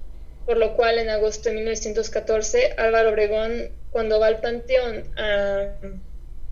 por 0.45 0.57
lo 0.57 0.75
cual 0.75 0.99
en 0.99 1.09
agosto 1.09 1.49
de 1.49 1.55
1914 1.55 2.75
Álvaro 2.77 3.09
Obregón, 3.09 3.71
cuando 3.91 4.19
va 4.19 4.27
al 4.27 4.39
panteón 4.39 5.03
a, 5.17 5.75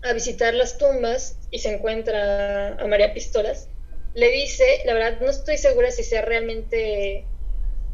a 0.02 0.12
visitar 0.12 0.54
las 0.54 0.78
tumbas 0.78 1.38
y 1.50 1.60
se 1.60 1.72
encuentra 1.72 2.74
a 2.74 2.86
María 2.86 3.14
Pistolas, 3.14 3.68
le 4.14 4.30
dice, 4.30 4.64
la 4.84 4.94
verdad 4.94 5.20
no 5.20 5.30
estoy 5.30 5.56
segura 5.56 5.90
si 5.90 6.02
sea 6.02 6.22
realmente 6.22 7.24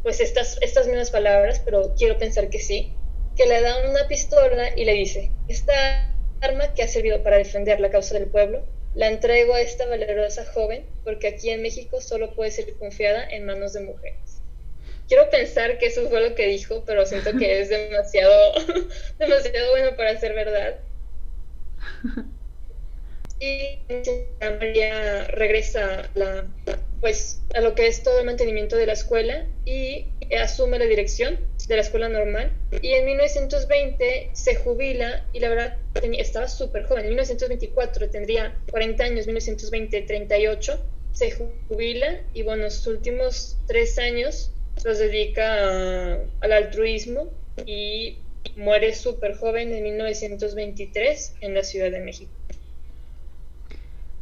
pues 0.02 0.20
estas, 0.20 0.59
estas 0.62 0.86
mismas 0.86 1.11
palabras, 1.11 1.61
pero 1.64 1.94
quiero 1.96 2.16
pensar 2.16 2.48
que 2.48 2.61
sí, 2.61 2.92
que 3.36 3.46
le 3.46 3.61
da 3.61 3.90
una 3.90 4.07
pistola 4.07 4.70
y 4.76 4.84
le 4.84 4.92
dice, 4.92 5.32
esta 5.48 6.14
arma 6.40 6.74
que 6.74 6.82
ha 6.82 6.88
servido 6.88 7.22
para 7.22 7.38
defender 7.38 7.80
la 7.80 7.90
causa 7.90 8.14
del 8.14 8.28
pueblo, 8.28 8.64
la 8.97 9.09
entrego 9.09 9.55
a 9.55 9.61
esta 9.61 9.86
valerosa 9.86 10.44
joven 10.47 10.84
porque 11.05 11.28
aquí 11.28 11.51
en 11.51 11.62
México 11.62 12.01
solo 12.01 12.34
puede 12.34 12.51
ser 12.51 12.72
confiada 12.78 13.28
en 13.28 13.44
manos 13.44 13.74
de 13.74 13.80
mujeres. 13.80 14.40
Quiero 15.07 15.28
pensar 15.30 15.78
que 15.78 15.86
eso 15.86 16.09
fue 16.09 16.26
lo 16.26 16.34
que 16.34 16.47
dijo, 16.47 16.82
pero 16.86 17.05
siento 17.05 17.36
que 17.38 17.61
es 17.61 17.68
demasiado, 17.68 18.55
demasiado 19.18 19.70
bueno 19.70 19.97
para 19.97 20.18
ser 20.18 20.34
verdad. 20.34 20.78
y 23.38 23.78
María 24.40 25.24
regresa 25.24 26.09
pues, 27.01 27.42
a 27.55 27.61
lo 27.61 27.74
que 27.74 27.86
es 27.88 28.03
todo 28.03 28.20
el 28.20 28.26
mantenimiento 28.26 28.76
de 28.76 28.86
la 28.86 28.94
escuela 28.94 29.47
y 29.66 30.07
asume 30.40 30.78
la 30.78 30.86
dirección 30.86 31.38
de 31.69 31.77
la 31.77 31.83
escuela 31.83 32.09
normal 32.09 32.53
y 32.81 32.93
en 32.93 33.05
1920 33.07 34.31
se 34.33 34.55
jubila 34.57 35.25
y 35.33 35.41
la 35.41 35.49
verdad 35.49 35.79
estaba 35.95 36.49
súper 36.49 36.85
joven, 36.85 37.05
en 37.05 37.11
1924 37.11 38.11
tendría 38.11 38.55
40 38.71 39.05
años, 39.05 39.27
1920 39.27 40.03
38, 40.03 40.81
se 41.12 41.31
jubila 41.69 42.21
y 42.35 42.43
bueno, 42.43 42.71
sus 42.71 42.87
últimos 42.87 43.57
tres 43.67 43.99
años 43.99 44.53
los 44.85 44.99
dedica 44.99 46.14
al 46.41 46.53
altruismo 46.53 47.31
y 47.64 48.19
muere 48.57 48.95
súper 48.95 49.37
joven 49.37 49.73
en 49.73 49.83
1923 49.83 51.37
en 51.41 51.55
la 51.55 51.62
Ciudad 51.62 51.91
de 51.91 52.01
México. 52.01 52.31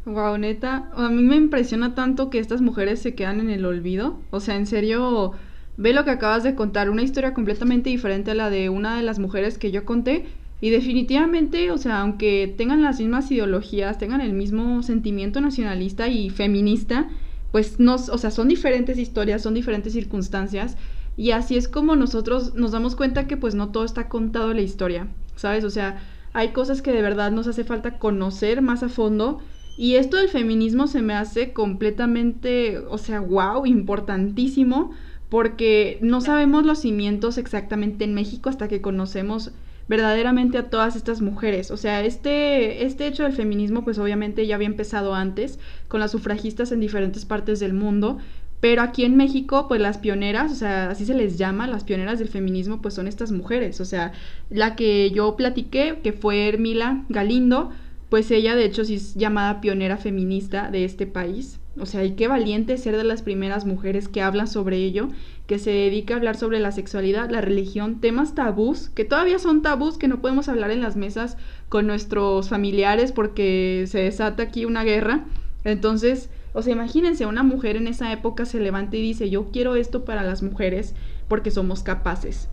Wow, 0.06 0.36
neta, 0.36 0.90
a 0.92 1.08
mí 1.08 1.22
me 1.22 1.36
impresiona 1.36 1.94
tanto 1.94 2.28
que 2.28 2.38
estas 2.38 2.60
mujeres 2.60 3.00
se 3.00 3.14
quedan 3.14 3.40
en 3.40 3.50
el 3.50 3.64
olvido. 3.64 4.20
O 4.30 4.40
sea, 4.40 4.54
en 4.54 4.66
serio, 4.66 5.32
ve 5.76 5.92
lo 5.92 6.04
que 6.04 6.10
acabas 6.10 6.42
de 6.42 6.54
contar, 6.54 6.90
una 6.90 7.02
historia 7.02 7.34
completamente 7.34 7.90
diferente 7.90 8.30
a 8.30 8.34
la 8.34 8.50
de 8.50 8.68
una 8.68 8.96
de 8.96 9.02
las 9.02 9.18
mujeres 9.18 9.58
que 9.58 9.70
yo 9.70 9.84
conté. 9.84 10.26
Y 10.60 10.70
definitivamente, 10.70 11.70
o 11.70 11.78
sea, 11.78 12.00
aunque 12.00 12.54
tengan 12.56 12.82
las 12.82 13.00
mismas 13.00 13.30
ideologías, 13.30 13.98
tengan 13.98 14.20
el 14.20 14.32
mismo 14.32 14.82
sentimiento 14.82 15.40
nacionalista 15.40 16.08
y 16.08 16.30
feminista, 16.30 17.08
pues 17.52 17.78
no, 17.78 17.96
o 17.96 18.18
sea, 18.18 18.30
son 18.30 18.48
diferentes 18.48 18.98
historias, 18.98 19.42
son 19.42 19.54
diferentes 19.54 19.92
circunstancias. 19.92 20.76
Y 21.16 21.32
así 21.32 21.56
es 21.56 21.68
como 21.68 21.96
nosotros 21.96 22.54
nos 22.54 22.72
damos 22.72 22.96
cuenta 22.96 23.26
que 23.26 23.36
pues 23.36 23.54
no 23.54 23.70
todo 23.70 23.84
está 23.84 24.08
contado 24.08 24.50
en 24.50 24.56
la 24.56 24.62
historia, 24.62 25.08
¿sabes? 25.36 25.64
O 25.64 25.70
sea, 25.70 26.02
hay 26.32 26.48
cosas 26.48 26.82
que 26.82 26.92
de 26.92 27.02
verdad 27.02 27.30
nos 27.30 27.46
hace 27.46 27.64
falta 27.64 27.98
conocer 27.98 28.62
más 28.62 28.82
a 28.82 28.88
fondo 28.88 29.40
y 29.76 29.96
esto 29.96 30.16
del 30.16 30.28
feminismo 30.28 30.86
se 30.86 31.02
me 31.02 31.14
hace 31.14 31.52
completamente, 31.52 32.78
o 32.78 32.98
sea, 32.98 33.20
wow, 33.20 33.66
importantísimo, 33.66 34.92
porque 35.34 35.98
no 36.00 36.20
sabemos 36.20 36.64
los 36.64 36.78
cimientos 36.78 37.38
exactamente 37.38 38.04
en 38.04 38.14
México 38.14 38.50
hasta 38.50 38.68
que 38.68 38.80
conocemos 38.80 39.50
verdaderamente 39.88 40.58
a 40.58 40.70
todas 40.70 40.94
estas 40.94 41.22
mujeres. 41.22 41.72
O 41.72 41.76
sea, 41.76 42.04
este, 42.04 42.86
este 42.86 43.08
hecho 43.08 43.24
del 43.24 43.32
feminismo, 43.32 43.82
pues 43.82 43.98
obviamente 43.98 44.46
ya 44.46 44.54
había 44.54 44.68
empezado 44.68 45.12
antes, 45.12 45.58
con 45.88 45.98
las 45.98 46.12
sufragistas 46.12 46.70
en 46.70 46.78
diferentes 46.78 47.24
partes 47.24 47.58
del 47.58 47.72
mundo, 47.72 48.18
pero 48.60 48.80
aquí 48.80 49.04
en 49.04 49.16
México, 49.16 49.66
pues 49.66 49.80
las 49.80 49.98
pioneras, 49.98 50.52
o 50.52 50.54
sea, 50.54 50.90
así 50.90 51.04
se 51.04 51.14
les 51.14 51.36
llama, 51.36 51.66
las 51.66 51.82
pioneras 51.82 52.20
del 52.20 52.28
feminismo, 52.28 52.80
pues 52.80 52.94
son 52.94 53.08
estas 53.08 53.32
mujeres. 53.32 53.80
O 53.80 53.84
sea, 53.84 54.12
la 54.50 54.76
que 54.76 55.10
yo 55.10 55.34
platiqué, 55.34 55.98
que 56.00 56.12
fue 56.12 56.48
Hermila 56.48 57.02
Galindo, 57.08 57.72
pues 58.08 58.30
ella 58.30 58.54
de 58.54 58.66
hecho 58.66 58.84
sí 58.84 58.94
es 58.94 59.16
llamada 59.16 59.60
pionera 59.60 59.96
feminista 59.96 60.70
de 60.70 60.84
este 60.84 61.08
país. 61.08 61.58
O 61.78 61.86
sea, 61.86 62.04
y 62.04 62.12
qué 62.12 62.28
valiente 62.28 62.76
ser 62.76 62.96
de 62.96 63.02
las 63.04 63.22
primeras 63.22 63.66
mujeres 63.66 64.08
que 64.08 64.22
hablan 64.22 64.46
sobre 64.46 64.76
ello, 64.76 65.08
que 65.46 65.58
se 65.58 65.70
dedica 65.70 66.14
a 66.14 66.16
hablar 66.18 66.36
sobre 66.36 66.60
la 66.60 66.70
sexualidad, 66.70 67.30
la 67.30 67.40
religión, 67.40 68.00
temas 68.00 68.34
tabús, 68.34 68.90
que 68.90 69.04
todavía 69.04 69.38
son 69.40 69.62
tabús 69.62 69.98
que 69.98 70.06
no 70.06 70.20
podemos 70.20 70.48
hablar 70.48 70.70
en 70.70 70.80
las 70.80 70.96
mesas 70.96 71.36
con 71.68 71.86
nuestros 71.86 72.48
familiares 72.48 73.10
porque 73.10 73.86
se 73.88 74.00
desata 74.00 74.44
aquí 74.44 74.64
una 74.64 74.84
guerra. 74.84 75.24
Entonces, 75.64 76.30
o 76.52 76.62
sea, 76.62 76.72
imagínense, 76.72 77.26
una 77.26 77.42
mujer 77.42 77.76
en 77.76 77.88
esa 77.88 78.12
época 78.12 78.44
se 78.44 78.60
levanta 78.60 78.96
y 78.96 79.02
dice, 79.02 79.28
yo 79.28 79.50
quiero 79.50 79.74
esto 79.74 80.04
para 80.04 80.22
las 80.22 80.42
mujeres 80.42 80.94
porque 81.26 81.50
somos 81.50 81.82
capaces. 81.82 82.48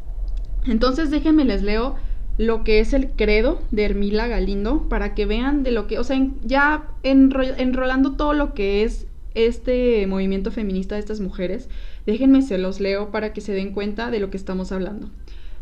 Entonces, 0.65 1.11
déjenme 1.11 1.45
les 1.45 1.61
leo 1.61 1.95
lo 2.37 2.63
que 2.63 2.79
es 2.79 2.93
el 2.93 3.11
credo 3.11 3.61
de 3.69 3.83
Hermila 3.85 4.27
Galindo 4.27 4.89
para 4.89 5.13
que 5.13 5.27
vean 5.27 5.61
de 5.61 5.71
lo 5.71 5.85
que, 5.85 5.99
o 5.99 6.03
sea, 6.03 6.19
ya 6.43 6.87
enrolando 7.03 8.13
todo 8.13 8.33
lo 8.33 8.55
que 8.55 8.83
es 8.83 9.05
este 9.33 10.05
movimiento 10.07 10.51
feminista 10.51 10.95
de 10.95 11.01
estas 11.01 11.19
mujeres, 11.19 11.69
déjenme 12.05 12.41
se 12.41 12.57
los 12.57 12.79
leo 12.79 13.11
para 13.11 13.33
que 13.33 13.41
se 13.41 13.53
den 13.53 13.71
cuenta 13.71 14.11
de 14.11 14.19
lo 14.19 14.29
que 14.29 14.37
estamos 14.37 14.71
hablando. 14.71 15.09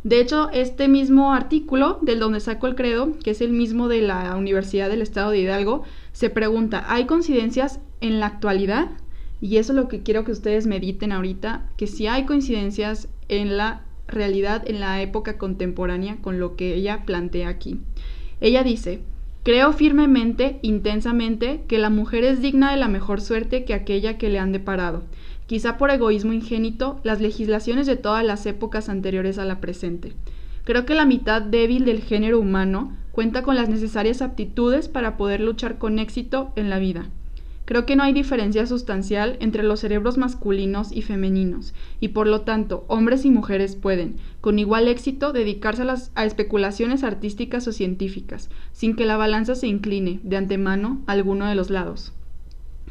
De 0.04 0.22
hecho, 0.22 0.50
este 0.52 0.88
mismo 0.88 1.34
artículo 1.34 2.00
del 2.02 2.20
donde 2.20 2.40
saco 2.40 2.68
el 2.68 2.76
credo, 2.76 3.18
que 3.24 3.32
es 3.32 3.42
el 3.42 3.52
mismo 3.52 3.90
de 3.90 4.02
la 4.02 4.36
Universidad 4.38 4.90
del 4.90 5.02
Estado 5.02 5.32
de 5.32 5.40
Hidalgo, 5.40 5.84
se 6.14 6.30
pregunta, 6.30 6.86
¿hay 6.88 7.06
coincidencias 7.06 7.82
en 8.00 8.20
la 8.22 8.28
actualidad? 8.28 8.92
Y 9.42 9.58
eso 9.58 9.74
es 9.74 9.76
lo 9.76 9.88
que 9.90 10.02
quiero 10.02 10.24
que 10.24 10.32
ustedes 10.32 10.68
mediten 10.68 11.12
ahorita, 11.12 11.70
que 11.76 11.88
si 11.88 12.08
hay 12.08 12.26
coincidencias 12.26 13.10
en 13.28 13.58
la 13.58 13.84
realidad 14.08 14.64
en 14.68 14.80
la 14.80 15.02
época 15.02 15.38
contemporánea 15.38 16.18
con 16.22 16.40
lo 16.40 16.56
que 16.56 16.74
ella 16.74 17.04
plantea 17.06 17.50
aquí. 17.50 17.80
Ella 18.42 18.64
dice, 18.64 19.02
creo 19.50 19.74
firmemente, 19.74 20.60
intensamente, 20.62 21.64
que 21.68 21.80
la 21.80 21.90
mujer 21.90 22.24
es 22.24 22.40
digna 22.40 22.70
de 22.70 22.78
la 22.78 22.88
mejor 22.88 23.20
suerte 23.20 23.66
que 23.66 23.74
aquella 23.74 24.20
que 24.20 24.30
le 24.30 24.38
han 24.38 24.52
deparado. 24.52 25.06
Quizá 25.48 25.80
por 25.80 25.90
egoísmo 25.90 26.34
ingénito, 26.34 27.00
las 27.04 27.20
legislaciones 27.20 27.88
de 27.88 27.96
todas 27.96 28.24
las 28.24 28.46
épocas 28.46 28.90
anteriores 28.90 29.40
a 29.40 29.46
la 29.46 29.60
presente. 29.60 30.14
Creo 30.66 30.86
que 30.86 30.94
la 30.94 31.08
mitad 31.08 31.42
débil 31.42 31.84
del 31.84 32.04
género 32.04 32.40
humano 32.40 32.96
cuenta 33.12 33.42
con 33.42 33.56
las 33.56 33.70
necesarias 33.70 34.22
aptitudes 34.22 34.88
para 34.88 35.18
poder 35.18 35.40
luchar 35.40 35.80
con 35.80 35.98
éxito 35.98 36.54
en 36.56 36.70
la 36.70 36.78
vida. 36.78 37.10
Creo 37.70 37.86
que 37.86 37.96
no 37.96 38.02
hay 38.02 38.14
diferencia 38.14 38.66
sustancial 38.66 39.38
entre 39.42 39.62
los 39.62 39.82
cerebros 39.82 40.18
masculinos 40.18 40.92
y 40.92 41.04
femeninos, 41.04 41.76
y 42.00 42.08
por 42.08 42.26
lo 42.26 42.42
tanto, 42.42 42.84
hombres 42.88 43.26
y 43.26 43.30
mujeres 43.30 43.76
pueden, 43.76 44.16
con 44.42 44.58
igual 44.58 44.88
éxito, 44.88 45.34
dedicarse 45.34 45.84
a, 45.84 45.96
a 46.16 46.26
especulaciones 46.26 47.04
artísticas 47.04 47.68
o 47.68 47.72
científicas, 47.72 48.50
sin 48.72 48.96
que 48.96 49.06
la 49.06 49.18
balanza 49.18 49.54
se 49.54 49.68
incline, 49.68 50.20
de 50.24 50.38
antemano, 50.38 51.04
a 51.06 51.12
alguno 51.12 51.46
de 51.46 51.54
los 51.54 51.70
lados. 51.70 52.12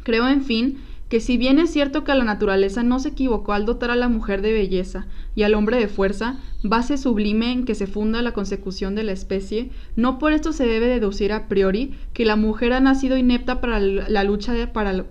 Creo, 0.04 0.28
en 0.28 0.44
fin, 0.44 0.78
que 1.08 1.20
si 1.20 1.38
bien 1.38 1.58
es 1.58 1.70
cierto 1.70 2.04
que 2.04 2.14
la 2.14 2.24
naturaleza 2.24 2.82
no 2.82 2.98
se 3.00 3.10
equivocó 3.10 3.52
al 3.52 3.64
dotar 3.64 3.90
a 3.90 3.96
la 3.96 4.08
mujer 4.08 4.42
de 4.42 4.52
belleza 4.52 5.06
y 5.34 5.42
al 5.42 5.54
hombre 5.54 5.78
de 5.78 5.88
fuerza, 5.88 6.38
base 6.62 6.98
sublime 6.98 7.52
en 7.52 7.64
que 7.64 7.74
se 7.74 7.86
funda 7.86 8.20
la 8.20 8.32
consecución 8.32 8.94
de 8.94 9.04
la 9.04 9.12
especie, 9.12 9.70
no 9.96 10.18
por 10.18 10.32
esto 10.32 10.52
se 10.52 10.66
debe 10.66 10.86
deducir 10.86 11.32
a 11.32 11.48
priori 11.48 11.94
que 12.12 12.24
la 12.24 12.36
mujer 12.36 12.72
ha 12.72 12.80
nacido 12.80 13.16
inepta 13.16 13.60
para 13.60 13.80
la 13.80 14.24
lucha 14.24 14.54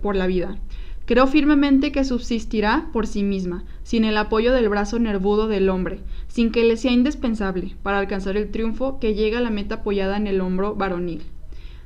por 0.00 0.16
la 0.16 0.26
vida. 0.26 0.58
Creo 1.08 1.26
firmemente 1.26 1.90
que 1.90 2.04
subsistirá 2.04 2.90
por 2.92 3.06
sí 3.06 3.22
misma, 3.22 3.64
sin 3.82 4.04
el 4.04 4.18
apoyo 4.18 4.52
del 4.52 4.68
brazo 4.68 4.98
nervudo 4.98 5.48
del 5.48 5.70
hombre, 5.70 6.00
sin 6.26 6.52
que 6.52 6.64
le 6.64 6.76
sea 6.76 6.92
indispensable 6.92 7.76
para 7.82 7.98
alcanzar 7.98 8.36
el 8.36 8.50
triunfo 8.50 9.00
que 9.00 9.14
llega 9.14 9.38
a 9.38 9.40
la 9.40 9.48
meta 9.48 9.76
apoyada 9.76 10.18
en 10.18 10.26
el 10.26 10.42
hombro 10.42 10.74
varonil. 10.74 11.22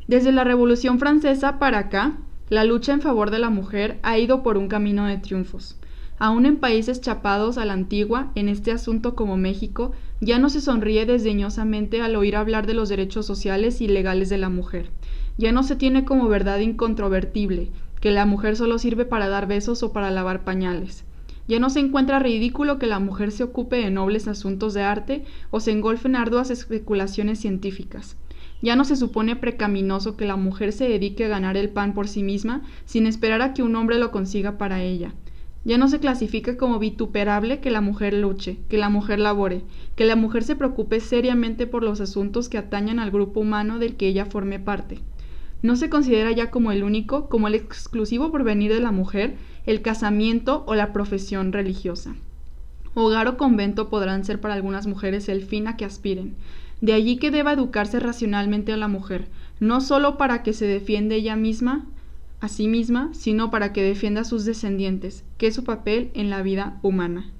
Desde 0.08 0.32
la 0.32 0.42
Revolución 0.42 0.98
Francesa 0.98 1.60
para 1.60 1.78
acá, 1.78 2.18
la 2.53 2.64
lucha 2.64 2.92
en 2.92 3.00
favor 3.00 3.30
de 3.30 3.38
la 3.38 3.48
mujer 3.48 3.98
ha 4.03 4.18
ido 4.18 4.42
por 4.42 4.59
un 4.59 4.68
camino 4.68 5.07
de 5.07 5.16
triunfos. 5.16 5.78
Aún 6.18 6.44
en 6.44 6.59
países 6.59 7.00
chapados 7.00 7.57
a 7.57 7.64
la 7.64 7.72
antigua, 7.72 8.30
en 8.34 8.50
este 8.50 8.72
asunto 8.72 9.14
como 9.14 9.38
México, 9.38 9.92
ya 10.20 10.38
no 10.38 10.50
se 10.50 10.61
sonríe 10.61 11.07
desdeñosamente 11.07 12.03
al 12.03 12.14
oír 12.14 12.36
hablar 12.36 12.66
de 12.66 12.74
los 12.74 12.90
derechos 12.90 13.24
sociales 13.24 13.80
y 13.80 13.88
legales 13.88 14.28
de 14.28 14.36
la 14.36 14.50
mujer. 14.50 14.90
Ya 15.38 15.50
no 15.50 15.62
se 15.62 15.76
tiene 15.76 16.05
como 16.05 16.28
verdad 16.28 16.59
incontrovertible 16.59 17.70
que 18.03 18.11
la 18.11 18.26
mujer 18.26 18.55
solo 18.55 18.78
sirve 18.78 19.07
para 19.07 19.30
dar 19.30 19.46
besos 19.46 19.82
o 19.82 19.94
para 19.94 20.11
lavar 20.11 20.44
pañales. 20.44 21.07
Ya 21.48 21.59
no 21.59 21.70
se 21.70 21.80
encuentra 21.80 22.18
ridículo 22.18 22.78
que 22.78 22.86
la 22.86 22.98
mujer 22.98 23.32
se 23.32 23.44
ocupe 23.44 23.76
de 23.76 23.90
nobles 23.90 24.28
asuntos 24.28 24.74
de 24.74 24.82
arte 24.82 25.24
o 25.50 25.61
se 25.61 25.70
engolfe 25.70 26.07
en 26.07 26.16
arduas 26.16 26.50
especulaciones 26.50 27.40
científicas. 27.40 28.18
Ya 28.62 28.76
no 28.76 28.84
se 28.84 28.96
supone 28.96 29.34
precaminoso 29.36 30.16
que 30.16 30.24
la 30.24 30.36
mujer 30.36 30.72
se 30.72 30.88
dedique 30.88 31.24
a 31.24 31.28
ganar 31.28 31.56
el 31.56 31.68
pan 31.68 31.94
por 31.94 32.06
sí 32.06 32.22
misma 32.22 32.62
sin 32.84 33.06
esperar 33.06 33.42
a 33.42 33.52
que 33.54 33.64
un 33.64 33.74
hombre 33.74 33.98
lo 33.98 34.12
consiga 34.12 34.56
para 34.56 34.82
ella. 34.82 35.12
Ya 35.64 35.78
no 35.78 35.88
se 35.88 36.00
clasifica 36.00 36.56
como 36.56 36.78
vituperable 36.78 37.60
que 37.60 37.70
la 37.70 37.80
mujer 37.80 38.14
luche, 38.14 38.58
que 38.68 38.78
la 38.78 38.88
mujer 38.88 39.18
labore, 39.18 39.62
que 39.94 40.04
la 40.04 40.16
mujer 40.16 40.44
se 40.44 40.56
preocupe 40.56 41.00
seriamente 41.00 41.66
por 41.66 41.82
los 41.82 42.00
asuntos 42.00 42.48
que 42.48 42.58
atañan 42.58 42.98
al 42.98 43.10
grupo 43.10 43.40
humano 43.40 43.78
del 43.78 43.96
que 43.96 44.08
ella 44.08 44.26
forme 44.26 44.58
parte. 44.58 44.98
No 45.62 45.76
se 45.76 45.88
considera 45.88 46.32
ya 46.32 46.50
como 46.50 46.72
el 46.72 46.82
único, 46.82 47.28
como 47.28 47.46
el 47.46 47.54
exclusivo 47.54 48.32
porvenir 48.32 48.72
de 48.72 48.80
la 48.80 48.90
mujer, 48.90 49.36
el 49.64 49.82
casamiento 49.82 50.64
o 50.66 50.74
la 50.74 50.92
profesión 50.92 51.52
religiosa. 51.52 52.16
Hogar 52.94 53.28
o 53.28 53.36
convento 53.36 53.88
podrán 53.88 54.24
ser 54.24 54.40
para 54.40 54.54
algunas 54.54 54.88
mujeres 54.88 55.28
el 55.28 55.42
fin 55.42 55.68
a 55.68 55.76
que 55.76 55.84
aspiren, 55.84 56.34
de 56.82 56.92
allí 56.92 57.16
que 57.16 57.30
deba 57.30 57.52
educarse 57.52 58.00
racionalmente 58.00 58.72
a 58.72 58.76
la 58.76 58.88
mujer, 58.88 59.28
no 59.60 59.80
sólo 59.80 60.18
para 60.18 60.42
que 60.42 60.52
se 60.52 60.66
defienda 60.66 61.14
ella 61.14 61.36
misma, 61.36 61.86
a 62.40 62.48
sí 62.48 62.66
misma, 62.66 63.12
sino 63.14 63.52
para 63.52 63.72
que 63.72 63.84
defienda 63.84 64.22
a 64.22 64.24
sus 64.24 64.44
descendientes, 64.44 65.22
que 65.38 65.46
es 65.46 65.54
su 65.54 65.62
papel 65.62 66.10
en 66.14 66.28
la 66.28 66.42
vida 66.42 66.80
humana. 66.82 67.30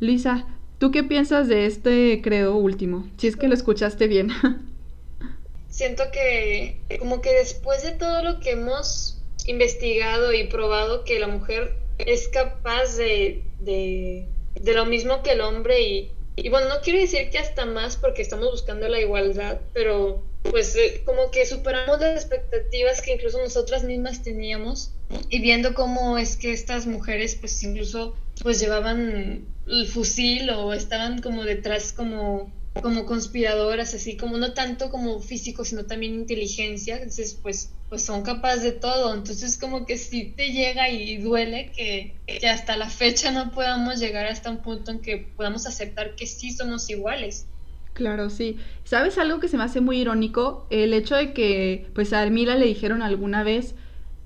Lisa, 0.00 0.46
¿tú 0.78 0.90
qué 0.90 1.04
piensas 1.04 1.48
de 1.48 1.66
este 1.66 2.22
credo 2.22 2.56
último? 2.56 3.06
Si 3.18 3.26
es 3.26 3.36
que 3.36 3.46
lo 3.46 3.54
escuchaste 3.54 4.08
bien. 4.08 4.30
Siento 5.68 6.04
que 6.10 6.80
como 6.98 7.20
que 7.20 7.34
después 7.34 7.82
de 7.82 7.92
todo 7.92 8.22
lo 8.22 8.40
que 8.40 8.52
hemos 8.52 9.22
investigado 9.46 10.32
y 10.32 10.44
probado 10.44 11.04
que 11.04 11.20
la 11.20 11.28
mujer 11.28 11.76
es 11.98 12.28
capaz 12.28 12.96
de, 12.96 13.42
de, 13.60 14.26
de 14.54 14.74
lo 14.74 14.86
mismo 14.86 15.22
que 15.22 15.32
el 15.32 15.42
hombre 15.42 15.82
y 15.82 16.10
y 16.36 16.48
bueno, 16.48 16.68
no 16.68 16.80
quiero 16.82 17.00
decir 17.00 17.30
que 17.30 17.38
hasta 17.38 17.66
más 17.66 17.96
porque 17.96 18.22
estamos 18.22 18.50
buscando 18.50 18.88
la 18.88 19.00
igualdad, 19.00 19.60
pero 19.72 20.24
pues 20.50 20.74
eh, 20.76 21.02
como 21.04 21.30
que 21.30 21.46
superamos 21.46 22.00
las 22.00 22.16
expectativas 22.16 23.02
que 23.02 23.14
incluso 23.14 23.38
nosotras 23.38 23.84
mismas 23.84 24.22
teníamos 24.22 24.92
y 25.28 25.40
viendo 25.40 25.74
cómo 25.74 26.18
es 26.18 26.36
que 26.36 26.52
estas 26.52 26.86
mujeres 26.86 27.36
pues 27.36 27.62
incluso 27.62 28.16
pues 28.42 28.58
llevaban 28.58 29.46
el 29.66 29.86
fusil 29.86 30.50
o 30.50 30.72
estaban 30.72 31.20
como 31.20 31.44
detrás 31.44 31.92
como 31.92 32.50
como 32.80 33.04
conspiradoras, 33.04 33.94
así 33.94 34.16
como 34.16 34.38
no 34.38 34.54
tanto 34.54 34.90
como 34.90 35.20
físico, 35.20 35.64
sino 35.64 35.84
también 35.84 36.14
inteligencia, 36.14 36.96
entonces 36.96 37.38
pues, 37.42 37.70
pues 37.92 38.06
son 38.06 38.22
capaces 38.22 38.62
de 38.62 38.72
todo, 38.72 39.12
entonces 39.12 39.58
como 39.58 39.84
que 39.84 39.98
sí 39.98 40.32
te 40.34 40.50
llega 40.50 40.88
y 40.88 41.18
duele 41.18 41.72
que, 41.76 42.16
que, 42.26 42.48
hasta 42.48 42.78
la 42.78 42.88
fecha 42.88 43.30
no 43.32 43.50
podamos 43.50 44.00
llegar 44.00 44.24
hasta 44.24 44.48
un 44.48 44.62
punto 44.62 44.92
en 44.92 45.00
que 45.00 45.18
podamos 45.36 45.66
aceptar 45.66 46.14
que 46.14 46.26
sí 46.26 46.52
somos 46.52 46.88
iguales. 46.88 47.48
Claro, 47.92 48.30
sí. 48.30 48.56
¿Sabes 48.84 49.18
algo 49.18 49.40
que 49.40 49.48
se 49.48 49.58
me 49.58 49.64
hace 49.64 49.82
muy 49.82 49.98
irónico? 49.98 50.66
El 50.70 50.94
hecho 50.94 51.16
de 51.16 51.34
que 51.34 51.90
pues 51.94 52.14
a 52.14 52.22
Armila 52.22 52.56
le 52.56 52.64
dijeron 52.64 53.02
alguna 53.02 53.42
vez 53.42 53.74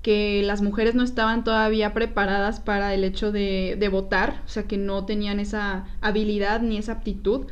que 0.01 0.43
las 0.43 0.61
mujeres 0.61 0.95
no 0.95 1.03
estaban 1.03 1.43
todavía 1.43 1.93
preparadas 1.93 2.61
para 2.61 2.93
el 2.93 3.03
hecho 3.03 3.33
de, 3.33 3.75
de 3.77 3.89
votar, 3.89 4.43
o 4.45 4.47
sea 4.47 4.63
que 4.63 4.77
no 4.77 5.05
tenían 5.05 5.41
esa 5.41 5.87
habilidad 5.99 6.61
ni 6.61 6.77
esa 6.77 6.93
aptitud 6.93 7.47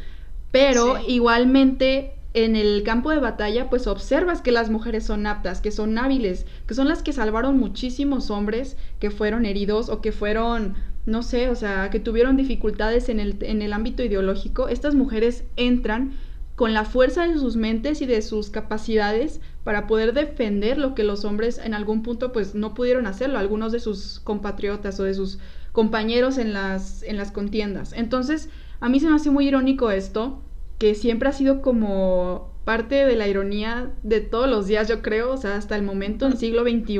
pero 0.56 1.00
igualmente 1.06 2.15
en 2.36 2.58
el 2.58 2.84
campo 2.84 3.12
de 3.12 3.20
batalla, 3.20 3.70
pues 3.70 3.88
observas 3.88 4.42
que 4.42 4.52
las 4.52 4.70
mujeres 4.70 5.06
son 5.06 5.26
aptas, 5.26 5.62
que 5.62 5.72
son 5.72 5.98
hábiles, 5.98 6.46
que 6.68 6.74
son 6.74 6.90
las 6.90 7.02
que 7.02 7.14
salvaron 7.14 7.58
muchísimos 7.58 8.30
hombres 8.30 8.76
que 9.00 9.10
fueron 9.10 9.46
heridos 9.46 9.88
o 9.88 10.02
que 10.02 10.12
fueron, 10.12 10.76
no 11.06 11.24
sé, 11.24 11.50
o 11.50 11.56
sea, 11.56 11.90
que 11.90 12.02
tuvieron 12.02 12.36
dificultades 12.36 13.08
en 13.08 13.22
el, 13.22 13.38
en 13.42 13.62
el 13.62 13.72
ámbito 13.72 14.04
ideológico. 14.04 14.68
Estas 14.68 14.96
mujeres 14.96 15.46
entran 15.56 16.12
con 16.58 16.74
la 16.74 16.84
fuerza 16.84 17.26
de 17.26 17.36
sus 17.36 17.56
mentes 17.56 18.02
y 18.02 18.06
de 18.06 18.22
sus 18.22 18.50
capacidades 18.50 19.40
para 19.64 19.88
poder 19.88 20.14
defender 20.14 20.78
lo 20.78 20.94
que 20.94 21.06
los 21.06 21.24
hombres 21.24 21.58
en 21.58 21.74
algún 21.74 22.04
punto 22.04 22.34
pues 22.34 22.54
no 22.54 22.74
pudieron 22.74 23.08
hacerlo, 23.08 23.40
algunos 23.40 23.72
de 23.72 23.80
sus 23.80 24.20
compatriotas 24.20 25.00
o 25.00 25.04
de 25.04 25.14
sus 25.14 25.40
compañeros 25.72 26.38
en 26.38 26.52
las, 26.52 27.02
en 27.04 27.16
las 27.16 27.32
contiendas. 27.32 27.94
Entonces, 27.94 28.50
a 28.82 28.90
mí 28.90 29.00
se 29.00 29.08
me 29.08 29.16
hace 29.16 29.32
muy 29.32 29.48
irónico 29.48 29.90
esto, 29.90 30.42
que 30.86 30.94
siempre 30.94 31.28
ha 31.28 31.32
sido 31.32 31.64
como 31.64 32.54
parte 32.64 33.08
de 33.08 33.16
la 33.16 33.28
ironía 33.28 33.92
de 34.04 34.22
todos 34.22 34.48
los 34.48 34.68
días, 34.68 34.88
yo 34.88 35.02
creo, 35.02 35.32
o 35.32 35.38
sea, 35.38 35.56
hasta 35.56 35.76
el 35.76 35.82
momento, 35.82 36.28
en 36.28 36.38
siglo 36.38 36.62
XXI 36.62 37.00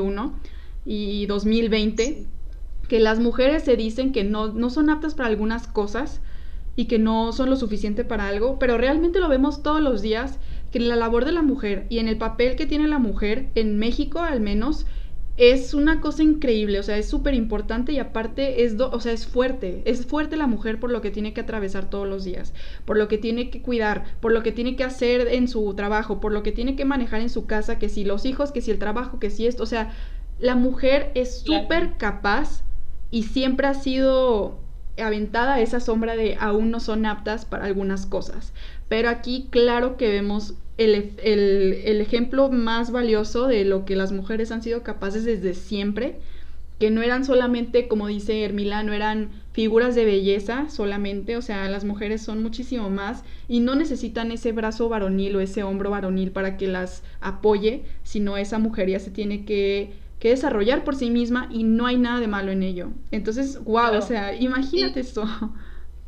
y 0.84 1.26
2020, 1.26 2.26
que 2.88 2.98
las 2.98 3.20
mujeres 3.20 3.62
se 3.62 3.76
dicen 3.76 4.10
que 4.10 4.24
no, 4.24 4.48
no 4.48 4.70
son 4.70 4.90
aptas 4.90 5.14
para 5.14 5.28
algunas 5.28 5.68
cosas 5.68 6.20
y 6.74 6.86
que 6.86 6.98
no 6.98 7.32
son 7.32 7.48
lo 7.48 7.54
suficiente 7.54 8.04
para 8.04 8.26
algo, 8.26 8.58
pero 8.58 8.76
realmente 8.76 9.20
lo 9.20 9.28
vemos 9.28 9.62
todos 9.62 9.80
los 9.80 10.02
días, 10.02 10.40
que 10.72 10.78
en 10.78 10.88
la 10.88 10.96
labor 10.96 11.24
de 11.24 11.30
la 11.30 11.42
mujer 11.42 11.86
y 11.88 12.00
en 12.00 12.08
el 12.08 12.18
papel 12.18 12.56
que 12.56 12.66
tiene 12.66 12.88
la 12.88 12.98
mujer, 12.98 13.50
en 13.54 13.78
México 13.78 14.18
al 14.18 14.40
menos, 14.40 14.84
es 15.36 15.74
una 15.74 16.00
cosa 16.00 16.22
increíble, 16.22 16.78
o 16.78 16.82
sea, 16.82 16.96
es 16.96 17.08
súper 17.08 17.34
importante 17.34 17.92
y 17.92 17.98
aparte 17.98 18.64
es, 18.64 18.74
o 18.80 19.00
sea, 19.00 19.12
es 19.12 19.26
fuerte, 19.26 19.82
es 19.84 20.06
fuerte 20.06 20.36
la 20.36 20.46
mujer 20.46 20.80
por 20.80 20.90
lo 20.90 21.02
que 21.02 21.10
tiene 21.10 21.34
que 21.34 21.42
atravesar 21.42 21.90
todos 21.90 22.08
los 22.08 22.24
días, 22.24 22.54
por 22.86 22.96
lo 22.96 23.06
que 23.06 23.18
tiene 23.18 23.50
que 23.50 23.60
cuidar, 23.60 24.04
por 24.20 24.32
lo 24.32 24.42
que 24.42 24.52
tiene 24.52 24.76
que 24.76 24.84
hacer 24.84 25.28
en 25.28 25.48
su 25.48 25.74
trabajo, 25.74 26.20
por 26.20 26.32
lo 26.32 26.42
que 26.42 26.52
tiene 26.52 26.74
que 26.74 26.86
manejar 26.86 27.20
en 27.20 27.28
su 27.28 27.46
casa, 27.46 27.78
que 27.78 27.90
si 27.90 28.04
los 28.04 28.24
hijos, 28.24 28.50
que 28.50 28.62
si 28.62 28.70
el 28.70 28.78
trabajo, 28.78 29.18
que 29.18 29.30
si 29.30 29.46
esto, 29.46 29.62
o 29.62 29.66
sea, 29.66 29.92
la 30.38 30.54
mujer 30.54 31.12
es 31.14 31.40
súper 31.40 31.96
capaz 31.98 32.62
y 33.10 33.24
siempre 33.24 33.66
ha 33.66 33.74
sido 33.74 34.58
aventada 34.98 35.60
esa 35.60 35.80
sombra 35.80 36.16
de 36.16 36.36
aún 36.40 36.70
no 36.70 36.80
son 36.80 37.06
aptas 37.06 37.44
para 37.44 37.64
algunas 37.66 38.06
cosas. 38.06 38.52
Pero 38.88 39.08
aquí 39.08 39.48
claro 39.50 39.96
que 39.96 40.08
vemos 40.08 40.54
el, 40.78 41.12
el, 41.22 42.00
ejemplo 42.00 42.50
más 42.50 42.90
valioso 42.90 43.46
de 43.46 43.64
lo 43.64 43.84
que 43.84 43.96
las 43.96 44.12
mujeres 44.12 44.52
han 44.52 44.62
sido 44.62 44.82
capaces 44.82 45.24
desde 45.24 45.54
siempre, 45.54 46.18
que 46.78 46.90
no 46.90 47.00
eran 47.00 47.24
solamente, 47.24 47.88
como 47.88 48.06
dice 48.06 48.44
Hermila, 48.44 48.82
no 48.82 48.92
eran 48.92 49.30
figuras 49.52 49.94
de 49.94 50.04
belleza 50.04 50.68
solamente, 50.68 51.38
o 51.38 51.42
sea, 51.42 51.68
las 51.70 51.84
mujeres 51.84 52.20
son 52.20 52.42
muchísimo 52.42 52.90
más 52.90 53.24
y 53.48 53.60
no 53.60 53.74
necesitan 53.74 54.30
ese 54.30 54.52
brazo 54.52 54.90
varonil 54.90 55.36
o 55.36 55.40
ese 55.40 55.62
hombro 55.62 55.88
varonil 55.88 56.32
para 56.32 56.58
que 56.58 56.66
las 56.66 57.02
apoye, 57.20 57.84
sino 58.02 58.36
esa 58.36 58.58
mujer 58.58 58.90
ya 58.90 59.00
se 59.00 59.10
tiene 59.10 59.46
que, 59.46 59.94
que 60.18 60.30
desarrollar 60.30 60.84
por 60.84 60.96
sí 60.96 61.10
misma 61.10 61.48
y 61.52 61.64
no 61.64 61.86
hay 61.86 61.96
nada 61.96 62.20
de 62.20 62.26
malo 62.26 62.52
en 62.52 62.62
ello. 62.62 62.90
Entonces, 63.10 63.62
wow, 63.64 63.94
o 63.96 64.02
sea, 64.02 64.34
imagínate 64.34 65.00
esto. 65.00 65.24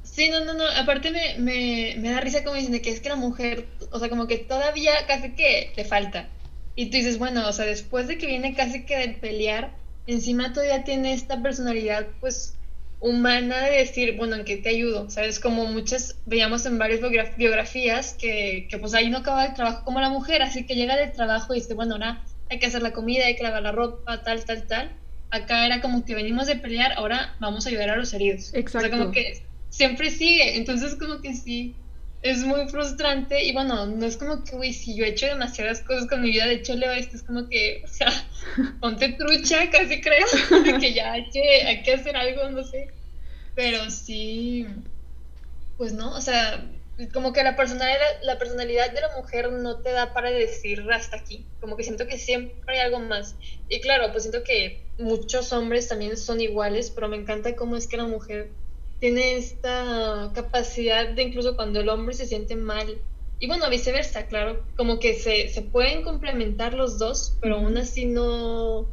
Sí, 0.02 0.30
no, 0.30 0.44
no, 0.44 0.54
no. 0.54 0.64
Aparte 0.80 1.10
me, 1.10 1.36
me, 1.38 1.94
me 1.98 2.10
da 2.10 2.20
risa 2.20 2.42
como 2.42 2.56
dicen 2.56 2.80
que 2.80 2.90
es 2.90 3.00
que 3.00 3.08
la 3.08 3.16
mujer, 3.16 3.66
o 3.92 3.98
sea, 3.98 4.08
como 4.08 4.26
que 4.26 4.38
todavía 4.38 4.92
casi 5.06 5.32
que 5.32 5.72
le 5.76 5.84
falta. 5.84 6.28
Y 6.74 6.86
tú 6.86 6.96
dices, 6.96 7.18
bueno, 7.18 7.46
o 7.46 7.52
sea, 7.52 7.66
después 7.66 8.08
de 8.08 8.18
que 8.18 8.26
viene 8.26 8.54
casi 8.54 8.84
que 8.84 8.96
de 8.96 9.08
pelear, 9.10 9.74
encima 10.06 10.52
todavía 10.52 10.84
tiene 10.84 11.12
esta 11.12 11.42
personalidad, 11.42 12.06
pues, 12.20 12.54
humana 13.00 13.60
de 13.66 13.76
decir, 13.78 14.16
bueno, 14.16 14.36
¿en 14.36 14.44
qué 14.44 14.56
te 14.56 14.70
ayudo? 14.70 15.08
¿Sabes? 15.10 15.38
Como 15.38 15.66
muchas 15.66 16.16
veíamos 16.26 16.66
en 16.66 16.78
varias 16.78 17.00
biografías 17.36 18.14
que, 18.14 18.66
que 18.68 18.78
pues 18.78 18.94
ahí 18.94 19.08
no 19.10 19.18
acaba 19.18 19.44
el 19.44 19.54
trabajo 19.54 19.84
como 19.84 20.00
la 20.00 20.10
mujer, 20.10 20.42
así 20.42 20.66
que 20.66 20.74
llega 20.74 20.96
del 20.96 21.12
trabajo 21.12 21.54
y 21.54 21.60
dice, 21.60 21.74
bueno, 21.74 21.94
ahora 21.94 22.24
hay 22.50 22.58
que 22.58 22.66
hacer 22.66 22.82
la 22.82 22.92
comida, 22.92 23.26
hay 23.26 23.36
que 23.36 23.42
lavar 23.42 23.62
la 23.62 23.72
ropa, 23.72 24.22
tal, 24.22 24.44
tal, 24.44 24.66
tal. 24.66 24.92
Acá 25.30 25.66
era 25.66 25.80
como 25.80 26.04
que 26.04 26.14
venimos 26.14 26.46
de 26.46 26.56
pelear, 26.56 26.92
ahora 26.96 27.36
vamos 27.40 27.66
a 27.66 27.68
ayudar 27.68 27.90
a 27.90 27.96
los 27.96 28.12
heridos. 28.14 28.52
Exacto. 28.54 28.78
O 28.78 28.90
sea, 28.90 28.98
como 28.98 29.12
que 29.12 29.42
siempre 29.68 30.10
sigue. 30.10 30.56
Entonces 30.56 30.94
como 30.94 31.20
que 31.20 31.34
sí, 31.34 31.74
es 32.22 32.44
muy 32.44 32.68
frustrante 32.68 33.44
y 33.44 33.52
bueno, 33.52 33.86
no 33.86 34.06
es 34.06 34.16
como 34.16 34.42
que, 34.42 34.56
uy, 34.56 34.72
si 34.72 34.96
yo 34.96 35.04
he 35.04 35.08
hecho 35.08 35.26
demasiadas 35.26 35.80
cosas 35.82 36.08
con 36.08 36.22
mi 36.22 36.30
vida, 36.30 36.46
de 36.46 36.54
hecho 36.54 36.74
Leo, 36.74 36.92
esto 36.92 37.16
es 37.16 37.22
como 37.22 37.48
que, 37.48 37.82
o 37.84 37.88
sea, 37.88 38.12
ponte 38.80 39.10
trucha, 39.10 39.70
casi 39.70 40.00
creo, 40.00 40.26
que 40.80 40.94
ya 40.94 41.12
hay 41.12 41.30
que, 41.30 41.62
hay 41.62 41.82
que 41.82 41.94
hacer 41.94 42.16
algo, 42.16 42.48
no 42.50 42.64
sé. 42.64 42.88
Pero 43.54 43.90
sí, 43.90 44.66
pues 45.76 45.92
no, 45.92 46.14
o 46.14 46.20
sea, 46.20 46.64
como 47.06 47.32
que 47.32 47.44
la 47.44 47.54
personalidad, 47.56 48.22
la 48.22 48.38
personalidad 48.38 48.92
de 48.92 49.00
la 49.00 49.16
mujer 49.16 49.52
no 49.52 49.76
te 49.78 49.92
da 49.92 50.12
para 50.12 50.30
decir 50.30 50.84
hasta 50.92 51.16
aquí, 51.16 51.46
como 51.60 51.76
que 51.76 51.84
siento 51.84 52.06
que 52.06 52.18
siempre 52.18 52.78
hay 52.78 52.86
algo 52.86 52.98
más. 52.98 53.36
Y 53.68 53.80
claro, 53.80 54.10
pues 54.10 54.24
siento 54.24 54.42
que 54.42 54.82
muchos 54.98 55.52
hombres 55.52 55.88
también 55.88 56.16
son 56.16 56.40
iguales, 56.40 56.90
pero 56.90 57.08
me 57.08 57.16
encanta 57.16 57.54
cómo 57.54 57.76
es 57.76 57.86
que 57.86 57.96
la 57.96 58.06
mujer 58.06 58.50
tiene 58.98 59.36
esta 59.36 60.32
capacidad 60.34 61.08
de 61.08 61.22
incluso 61.22 61.54
cuando 61.54 61.80
el 61.80 61.88
hombre 61.88 62.14
se 62.14 62.26
siente 62.26 62.56
mal, 62.56 62.98
y 63.40 63.46
bueno, 63.46 63.70
viceversa, 63.70 64.26
claro, 64.26 64.64
como 64.76 64.98
que 64.98 65.14
se, 65.14 65.48
se 65.48 65.62
pueden 65.62 66.02
complementar 66.02 66.74
los 66.74 66.98
dos, 66.98 67.36
pero 67.40 67.56
aún 67.56 67.76
así 67.76 68.04
no, 68.04 68.88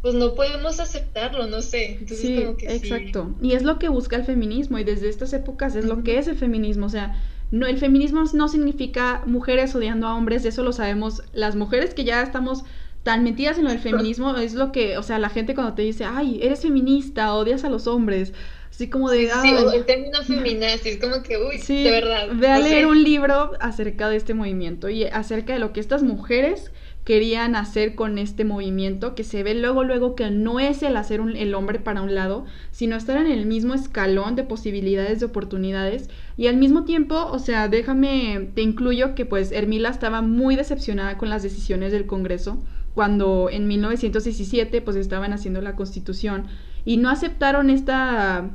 pues 0.00 0.14
no 0.14 0.34
podemos 0.34 0.80
aceptarlo, 0.80 1.46
no 1.46 1.60
sé. 1.60 2.00
sí, 2.06 2.46
exacto. 2.60 3.34
Y 3.42 3.52
es 3.52 3.62
lo 3.62 3.78
que 3.78 3.90
busca 3.90 4.16
el 4.16 4.24
feminismo 4.24 4.78
y 4.78 4.84
desde 4.84 5.10
estas 5.10 5.34
épocas 5.34 5.76
es 5.76 5.84
lo 5.84 6.02
que 6.02 6.18
es 6.18 6.28
el 6.28 6.36
feminismo, 6.36 6.86
o 6.86 6.90
sea, 6.90 7.22
no, 7.54 7.66
el 7.66 7.78
feminismo 7.78 8.24
no 8.32 8.48
significa 8.48 9.22
mujeres 9.26 9.74
odiando 9.76 10.08
a 10.08 10.16
hombres, 10.16 10.44
eso 10.44 10.64
lo 10.64 10.72
sabemos. 10.72 11.22
Las 11.32 11.54
mujeres 11.54 11.94
que 11.94 12.02
ya 12.02 12.20
estamos 12.20 12.64
tan 13.04 13.22
metidas 13.22 13.58
en 13.58 13.64
lo 13.64 13.70
del 13.70 13.78
feminismo, 13.88 14.36
es 14.36 14.54
lo 14.54 14.72
que, 14.72 14.98
o 14.98 15.02
sea, 15.04 15.20
la 15.20 15.28
gente 15.28 15.54
cuando 15.54 15.74
te 15.74 15.82
dice, 15.82 16.04
ay, 16.04 16.40
eres 16.42 16.62
feminista, 16.62 17.32
odias 17.32 17.64
a 17.64 17.70
los 17.70 17.86
hombres, 17.86 18.32
Así 18.70 18.90
como 18.90 19.08
de... 19.08 19.30
Sí, 19.40 19.54
el 19.72 19.84
término 19.84 20.20
feminazi, 20.24 20.98
como 20.98 21.22
que, 21.22 21.38
uy, 21.38 21.58
de 21.58 21.90
verdad. 21.92 22.26
Ve 22.32 22.48
a 22.48 22.58
leer 22.58 22.86
un 22.86 23.04
libro 23.04 23.52
acerca 23.60 24.08
de 24.08 24.16
este 24.16 24.34
movimiento 24.34 24.88
y 24.88 25.04
acerca 25.04 25.52
de 25.52 25.60
lo 25.60 25.72
que 25.72 25.78
estas 25.78 26.02
mujeres 26.02 26.72
querían 27.04 27.54
hacer 27.54 27.94
con 27.94 28.18
este 28.18 28.44
movimiento, 28.44 29.14
que 29.14 29.24
se 29.24 29.42
ve 29.42 29.54
luego, 29.54 29.84
luego 29.84 30.14
que 30.14 30.30
no 30.30 30.58
es 30.58 30.82
el 30.82 30.96
hacer 30.96 31.20
el 31.20 31.54
hombre 31.54 31.78
para 31.78 32.02
un 32.02 32.14
lado, 32.14 32.46
sino 32.70 32.96
estar 32.96 33.18
en 33.18 33.30
el 33.30 33.46
mismo 33.46 33.74
escalón 33.74 34.36
de 34.36 34.44
posibilidades, 34.44 35.20
de 35.20 35.26
oportunidades. 35.26 36.08
Y 36.36 36.46
al 36.46 36.56
mismo 36.56 36.84
tiempo, 36.84 37.26
o 37.30 37.38
sea, 37.38 37.68
déjame, 37.68 38.50
te 38.54 38.62
incluyo 38.62 39.14
que 39.14 39.26
pues 39.26 39.52
Hermila 39.52 39.90
estaba 39.90 40.22
muy 40.22 40.56
decepcionada 40.56 41.18
con 41.18 41.28
las 41.28 41.42
decisiones 41.42 41.92
del 41.92 42.06
Congreso 42.06 42.62
cuando 42.94 43.48
en 43.50 43.66
1917 43.66 44.80
pues 44.80 44.96
estaban 44.96 45.32
haciendo 45.32 45.60
la 45.60 45.74
constitución 45.74 46.46
y 46.84 46.96
no 46.96 47.10
aceptaron 47.10 47.70
esta 47.70 48.50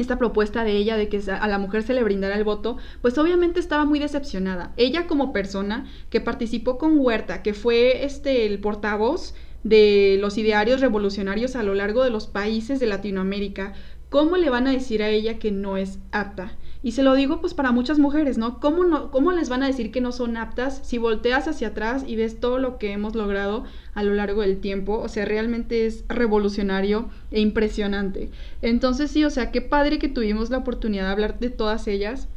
esta 0.00 0.18
propuesta 0.18 0.64
de 0.64 0.72
ella 0.72 0.96
de 0.96 1.08
que 1.08 1.20
a 1.30 1.46
la 1.48 1.58
mujer 1.58 1.82
se 1.82 1.94
le 1.94 2.02
brindara 2.02 2.36
el 2.36 2.44
voto, 2.44 2.76
pues 3.02 3.18
obviamente 3.18 3.60
estaba 3.60 3.84
muy 3.84 3.98
decepcionada. 3.98 4.72
Ella 4.76 5.06
como 5.06 5.32
persona 5.32 5.86
que 6.10 6.20
participó 6.20 6.78
con 6.78 6.98
Huerta, 6.98 7.42
que 7.42 7.54
fue 7.54 8.04
este 8.04 8.46
el 8.46 8.60
portavoz 8.60 9.34
de 9.62 10.16
los 10.20 10.38
idearios 10.38 10.80
revolucionarios 10.80 11.56
a 11.56 11.62
lo 11.62 11.74
largo 11.74 12.04
de 12.04 12.10
los 12.10 12.26
países 12.26 12.80
de 12.80 12.86
Latinoamérica, 12.86 13.72
¿cómo 14.10 14.36
le 14.36 14.50
van 14.50 14.66
a 14.66 14.72
decir 14.72 15.02
a 15.02 15.08
ella 15.08 15.38
que 15.38 15.50
no 15.50 15.76
es 15.76 15.98
apta? 16.12 16.56
Y 16.84 16.92
se 16.92 17.02
lo 17.02 17.14
digo 17.14 17.40
pues 17.40 17.54
para 17.54 17.72
muchas 17.72 17.98
mujeres, 17.98 18.38
¿no? 18.38 18.60
¿Cómo, 18.60 18.84
no, 18.84 19.10
¿Cómo 19.10 19.32
les 19.32 19.48
van 19.48 19.62
a 19.64 19.66
decir 19.66 19.90
que 19.90 20.00
no 20.00 20.12
son 20.12 20.36
aptas 20.36 20.80
si 20.84 20.98
volteas 20.98 21.48
hacia 21.48 21.68
atrás 21.68 22.04
y 22.06 22.14
ves 22.16 22.38
todo 22.40 22.58
lo 22.58 22.78
que 22.78 22.92
hemos 22.92 23.16
logrado 23.16 23.64
a 23.94 24.02
lo 24.04 24.14
largo 24.14 24.42
del 24.42 24.60
tiempo? 24.60 24.98
O 24.98 25.08
sea, 25.08 25.24
realmente 25.24 25.86
es 25.86 26.04
revolucionario 26.08 27.10
e 27.32 27.40
impresionante. 27.40 28.30
Entonces 28.62 29.10
sí, 29.10 29.24
o 29.24 29.30
sea, 29.30 29.50
qué 29.50 29.62
padre 29.62 29.98
que 29.98 30.08
tuvimos 30.08 30.50
la 30.50 30.58
oportunidad 30.58 31.04
de 31.06 31.12
hablar 31.12 31.38
de 31.40 31.50
todas 31.50 31.88
ellas. 31.88 32.28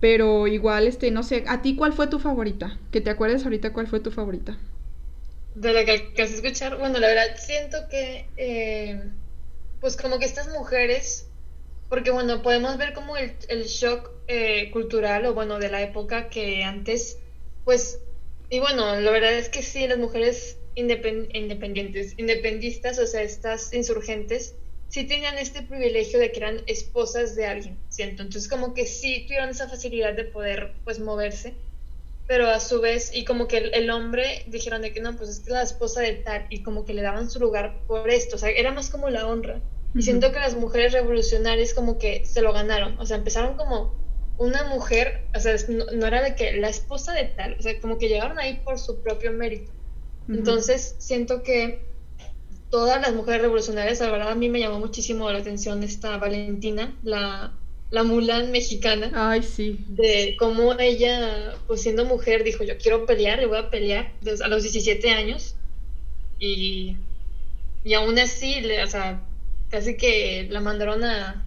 Pero 0.00 0.46
igual, 0.46 0.86
este, 0.86 1.10
no 1.10 1.22
sé, 1.24 1.44
¿a 1.48 1.62
ti 1.62 1.76
cuál 1.76 1.92
fue 1.92 2.06
tu 2.08 2.18
favorita? 2.20 2.78
Que 2.92 3.00
te 3.00 3.10
acuerdes 3.10 3.44
ahorita 3.44 3.72
cuál 3.72 3.88
fue 3.88 4.00
tu 4.00 4.10
favorita. 4.12 4.58
de 5.54 5.72
lo 5.72 5.84
que 5.84 5.90
alcancé 5.92 6.34
a 6.34 6.36
escuchar, 6.36 6.78
bueno, 6.78 6.98
la 6.98 7.08
verdad 7.08 7.36
siento 7.36 7.78
que, 7.90 8.30
eh, 8.36 9.12
pues 9.80 9.96
como 9.96 10.18
que 10.18 10.26
estas 10.26 10.48
mujeres, 10.48 11.27
porque 11.88 12.10
bueno, 12.10 12.42
podemos 12.42 12.76
ver 12.76 12.92
como 12.92 13.16
el, 13.16 13.64
shock 13.64 14.10
eh, 14.26 14.70
cultural 14.70 15.26
o 15.26 15.34
bueno, 15.34 15.58
de 15.58 15.70
la 15.70 15.82
época 15.82 16.28
que 16.28 16.64
antes, 16.64 17.18
pues, 17.64 18.00
y 18.50 18.58
bueno, 18.60 19.00
la 19.00 19.10
verdad 19.10 19.34
es 19.34 19.48
que 19.48 19.62
sí, 19.62 19.86
las 19.86 19.98
mujeres 19.98 20.58
independientes, 20.74 22.14
independistas, 22.16 22.98
o 22.98 23.06
sea, 23.06 23.22
estas 23.22 23.72
insurgentes, 23.72 24.54
sí 24.88 25.04
tenían 25.04 25.36
este 25.38 25.62
privilegio 25.62 26.18
de 26.18 26.32
que 26.32 26.38
eran 26.38 26.62
esposas 26.66 27.34
de 27.34 27.46
alguien, 27.46 27.78
¿cierto? 27.88 28.22
Entonces 28.22 28.48
como 28.48 28.74
que 28.74 28.86
sí 28.86 29.24
tuvieron 29.26 29.50
esa 29.50 29.68
facilidad 29.68 30.14
de 30.14 30.24
poder, 30.24 30.72
pues, 30.84 31.00
moverse 31.00 31.54
pero 32.28 32.46
a 32.48 32.60
su 32.60 32.80
vez, 32.82 33.10
y 33.14 33.24
como 33.24 33.48
que 33.48 33.56
el, 33.56 33.90
hombre 33.90 34.44
dijeron 34.48 34.82
de 34.82 34.92
que 34.92 35.00
no, 35.00 35.16
pues 35.16 35.30
es 35.30 35.48
la 35.48 35.62
esposa 35.62 36.02
de 36.02 36.12
tal, 36.12 36.46
y 36.50 36.62
como 36.62 36.84
que 36.84 36.92
le 36.92 37.00
daban 37.00 37.30
su 37.30 37.40
lugar 37.40 37.80
por 37.86 38.10
esto, 38.10 38.36
o 38.36 38.38
sea, 38.38 38.50
era 38.50 38.70
más 38.70 38.90
como 38.90 39.08
la 39.08 39.26
honra. 39.26 39.62
Y 39.98 40.02
siento 40.02 40.32
que 40.32 40.38
las 40.38 40.56
mujeres 40.56 40.92
revolucionarias 40.92 41.74
como 41.74 41.98
que 41.98 42.24
se 42.24 42.40
lo 42.40 42.52
ganaron, 42.52 42.98
o 42.98 43.04
sea, 43.04 43.16
empezaron 43.16 43.56
como 43.56 43.94
una 44.38 44.64
mujer, 44.64 45.24
o 45.34 45.40
sea, 45.40 45.56
no, 45.68 46.06
era 46.06 46.22
de 46.22 46.34
que 46.36 46.52
la 46.52 46.68
esposa 46.68 47.12
de 47.12 47.24
tal, 47.24 47.56
o 47.58 47.62
sea, 47.62 47.78
como 47.80 47.98
que 47.98 48.08
llegaron 48.08 48.38
ahí 48.38 48.60
por 48.64 48.78
su 48.78 49.00
propio 49.02 49.32
mérito. 49.32 49.72
Entonces, 50.28 50.94
siento 50.98 51.42
que 51.42 51.82
todas 52.70 53.00
las 53.00 53.14
mujeres 53.14 53.42
revolucionarias, 53.42 54.00
la 54.00 54.10
verdad 54.10 54.30
a 54.30 54.34
mí 54.34 54.48
me 54.48 54.60
llamó 54.60 54.78
muchísimo 54.78 55.30
la 55.30 55.38
atención 55.38 55.82
esta 55.82 56.16
Valentina, 56.18 56.94
la 57.02 57.52
la 57.90 58.02
Mulan 58.02 58.50
mexicana. 58.50 59.10
Ay, 59.14 59.42
sí. 59.42 59.78
De 59.88 60.36
cómo 60.38 60.78
ella, 60.78 61.54
pues 61.66 61.82
siendo 61.82 62.04
mujer, 62.04 62.44
dijo, 62.44 62.64
yo 62.64 62.76
quiero 62.78 63.06
pelear, 63.06 63.42
y 63.42 63.46
voy 63.46 63.58
a 63.58 63.70
pelear 63.70 64.12
a 64.42 64.48
los 64.48 64.62
17 64.62 65.10
años. 65.10 65.54
Y, 66.38 66.96
y 67.84 67.94
aún 67.94 68.18
así, 68.18 68.60
le, 68.60 68.82
o 68.82 68.86
sea, 68.86 69.22
casi 69.70 69.96
que 69.96 70.46
la 70.50 70.60
mandaron 70.60 71.04
a, 71.04 71.46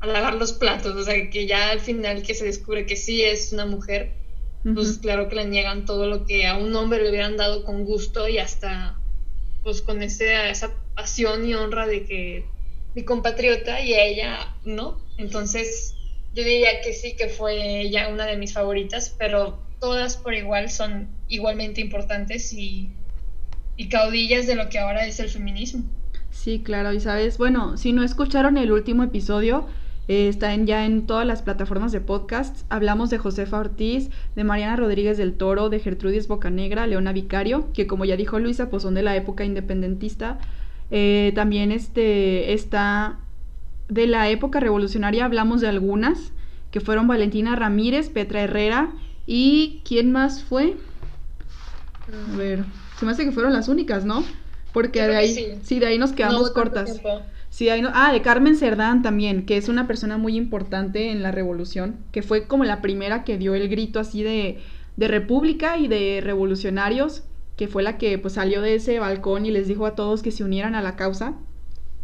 a 0.00 0.06
lavar 0.06 0.34
los 0.34 0.52
platos. 0.52 0.94
O 0.94 1.02
sea, 1.02 1.30
que 1.30 1.46
ya 1.46 1.70
al 1.70 1.80
final 1.80 2.22
que 2.22 2.34
se 2.34 2.44
descubre 2.44 2.86
que 2.86 2.96
sí 2.96 3.22
es 3.22 3.52
una 3.52 3.66
mujer, 3.66 4.12
pues 4.74 4.98
claro 4.98 5.28
que 5.28 5.36
le 5.36 5.46
niegan 5.46 5.86
todo 5.86 6.06
lo 6.06 6.26
que 6.26 6.46
a 6.46 6.56
un 6.56 6.74
hombre 6.74 7.02
le 7.02 7.10
hubieran 7.10 7.36
dado 7.36 7.64
con 7.64 7.84
gusto 7.84 8.28
y 8.28 8.38
hasta, 8.38 8.98
pues 9.62 9.82
con 9.82 10.02
ese, 10.02 10.50
esa 10.50 10.74
pasión 10.94 11.48
y 11.48 11.54
honra 11.54 11.86
de 11.86 12.04
que 12.04 12.44
mi 12.94 13.04
compatriota 13.04 13.80
y 13.80 13.94
a 13.94 14.04
ella 14.04 14.56
no. 14.64 15.00
Entonces, 15.16 15.94
yo 16.34 16.44
diría 16.44 16.80
que 16.82 16.92
sí, 16.92 17.16
que 17.16 17.28
fue 17.28 17.80
ella 17.80 18.08
una 18.08 18.26
de 18.26 18.36
mis 18.36 18.52
favoritas, 18.52 19.14
pero 19.18 19.58
todas 19.80 20.16
por 20.16 20.34
igual 20.34 20.70
son 20.70 21.08
igualmente 21.28 21.80
importantes 21.80 22.52
y, 22.52 22.90
caudillas 23.90 24.46
de 24.46 24.56
lo 24.56 24.68
que 24.68 24.78
ahora 24.78 25.06
es 25.06 25.20
el 25.20 25.28
feminismo. 25.28 25.84
Sí, 26.30 26.60
claro, 26.60 26.92
y 26.92 27.00
sabes, 27.00 27.38
bueno, 27.38 27.76
si 27.76 27.92
no 27.92 28.02
escucharon 28.02 28.56
el 28.56 28.72
último 28.72 29.02
episodio, 29.02 29.66
eh, 30.08 30.28
está 30.28 30.54
en, 30.54 30.66
ya 30.66 30.86
en 30.86 31.06
todas 31.06 31.26
las 31.26 31.42
plataformas 31.42 31.92
de 31.92 32.00
podcast. 32.00 32.64
Hablamos 32.70 33.10
de 33.10 33.18
Josefa 33.18 33.58
Ortiz, 33.58 34.10
de 34.34 34.44
Mariana 34.44 34.76
Rodríguez 34.76 35.18
del 35.18 35.34
Toro, 35.34 35.68
de 35.68 35.80
Gertrudis 35.80 36.28
Bocanegra, 36.28 36.86
Leona 36.86 37.12
Vicario, 37.12 37.72
que 37.74 37.86
como 37.86 38.06
ya 38.06 38.16
dijo 38.16 38.38
Luisa, 38.38 38.70
pues 38.70 38.82
son 38.82 38.94
de 38.94 39.02
la 39.02 39.16
época 39.16 39.44
independentista. 39.44 40.38
Eh, 40.90 41.32
también 41.34 41.72
este, 41.72 42.54
está 42.54 43.18
de 43.88 44.06
la 44.06 44.28
época 44.30 44.60
revolucionaria, 44.60 45.26
hablamos 45.26 45.60
de 45.60 45.68
algunas, 45.68 46.32
que 46.70 46.80
fueron 46.80 47.06
Valentina 47.06 47.56
Ramírez, 47.56 48.08
Petra 48.08 48.42
Herrera 48.42 48.92
y 49.26 49.82
¿quién 49.84 50.12
más 50.12 50.42
fue? 50.42 50.76
A 52.32 52.36
ver, 52.36 52.64
se 52.98 53.04
me 53.04 53.12
hace 53.12 53.24
que 53.24 53.32
fueron 53.32 53.52
las 53.52 53.68
únicas, 53.68 54.04
¿no? 54.04 54.24
Porque 54.72 55.02
de 55.02 55.16
ahí, 55.16 55.58
sí. 55.62 55.78
de 55.78 55.86
ahí 55.86 55.98
nos 55.98 56.12
quedamos 56.12 56.50
cortas. 56.50 57.00
Sí, 57.50 57.70
ahí 57.70 57.80
no, 57.80 57.90
ah, 57.94 58.12
de 58.12 58.20
Carmen 58.20 58.56
Cerdán 58.56 59.02
también, 59.02 59.46
que 59.46 59.56
es 59.56 59.68
una 59.68 59.86
persona 59.86 60.18
muy 60.18 60.36
importante 60.36 61.10
en 61.10 61.22
la 61.22 61.32
revolución, 61.32 61.96
que 62.12 62.22
fue 62.22 62.46
como 62.46 62.64
la 62.64 62.82
primera 62.82 63.24
que 63.24 63.38
dio 63.38 63.54
el 63.54 63.68
grito 63.68 64.00
así 64.00 64.22
de, 64.22 64.58
de 64.96 65.08
república 65.08 65.78
y 65.78 65.88
de 65.88 66.20
revolucionarios 66.22 67.24
que 67.58 67.66
fue 67.66 67.82
la 67.82 67.98
que 67.98 68.16
pues 68.18 68.34
salió 68.34 68.62
de 68.62 68.76
ese 68.76 69.00
balcón 69.00 69.44
y 69.44 69.50
les 69.50 69.66
dijo 69.66 69.84
a 69.84 69.96
todos 69.96 70.22
que 70.22 70.30
se 70.30 70.44
unieran 70.44 70.76
a 70.76 70.80
la 70.80 70.94
causa. 70.94 71.34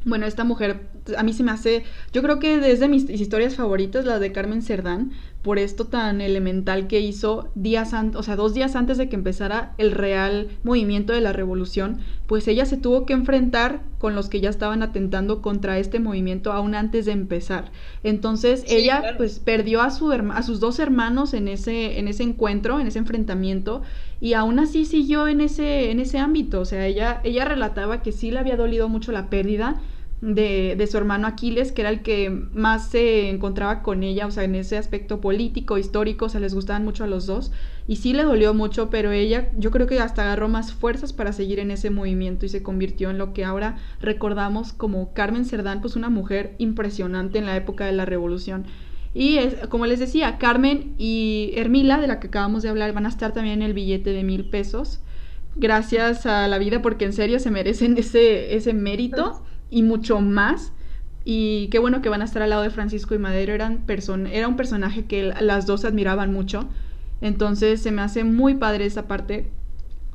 Bueno, 0.05 0.27
esta 0.27 0.43
mujer 0.43 0.89
a 1.17 1.23
mí 1.23 1.33
se 1.33 1.45
me 1.45 1.53
hace, 1.53 1.85
yo 2.12 2.23
creo 2.23 2.41
que 2.41 2.59
desde 2.59 2.89
mis 2.89 3.09
historias 3.09 3.55
favoritas, 3.55 4.05
las 4.05 4.21
de 4.21 4.33
Carmen 4.33 4.62
Cerdán, 4.62 5.12
por 5.45 5.59
esto 5.59 5.84
tan 5.84 6.22
elemental 6.22 6.86
que 6.86 7.01
hizo 7.01 7.51
días 7.55 7.92
antes, 7.92 8.18
o 8.18 8.22
sea, 8.22 8.34
dos 8.34 8.55
días 8.55 8.74
antes 8.76 8.97
de 8.97 9.11
que 9.11 9.14
empezara 9.14 9.74
el 9.76 9.92
real 9.92 10.49
movimiento 10.62 11.12
de 11.12 11.20
la 11.20 11.34
revolución, 11.34 11.99
pues 12.26 12.49
ella 12.49 12.64
se 12.64 12.78
tuvo 12.78 13.05
que 13.05 13.12
enfrentar 13.12 13.82
con 13.99 14.14
los 14.14 14.30
que 14.30 14.40
ya 14.40 14.49
estaban 14.49 14.82
atentando 14.82 15.42
contra 15.42 15.78
este 15.78 16.01
movimiento 16.01 16.51
aún 16.51 16.74
antes 16.74 17.05
de 17.05 17.12
empezar. 17.12 17.72
Entonces 18.03 18.64
ella 18.68 19.14
pues 19.18 19.38
perdió 19.38 19.82
a, 19.82 19.90
su, 19.90 20.11
a 20.12 20.42
sus 20.42 20.61
dos 20.61 20.78
hermanos 20.78 21.34
en 21.34 21.49
ese, 21.49 21.99
en 21.99 22.09
ese 22.09 22.22
encuentro, 22.22 22.80
en 22.80 22.86
ese 22.86 23.01
enfrentamiento, 23.01 23.82
y 24.22 24.32
aún 24.32 24.59
así 24.59 24.86
siguió 24.86 25.28
en 25.28 25.42
ese, 25.42 25.90
en 25.90 26.01
ese 26.01 26.16
ámbito. 26.16 26.61
O 26.61 26.64
sea, 26.64 26.86
ella, 26.86 27.20
ella 27.22 27.45
relataba 27.45 28.01
que 28.01 28.12
sí 28.12 28.30
le 28.30 28.38
había 28.38 28.57
dolido 28.57 28.88
mucho 28.88 29.12
la 29.12 29.28
pérdida, 29.28 29.82
de, 30.25 30.89
su 30.91 30.97
hermano 30.97 31.27
Aquiles, 31.27 31.70
que 31.72 31.83
era 31.83 31.91
el 31.91 32.03
que 32.03 32.31
más 32.31 32.89
se 32.89 33.29
encontraba 33.29 33.83
con 33.83 34.03
ella, 34.03 34.27
o 34.27 34.31
sea, 34.31 34.45
en 34.45 34.55
ese 34.55 34.79
aspecto 34.79 35.20
político, 35.20 35.77
histórico, 35.77 36.27
o 36.27 36.29
sea, 36.31 36.41
les 36.41 36.55
gustaban 36.55 36.85
mucho 36.85 37.05
a 37.05 37.07
los 37.07 37.27
dos. 37.27 37.53
Y 37.87 37.97
sí 37.97 38.14
le 38.14 38.22
dolió 38.22 38.55
mucho, 38.55 38.89
pero 38.89 39.12
ella 39.12 39.51
yo 39.59 39.70
creo 39.70 39.87
que 39.87 40.01
hasta 40.01 40.22
agarró 40.22 40.49
más 40.49 40.72
fuerzas 40.72 41.12
para 41.12 41.35
seguir 41.35 41.59
en 41.59 41.70
ese 41.70 41.91
movimiento 41.91 42.47
y 42.47 42.49
se 42.49 42.62
convirtió 42.62 43.11
en 43.11 43.18
lo 43.18 43.35
que 43.35 43.45
ahora 43.45 43.77
recordamos 44.01 44.72
como 44.72 45.12
Carmen 45.12 45.45
Cerdán, 45.45 45.83
pues 45.83 45.95
una 45.95 46.09
mujer 46.09 46.55
impresionante 46.57 47.39
en 47.39 47.45
la 47.45 47.57
época 47.57 47.85
de 47.85 47.93
la 47.93 48.07
revolución. 48.07 48.64
Y 49.12 49.37
es, 49.37 49.55
como 49.68 49.85
les 49.85 49.99
decía, 49.99 50.39
Carmen 50.39 50.95
y 50.97 51.53
Hermila, 51.57 52.01
de 52.01 52.07
la 52.07 52.18
que 52.18 52.29
acabamos 52.29 52.62
de 52.62 52.70
hablar, 52.70 52.95
van 52.95 53.05
a 53.05 53.11
estar 53.11 53.33
también 53.33 53.61
en 53.61 53.66
el 53.68 53.75
billete 53.75 54.11
de 54.11 54.25
mil 54.25 54.47
pesos. 54.47 55.01
Gracias 55.55 56.25
a 56.25 56.49
la 56.49 56.59
vida, 56.59 56.81
porque 56.81 57.05
en 57.05 57.12
serio 57.12 57.39
se 57.39 57.51
merecen 57.51 57.97
ese, 57.99 58.57
ese 58.57 58.72
mérito 58.72 59.43
y 59.75 59.83
mucho 59.83 60.20
más. 60.20 60.72
Y 61.25 61.68
qué 61.68 61.81
bueno 61.81 62.01
que 62.01 62.09
van 62.09 62.22
a 62.22 62.27
estar 62.27 62.43
al 62.43 62.51
lado 62.51 62.62
de 62.62 62.70
Francisco 62.70 63.14
y 63.14 63.18
Madero. 63.18 63.53
Eran 63.53 63.85
era 64.31 64.49
un 64.49 64.57
personaje 64.57 65.07
que 65.07 65.35
las 65.41 65.66
dos 65.66 65.85
admiraban 65.85 66.33
mucho. 66.33 66.68
Entonces 67.20 67.83
se 67.83 67.91
me 67.91 68.03
hace 68.03 68.22
muy 68.22 68.55
padre 68.55 68.87
esa 68.87 69.09
parte. 69.09 69.51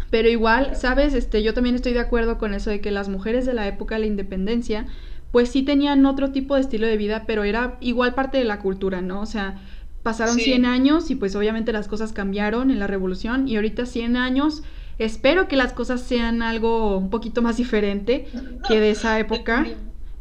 Pero 0.09 0.29
igual, 0.29 0.75
¿sabes? 0.75 1.13
Este, 1.13 1.43
yo 1.43 1.53
también 1.53 1.75
estoy 1.75 1.93
de 1.93 1.99
acuerdo 1.99 2.37
con 2.37 2.53
eso 2.53 2.69
de 2.69 2.79
que 2.79 2.89
las 2.89 3.09
mujeres 3.09 3.45
de 3.45 3.53
la 3.53 3.67
época 3.67 3.95
de 3.95 4.01
la 4.01 4.07
independencia, 4.07 4.85
pues 5.31 5.49
sí 5.49 5.61
tenían 5.63 6.05
otro 6.05 6.31
tipo 6.31 6.55
de 6.55 6.61
estilo 6.61 6.87
de 6.87 6.97
vida, 6.97 7.25
pero 7.27 7.43
era 7.43 7.77
igual 7.81 8.15
parte 8.15 8.37
de 8.37 8.45
la 8.45 8.59
cultura, 8.59 9.01
¿no? 9.01 9.21
O 9.21 9.25
sea, 9.25 9.61
pasaron 10.03 10.35
100 10.35 10.65
años 10.65 11.11
y 11.11 11.15
pues 11.15 11.35
obviamente 11.35 11.73
las 11.73 11.87
cosas 11.87 12.13
cambiaron 12.13 12.71
en 12.71 12.79
la 12.79 12.87
revolución 12.87 13.47
y 13.47 13.57
ahorita 13.57 13.85
100 13.85 14.15
años 14.15 14.63
Espero 14.99 15.47
que 15.47 15.55
las 15.55 15.73
cosas 15.73 16.01
sean 16.01 16.41
algo 16.41 16.97
un 16.97 17.09
poquito 17.09 17.41
más 17.41 17.57
diferente 17.57 18.27
que 18.67 18.79
de 18.79 18.91
esa 18.91 19.17
época. 19.19 19.65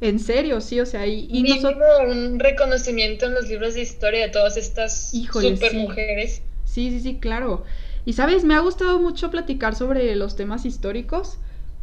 En 0.00 0.20
serio, 0.20 0.60
sí, 0.60 0.78
o 0.78 0.86
sea, 0.86 1.08
y, 1.08 1.26
y 1.28 1.42
nosotros... 1.42 1.82
un 2.08 2.38
reconocimiento 2.38 3.26
en 3.26 3.34
los 3.34 3.48
libros 3.48 3.74
de 3.74 3.82
historia 3.82 4.26
de 4.26 4.28
todas 4.28 4.56
estas 4.56 5.10
super 5.10 5.74
mujeres. 5.74 6.42
Sí, 6.64 6.90
sí, 6.90 7.00
sí, 7.00 7.16
claro. 7.16 7.64
Y 8.04 8.12
sabes, 8.12 8.44
me 8.44 8.54
ha 8.54 8.60
gustado 8.60 9.00
mucho 9.00 9.30
platicar 9.30 9.74
sobre 9.74 10.14
los 10.14 10.36
temas 10.36 10.64
históricos. 10.64 11.38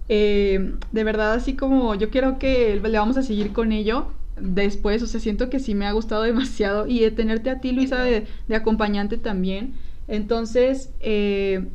Eh, 0.07 0.75
de 0.91 1.03
verdad, 1.03 1.33
así 1.33 1.55
como 1.55 1.95
yo 1.95 2.09
quiero 2.09 2.39
que 2.39 2.79
le 2.81 2.97
vamos 2.97 3.17
a 3.17 3.23
seguir 3.23 3.51
con 3.51 3.73
ello 3.73 4.07
después, 4.39 5.01
o 5.01 5.07
sea, 5.07 5.19
siento 5.19 5.49
que 5.49 5.59
sí 5.59 5.75
me 5.75 5.85
ha 5.85 5.91
gustado 5.91 6.23
demasiado 6.23 6.87
y 6.87 6.99
de 6.99 7.11
tenerte 7.11 7.49
a 7.49 7.59
ti, 7.59 7.73
Luisa, 7.73 8.01
de, 8.03 8.27
de 8.47 8.55
acompañante 8.55 9.17
también. 9.17 9.73
Entonces, 10.07 10.91
eh, 10.99 11.65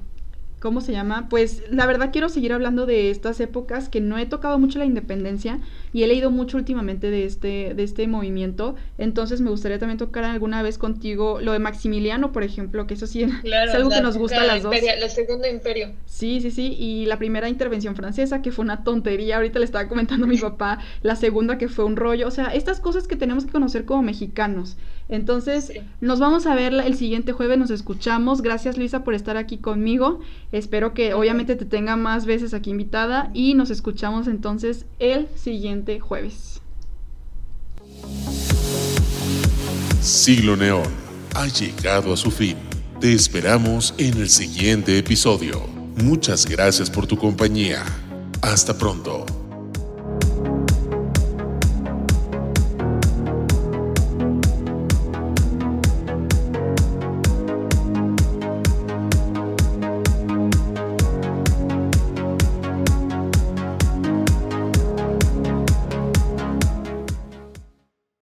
¿cómo 0.61 0.81
se 0.81 0.93
llama? 0.93 1.29
Pues 1.29 1.65
la 1.71 1.87
verdad 1.87 2.11
quiero 2.13 2.29
seguir 2.29 2.53
hablando 2.53 2.87
de 2.87 3.11
estas 3.11 3.41
épocas 3.41 3.89
que 3.89 4.01
no 4.01 4.19
he 4.19 4.27
tocado 4.27 4.59
mucho 4.59 4.79
la 4.79 4.85
independencia 4.85 5.61
y 5.93 6.03
he 6.03 6.07
leído 6.07 6.31
mucho 6.31 6.57
últimamente 6.57 7.11
de 7.11 7.25
este, 7.25 7.75
de 7.75 7.83
este 7.83 8.07
movimiento. 8.07 8.77
Entonces 8.99 9.41
me 9.41 9.51
gustaría 9.51 9.79
también 9.79 9.99
tocar 9.99 10.25
alguna 10.25 10.63
vez 10.63 10.79
contigo 10.79 11.41
lo 11.41 11.53
de 11.53 11.59
Maximiliano, 11.59 12.33
por 12.33 12.43
ejemplo, 12.43 12.87
que 12.87 12.95
eso 12.95 13.07
sí 13.07 13.23
es 13.23 13.75
algo 13.75 13.91
que 13.91 14.01
nos 14.01 14.17
gusta 14.17 14.43
a 14.43 14.47
las 14.47 14.63
dos. 14.63 14.75
El 14.75 15.11
segundo 15.11 15.49
imperio. 15.49 15.93
Sí, 16.07 16.41
sí, 16.41 16.51
sí. 16.51 16.77
Y 16.79 17.07
la 17.07 17.19
primera 17.19 17.49
intervención 17.49 17.97
francesa, 17.97 18.43
que 18.43 18.53
fue 18.53 18.65
una 18.65 18.85
tontería. 18.85 19.37
Ahorita 19.37 19.59
le 19.59 19.65
estaba 19.65 19.89
comentando 19.89 20.27
a 20.27 20.29
mi 20.29 20.39
papá. 20.39 20.79
La 21.03 21.17
segunda, 21.17 21.59
que 21.59 21.69
fue 21.69 21.85
un 21.85 21.97
rollo. 21.97 22.29
O 22.29 22.31
sea, 22.31 22.47
estas 22.47 22.81
cosas 22.81 23.07
que 23.07 23.17
tenemos 23.17 23.45
que 23.45 23.53
conocer 23.53 23.85
como 23.85 24.03
mexicanos. 24.03 24.77
Entonces, 25.11 25.73
nos 26.01 26.21
vamos 26.21 26.47
a 26.47 26.55
ver 26.55 26.73
el 26.73 26.95
siguiente 26.95 27.33
jueves, 27.33 27.59
nos 27.59 27.71
escuchamos. 27.71 28.43
Gracias 28.43 28.79
Luisa 28.79 29.03
por 29.03 29.15
estar 29.15 29.37
aquí 29.37 29.59
conmigo. 29.59 30.21
Espero 30.53 30.95
que 30.95 31.15
obviamente 31.15 31.57
te 31.57 31.65
tenga 31.65 31.97
más 31.97 32.27
veces 32.27 32.55
aquí 32.55 32.71
invitada 32.71 33.31
y 33.35 33.55
nos 33.55 33.71
escuchamos 33.71 34.29
entonces 34.29 34.87
el 35.01 35.27
jueves. 36.01 36.61
Siglo 40.01 40.57
Neón 40.57 40.89
ha 41.35 41.47
llegado 41.47 42.13
a 42.13 42.17
su 42.17 42.31
fin. 42.31 42.57
Te 43.01 43.13
esperamos 43.13 43.95
en 43.99 44.19
el 44.19 44.29
siguiente 44.29 44.99
episodio. 44.99 45.67
Muchas 45.97 46.47
gracias 46.47 46.91
por 46.91 47.07
tu 47.07 47.17
compañía. 47.17 47.85
Hasta 48.43 48.77
pronto. 48.77 49.40